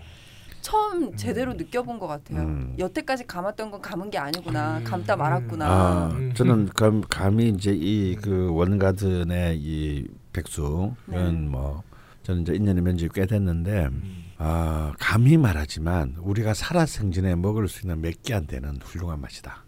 [0.66, 2.40] 처음 제대로 느껴본 것 같아요.
[2.42, 2.74] 음.
[2.80, 4.80] 여태까지 감았던 건 감은 게 아니구나.
[4.80, 4.84] 음.
[4.84, 5.66] 감다 말았구나.
[5.68, 6.34] 아, 음.
[6.34, 11.32] 저는 감, 감히 이제 이 그 원가든의 이 백숙은 네.
[11.32, 11.84] 뭐
[12.24, 14.24] 저는 이제 1년의 면접이 꽤 됐는데 음.
[14.40, 19.65] 아 감히 말하지만 우리가 살아생전에 먹을 수 있는 몇 개 안 되는 훌륭한 맛이다.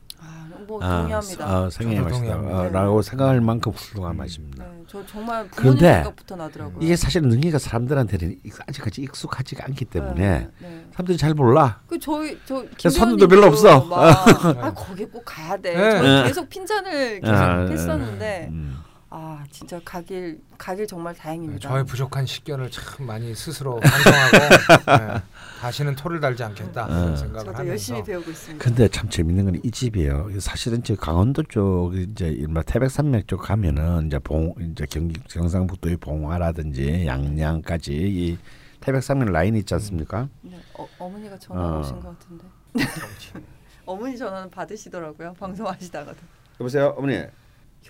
[0.67, 1.45] 아, 뭐 아, 동의합니다.
[1.47, 2.19] 아, 생의 저도 맛이다.
[2.35, 2.59] 동의합니다.
[2.59, 4.65] 어, 라고 생각할 만큼 훌륭한 맛입니다.
[4.65, 6.77] 네, 저 정말 부모님 그런데 생각부터 나더라고요.
[6.81, 10.85] 이게 사실은 능이가 사람들한테는 익- 아직까지 익숙하지가 않기 때문에 네, 네.
[10.91, 11.79] 사람들이 잘 몰라.
[11.87, 13.85] 그 저희 저 손님도 별로 없어.
[13.85, 13.97] 막,
[14.63, 15.73] 아 거기 꼭 가야 돼.
[15.75, 15.91] 네.
[15.91, 16.23] 저 네.
[16.27, 18.76] 계속 핀잔을 계속 아, 했었는데 음.
[19.09, 21.69] 아 진짜 가길 가길 정말 다행입니다.
[21.69, 24.37] 저의 부족한 식견을 참 많이 스스로 반성하고
[25.15, 25.21] 네,
[25.61, 26.87] 다시는 토를 달지 않겠다 어.
[26.87, 28.63] 그런 생각을 저도 하면서 열심히 배우고 있습니다.
[28.63, 30.29] 근데 참 재밌는 건 이 집이에요.
[30.39, 37.05] 사실은 저 강원도 쪽 이제 일마 태백산맥 쪽 가면은 이제 봉 이제 경기 경상북도의 봉화라든지
[37.07, 38.37] 양양까지 이
[38.81, 40.27] 태백산맥 라인 있지 않습니까?
[40.41, 41.79] 네, 어, 어머니가 전화 어.
[41.79, 42.45] 오신 것 같은데.
[43.85, 45.33] 어머니 전화는 받으시더라고요.
[45.39, 46.17] 방송하시다가도.
[46.59, 47.21] 여보세요, 어머니.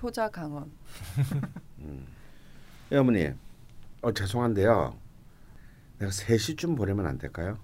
[0.02, 0.72] 효자 강원.
[2.92, 3.32] 예, 어머니.
[4.02, 4.96] 어 죄송한데요.
[6.00, 7.58] 내가 3시쯤 보내면 안 될까요?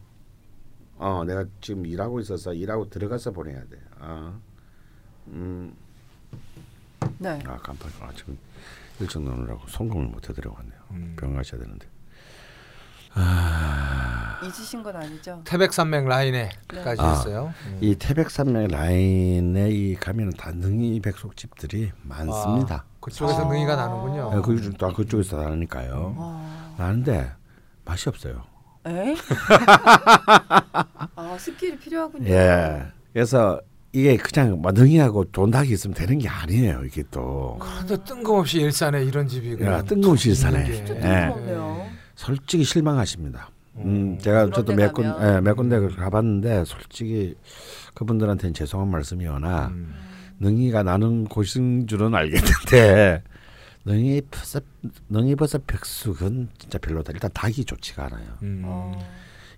[0.98, 3.80] 어, 내가 지금 일하고 있어서 일하고 들어가서 보내야 돼.
[4.00, 4.40] 아.
[5.28, 5.76] 음.
[7.20, 7.40] 네.
[7.46, 7.90] 아, 깜빡.
[8.02, 8.38] 아, 지금
[9.00, 10.80] 일정 넣느라고 송금을 못 해드려 왔네요.
[10.92, 11.16] 음.
[11.20, 11.88] 병원 가셔야 되는데.
[14.46, 15.42] 잊으신 건 아니죠?
[15.46, 17.14] 태백산맥 라인에 까지 아.
[17.14, 17.54] 있어요.
[17.68, 17.78] 음.
[17.82, 22.76] 이 태백산맥 라인에 이 가면은 다 능이 백숙집들이 많습니다.
[22.76, 23.50] 아, 그쪽에서 아.
[23.50, 24.32] 능이가 나는군요.
[24.36, 26.16] 예, 그, 다 그쪽에서 나니까요.
[26.18, 27.32] 아, 나는데
[27.86, 28.44] 맛이 없어요.
[28.86, 29.16] 에?
[31.16, 32.30] 아 skill이 필요하군요.
[32.30, 32.84] 예.
[33.14, 33.62] 그래서
[33.94, 36.84] 이게 그냥 뭐 능이하고 돈닭이 있으면 되는 게 아니에요.
[36.84, 40.68] 이게 또 그런데 뜬금없이 일산에 이런 집이 야, 그냥 뜬금없이 일산에.
[40.68, 40.84] 예.
[40.84, 41.88] 뜬금없네요.
[42.16, 43.50] 솔직히 실망하십니다.
[43.78, 44.20] 음, 음.
[44.20, 45.06] 제가 저도 데몇 군.
[45.06, 47.36] 예, 몇 군데 가봤는데 솔직히
[47.94, 49.94] 그분들한테는 죄송한 말씀이오나 음.
[50.40, 53.24] 능이가 나는 곳인 줄은 알겠는데
[53.86, 54.64] 능이 버섯
[55.10, 57.12] 능이 버섯 백숙은 진짜 별로다.
[57.14, 58.28] 일단 닭이 좋지가 않아요.
[58.44, 58.62] 음.
[58.66, 58.92] 어.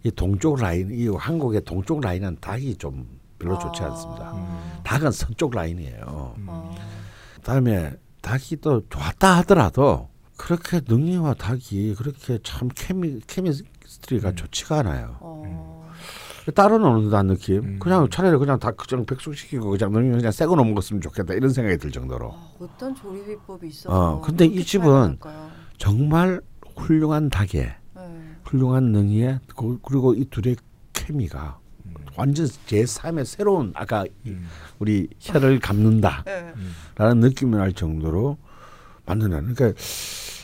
[0.03, 3.07] 이 동쪽 라인, 이 한국의 동쪽 라인은 닭이 좀
[3.39, 3.87] 별로 좋지 아.
[3.87, 4.33] 않습니다.
[4.33, 4.81] 음.
[4.83, 6.03] 닭은 서쪽 라인이에요.
[6.07, 6.75] 어.
[7.35, 7.91] 그다음에
[8.21, 14.35] 닭이 또 좋았다 하더라도 그렇게 능이와 닭이 그렇게 참 케미 케미스트리가 음.
[14.35, 15.17] 좋지가 않아요.
[15.21, 15.91] 어.
[16.53, 17.55] 따로 노는 듯한 느낌.
[17.63, 17.79] 음.
[17.79, 21.77] 그냥 차라리 그냥 닭 그냥 백숙시키고 그냥 능이 그냥 새거 넣어 먹었으면 좋겠다 이런 생각이
[21.77, 23.89] 들 정도로 아, 어떤 조리 비법이 있어?
[23.89, 25.17] 어, 근데 이 집은
[25.77, 26.41] 정말
[26.75, 28.31] 훌륭한 닭에 네.
[28.43, 30.57] 훌륭한 능이에 그- 그리고 이 둘의
[30.93, 31.59] 케미가
[32.17, 34.47] 완전 제 삶의 새로운 아까 이- 음.
[34.77, 36.53] 우리 혀를 감는다라는
[36.95, 37.13] 네.
[37.27, 38.37] 느낌이 날 정도로
[39.05, 39.79] 만드는 그러니까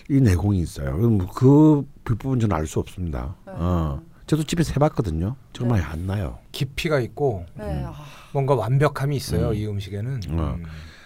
[0.09, 0.95] 이 내공이 있어요.
[0.97, 3.35] 그럼 그 비법은 저는 알 수 없습니다.
[3.45, 4.01] 어.
[4.27, 5.35] 저도 집에서 해봤거든요.
[5.53, 5.85] 정말 네.
[5.85, 6.39] 안 나요.
[6.51, 7.83] 깊이가 있고 네.
[7.85, 7.93] 아,
[8.33, 9.55] 뭔가 완벽함이 있어요 음.
[9.55, 10.19] 이 음식에는.
[10.31, 10.55] 어.
[10.57, 10.63] 음.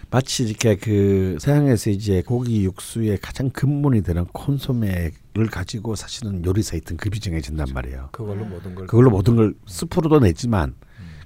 [0.08, 7.18] 마치 이렇게 그 서양에서 이제 고기 육수의 가장 근본이 되는 콘소메를 가지고 사실은 요리사의 등급이
[7.18, 8.10] 정해진단 말이에요.
[8.12, 8.86] 그걸로 모든 걸.
[8.86, 10.74] 그걸로 모든 걸 스프로도 내지만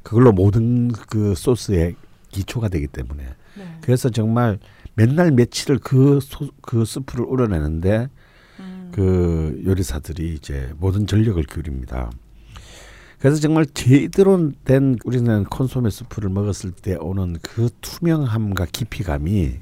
[0.03, 1.95] 그걸로 모든 그 소스의
[2.31, 3.23] 기초가 되기 때문에
[3.59, 3.79] 네.
[3.83, 4.59] 그래서 정말
[4.95, 8.09] 맨날 며칠을 그, 소, 그 스프를 우려내는데
[8.61, 8.91] 음.
[8.93, 12.11] 그 요리사들이 이제 모든 전력을 기울입니다.
[13.19, 19.59] 그래서 정말 제대로 된 우리는 콘소메 스프를 먹었을 때 오는 그 투명함과 깊이감이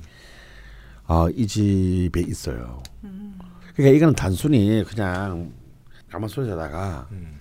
[1.09, 2.83] 어, 이 집에 있어요.
[3.75, 5.53] 그러니까 이거는 단순히 그냥
[6.11, 7.39] 가마솥에다가 음.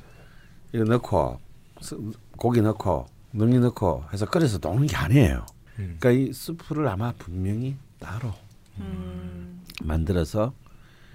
[0.73, 1.39] 이거 넣고
[1.81, 1.97] 스-
[2.38, 5.45] 고기 넣고 능이 넣고 해서 끓여서 놓는 게 아니에요.
[5.79, 5.97] 음.
[5.99, 8.33] 그러니까 이 스프를 아마 분명히 따로
[8.79, 9.61] 음.
[9.83, 10.53] 만들어서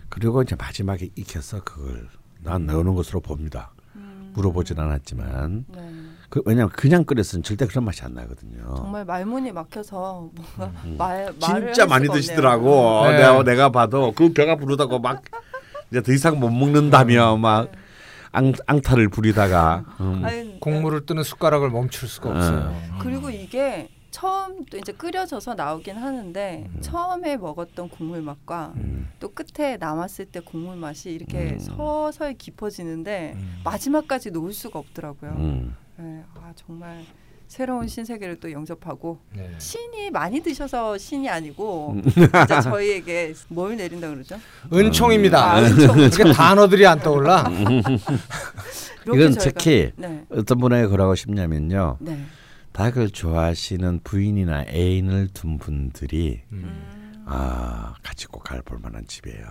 [0.08, 2.08] 그리고 이제 마지막에 익혀서 그걸
[2.42, 3.72] 난 넣는 것으로 봅니다.
[4.34, 5.92] 물어보진 않았지만 네.
[6.28, 8.74] 그 왜냐면 그냥 끓였으면 절대 그런 맛이 안 나거든요.
[8.76, 11.66] 정말 말문이 막혀서 뭔가 말 말을 음.
[11.66, 13.06] 진짜 할 많이 드시더라고.
[13.06, 13.18] 네.
[13.18, 15.22] 내가 내가 봐도 그 배가 부르다고 막
[15.90, 17.70] 이제 더 이상 못 먹는다며 막
[18.32, 20.24] 앙, 앙탈을 부리다가 음.
[20.24, 22.36] 아니, 국물을 뜨는 숟가락을 멈출 수가 아.
[22.36, 22.74] 없어요.
[23.00, 23.88] 그리고 이게
[24.22, 29.10] 처음 또 이제 끓여져서 나오긴 하는데 처음에 먹었던 국물 맛과 음.
[29.18, 31.58] 또 끝에 남았을 때 국물 맛이 이렇게 음.
[31.58, 33.60] 서서히 깊어지는데 음.
[33.64, 35.30] 마지막까지 놓을 수가 없더라고요.
[35.32, 35.74] 음.
[35.96, 37.04] 네, 아 정말
[37.48, 39.50] 새로운 신세계를 또 영접하고 네.
[39.58, 42.02] 신이 많이 드셔서 신이 아니고 음.
[42.10, 44.38] 진짜 저희에게 뭘 내린다 그러죠?
[44.72, 45.52] 은총입니다.
[45.54, 46.32] 아, 은총.
[46.32, 47.44] 단어들이 안 떠올라.
[49.06, 51.96] 이건 저희가- 특히 네, 어떤 분에게 그러고 싶냐면요.
[52.00, 52.18] 네.
[52.72, 56.62] 닭을 좋아하시는 부인이나 애인을 둔 분들이 음.
[56.64, 59.44] 음, 아 같이 꼭 가볼 만한 집이에요.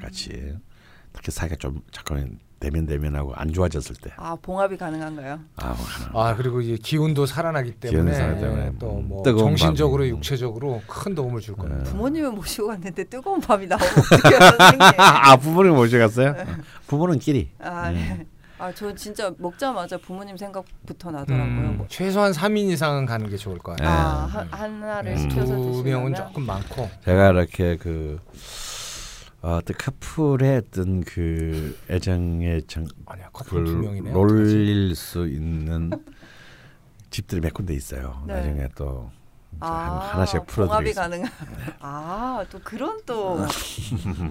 [0.00, 0.54] 같이
[1.12, 4.10] 특히 사이가 좀 잠깐 대면 대면하고 안 좋아졌을 때.
[4.16, 5.40] 아 봉합이 가능한가요?
[5.56, 5.76] 아,
[6.14, 10.10] 아 그리고 이 기운도 살아나기 때문에 살아나기 때문에 또뭐 뜨거운 정신적으로 밤이.
[10.10, 11.82] 육체적으로 큰 도움을 줄 거예요.
[11.84, 14.80] 부모님을 모시고 갔는데 뜨거운 밤이 나오면 어떡해요 선생님?
[15.00, 16.34] 아 부모님 모셔갔어요?
[16.86, 17.50] 부모는 끼리.
[17.58, 18.26] 아, 네.
[18.58, 21.46] 아, 저 진짜 먹자마자 부모님 생각부터 나더라고요.
[21.46, 23.78] 음, 뭐, 최소한 3인 이상은 가는 게 좋을 거예요.
[23.82, 26.88] 아, 하, 하나를 음, 시켜서 두 드시려면 명은 조금 많고.
[27.04, 28.18] 제가 이렇게 그
[29.42, 34.10] 어, 어떤 커플의 어떤 그 애정의 정, 아니야 커플 두 명이네.
[34.10, 35.90] 놀릴 수 있는
[37.10, 38.22] 집들이 몇 군데 있어요.
[38.26, 38.34] 네.
[38.34, 39.10] 나중에 또
[39.60, 41.02] 아, 한- 하나씩 풀어드리겠습니다.
[41.02, 41.30] 가능한.
[41.80, 43.38] 아, 또 그런 또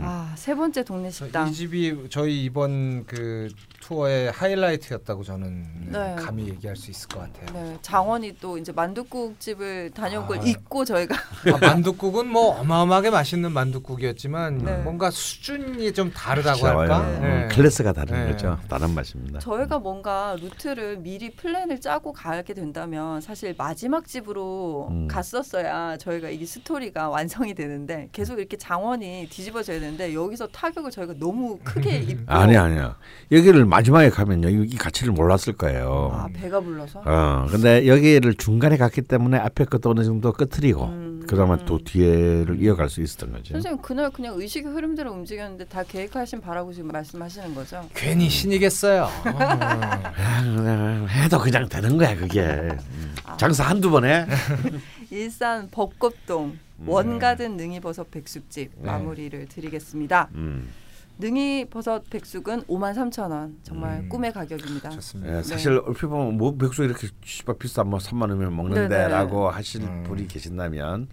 [0.01, 1.47] 아, 세 번째 동네 식당.
[1.47, 3.49] 이 집이 저희 이번 그
[3.81, 6.15] 투어의 하이라이트였다고 저는 네.
[6.17, 7.45] 감히 얘기할 수 있을 것 같아요.
[7.53, 10.41] 네, 장원이 또 이제 만둣국 집을 다녀온 걸 아.
[10.43, 14.77] 잊고 저희가 아, 만둣국은 뭐 어마어마하게 맛있는 만둣국이었지만 네.
[14.77, 16.79] 뭔가 수준이 좀 다르다고 그렇죠.
[16.79, 16.99] 할까?
[17.01, 17.47] 음, 네.
[17.55, 18.31] 클래스가 다른 네.
[18.31, 18.57] 거죠.
[18.67, 19.39] 다른 맛입니다.
[19.39, 25.07] 저희가 뭔가 루트를 미리 플랜을 짜고 가게 된다면 사실 마지막 집으로 음.
[25.15, 31.57] 갔었어야 저희가 이 스토리가 완성이 되는데 계속 이렇게 장원이 뒤집어져야 되는데 여기서 타격을 저희가 너무
[31.63, 32.97] 크게 입고 아니 아니야.
[33.31, 36.11] 여기를 마지막에 가면요 이 가치를 몰랐을 거예요.
[36.13, 41.25] 아, 배가 불러서 어 근데 여기를 중간에 갔기 때문에 앞에 것도 어느 정도 끄트리고 음.
[41.27, 43.53] 그러면 또 뒤에를 이어갈 수 있었던 거죠.
[43.53, 47.87] 선생님 그날 그냥 의식의 흐름대로 움직였는데 다 계획하신 바라고 지금 말씀하시는 거죠?
[47.95, 49.07] 괜히 신이겠어요.
[49.23, 52.41] 그냥, 그냥 해도 그냥 되는 거야 그게.
[52.41, 53.15] 음.
[53.37, 54.25] 장사 한두 번 해.
[55.11, 56.89] 일산 벚꽃동 음.
[56.89, 58.85] 원가든 능이버섯 백숙집 네.
[58.85, 60.29] 마무리를 드리겠습니다.
[60.35, 60.69] 음.
[61.17, 64.09] 능이버섯 백숙은 5만 3천 원 정말 음.
[64.09, 64.89] 꿈의 가격입니다.
[64.89, 65.37] 좋습니다.
[65.37, 68.53] 예, 사실 얼핏 보면 뭐 백수 이렇게 씨발 비싸 뭐 3만 원이면.
[68.55, 70.03] 먹는데라고 하실 음.
[70.03, 71.07] 분이 계신다면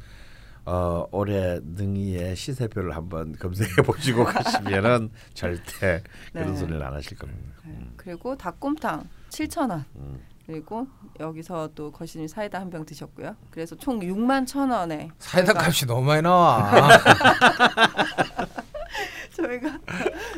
[0.64, 6.02] 어 올해 능이의 시세표를 한번 검색해 보시고 가시면은 절대
[6.32, 6.56] 그런 네.
[6.56, 7.40] 소리를 안 하실 겁니다.
[7.64, 7.78] 네.
[7.96, 9.84] 그리고 닭곰탕 7천 원.
[10.42, 10.52] 음.
[10.52, 10.86] 그리고
[11.20, 13.36] 여기서 또 거시님 사이다 한 병 드셨고요.
[13.50, 16.70] 그래서 총 6만 천 원에 사이다 저희가- 값이 너무 많이 나와.
[19.34, 19.78] 저희가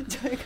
[0.08, 0.42] 저희가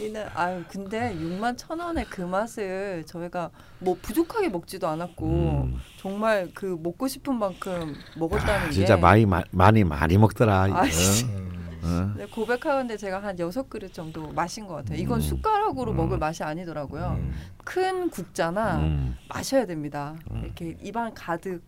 [0.00, 5.78] 이날 아유 근데 6만 천 원의 그 맛을 저희가 뭐 부족하게 먹지도 않았고 음.
[5.98, 10.66] 정말 그 먹고 싶은 만큼 먹었다는 아, 게 진짜 많이 마, 많이 많이 먹더라.
[10.72, 11.24] 아, 씨.
[11.26, 11.63] 음.
[11.84, 12.14] 어?
[12.16, 14.98] 네, 고백하건데 제가 한 여섯 그릇 정도 마신 것 같아요.
[14.98, 15.20] 이건 음.
[15.20, 15.96] 숟가락으로 음.
[15.96, 17.16] 먹을 맛이 아니더라고요.
[17.18, 17.34] 음.
[17.64, 19.16] 큰 국자나 음.
[19.28, 20.14] 마셔야 됩니다.
[20.42, 21.62] 이렇게 입안 가득.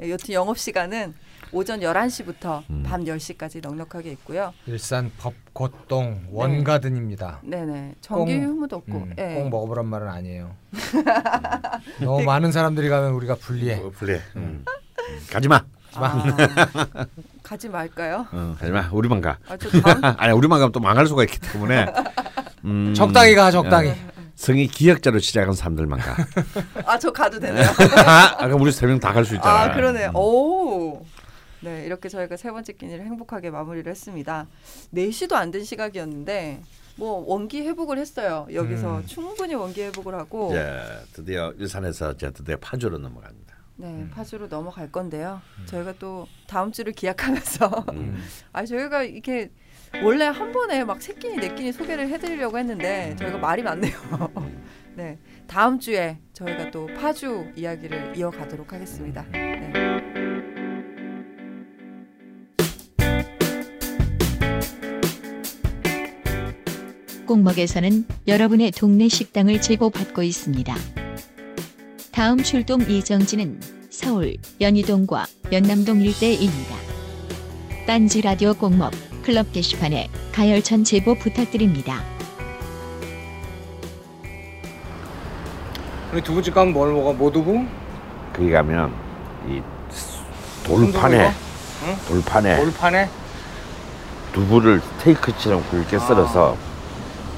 [0.00, 1.12] 예, 여튼 영업 시간은
[1.50, 2.84] 오전 11시부터 음.
[2.86, 4.52] 밤 10시까지 넉넉하게 있고요.
[4.66, 7.40] 일산 법고동 원가든입니다.
[7.42, 7.94] 네 네.
[8.00, 8.92] 전기 꼭- 휴무도 없고.
[8.92, 9.34] 음, 예.
[9.34, 10.54] 꼭 먹어보란 말은 아니에요.
[12.00, 13.80] 너무 많은 사람들이 가면 우리가 불리해.
[13.82, 14.20] 어, 불리해.
[14.36, 14.64] 음.
[14.64, 14.64] 음.
[15.30, 15.64] 가지 마.
[15.94, 16.22] 아,
[17.48, 18.26] 가지 말까요?
[18.30, 18.88] 어, 가지 마.
[18.92, 19.38] 우리만 가.
[19.48, 21.86] 아, 저 다음 아니 우리만 가면 또 망할 수가 있기 때문에
[22.66, 23.90] 음, 적당히 가 적당히.
[23.90, 23.94] 어,
[24.34, 26.16] 성이 기억자로 시작한 사람들만 가.
[26.84, 27.66] 아, 저 가도 되나요?
[28.38, 29.62] 아까 우리 세 명 다 갈 수 있잖아.
[29.62, 30.10] 아, 그러네요.
[30.14, 31.04] 오.
[31.60, 34.46] 네, 이렇게 저희가 세 번째 끼니를 행복하게 마무리를 했습니다.
[34.94, 36.60] 4시도 안 된 시각이었는데
[36.96, 38.46] 뭐 원기 회복을 했어요.
[38.52, 39.06] 여기서 음.
[39.06, 40.80] 충분히 원기 회복을 하고 예,
[41.14, 43.47] 드디어 일산에서 이제 드디어 파주로 넘어갑니다.
[43.80, 44.10] 네, 음.
[44.12, 45.40] 파주로 넘어갈 건데요.
[45.60, 45.66] 음.
[45.66, 48.18] 저희가 또 다음 주를 기약하면서 음.
[48.52, 49.52] 아 저희가 이렇게
[50.02, 53.92] 원래 한 번에 막 새끼니 네끼니 소개를 해드리려고 했는데 저희가 말이 많네요.
[54.96, 59.22] 네, 다음 주에 저희가 또 파주 이야기를 이어가도록 하겠습니다.
[59.22, 59.32] 음.
[59.32, 59.72] 네.
[67.26, 70.74] 꼭먹에서는 여러분의 동네 식당을 제보받고 있습니다.
[72.18, 76.74] 다음 출동 예정지는 서울 연희동과 연남동 일대입니다.
[77.86, 78.90] 딴지 라디오 꼭먹
[79.22, 82.00] 클럽 게시판에 가열찬 제보 부탁드립니다.
[86.12, 87.12] 우리 두부집 가면 뭘 먹어?
[87.12, 87.64] 모두부?
[88.32, 88.92] 거기 가면
[89.46, 89.62] 이
[90.64, 91.96] 돌판에 응?
[92.08, 93.08] 돌판에 올판에?
[94.32, 96.56] 두부를 스테이크처럼 굵게 썰어서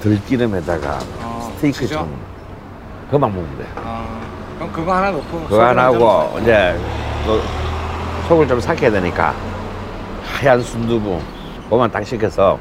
[0.01, 2.19] 들기름에다가 아, 스테이크처럼
[3.11, 3.67] 그만 먹으면 돼.
[3.75, 4.30] 아,
[4.61, 6.79] 그럼 그거 하나 넣고 그거 하나 하고 이제
[7.25, 7.41] 또
[8.29, 9.35] 속을 좀 삭혀야 되니까
[10.23, 11.19] 하얀 순두부
[11.65, 12.59] 그거만 딱 시켜서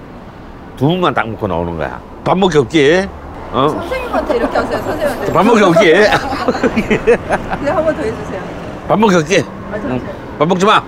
[0.78, 2.00] 두부만 딱 먹고 나오는 거야.
[2.24, 3.06] 밥 먹기 없기.
[3.52, 3.68] 어?
[3.68, 4.78] 선생님한테 이렇게 하세요.
[4.82, 5.34] 선생님한테.
[5.34, 5.86] 밥 먹기 없기.
[5.92, 8.42] 네, 한번 더 해주세요.
[8.88, 9.40] 밥 먹기 없기.
[9.74, 10.02] 아, 저, 응.
[10.40, 10.82] 밥 먹지 마.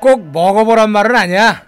[0.00, 1.62] 꼭 먹어보란 말은 아니야.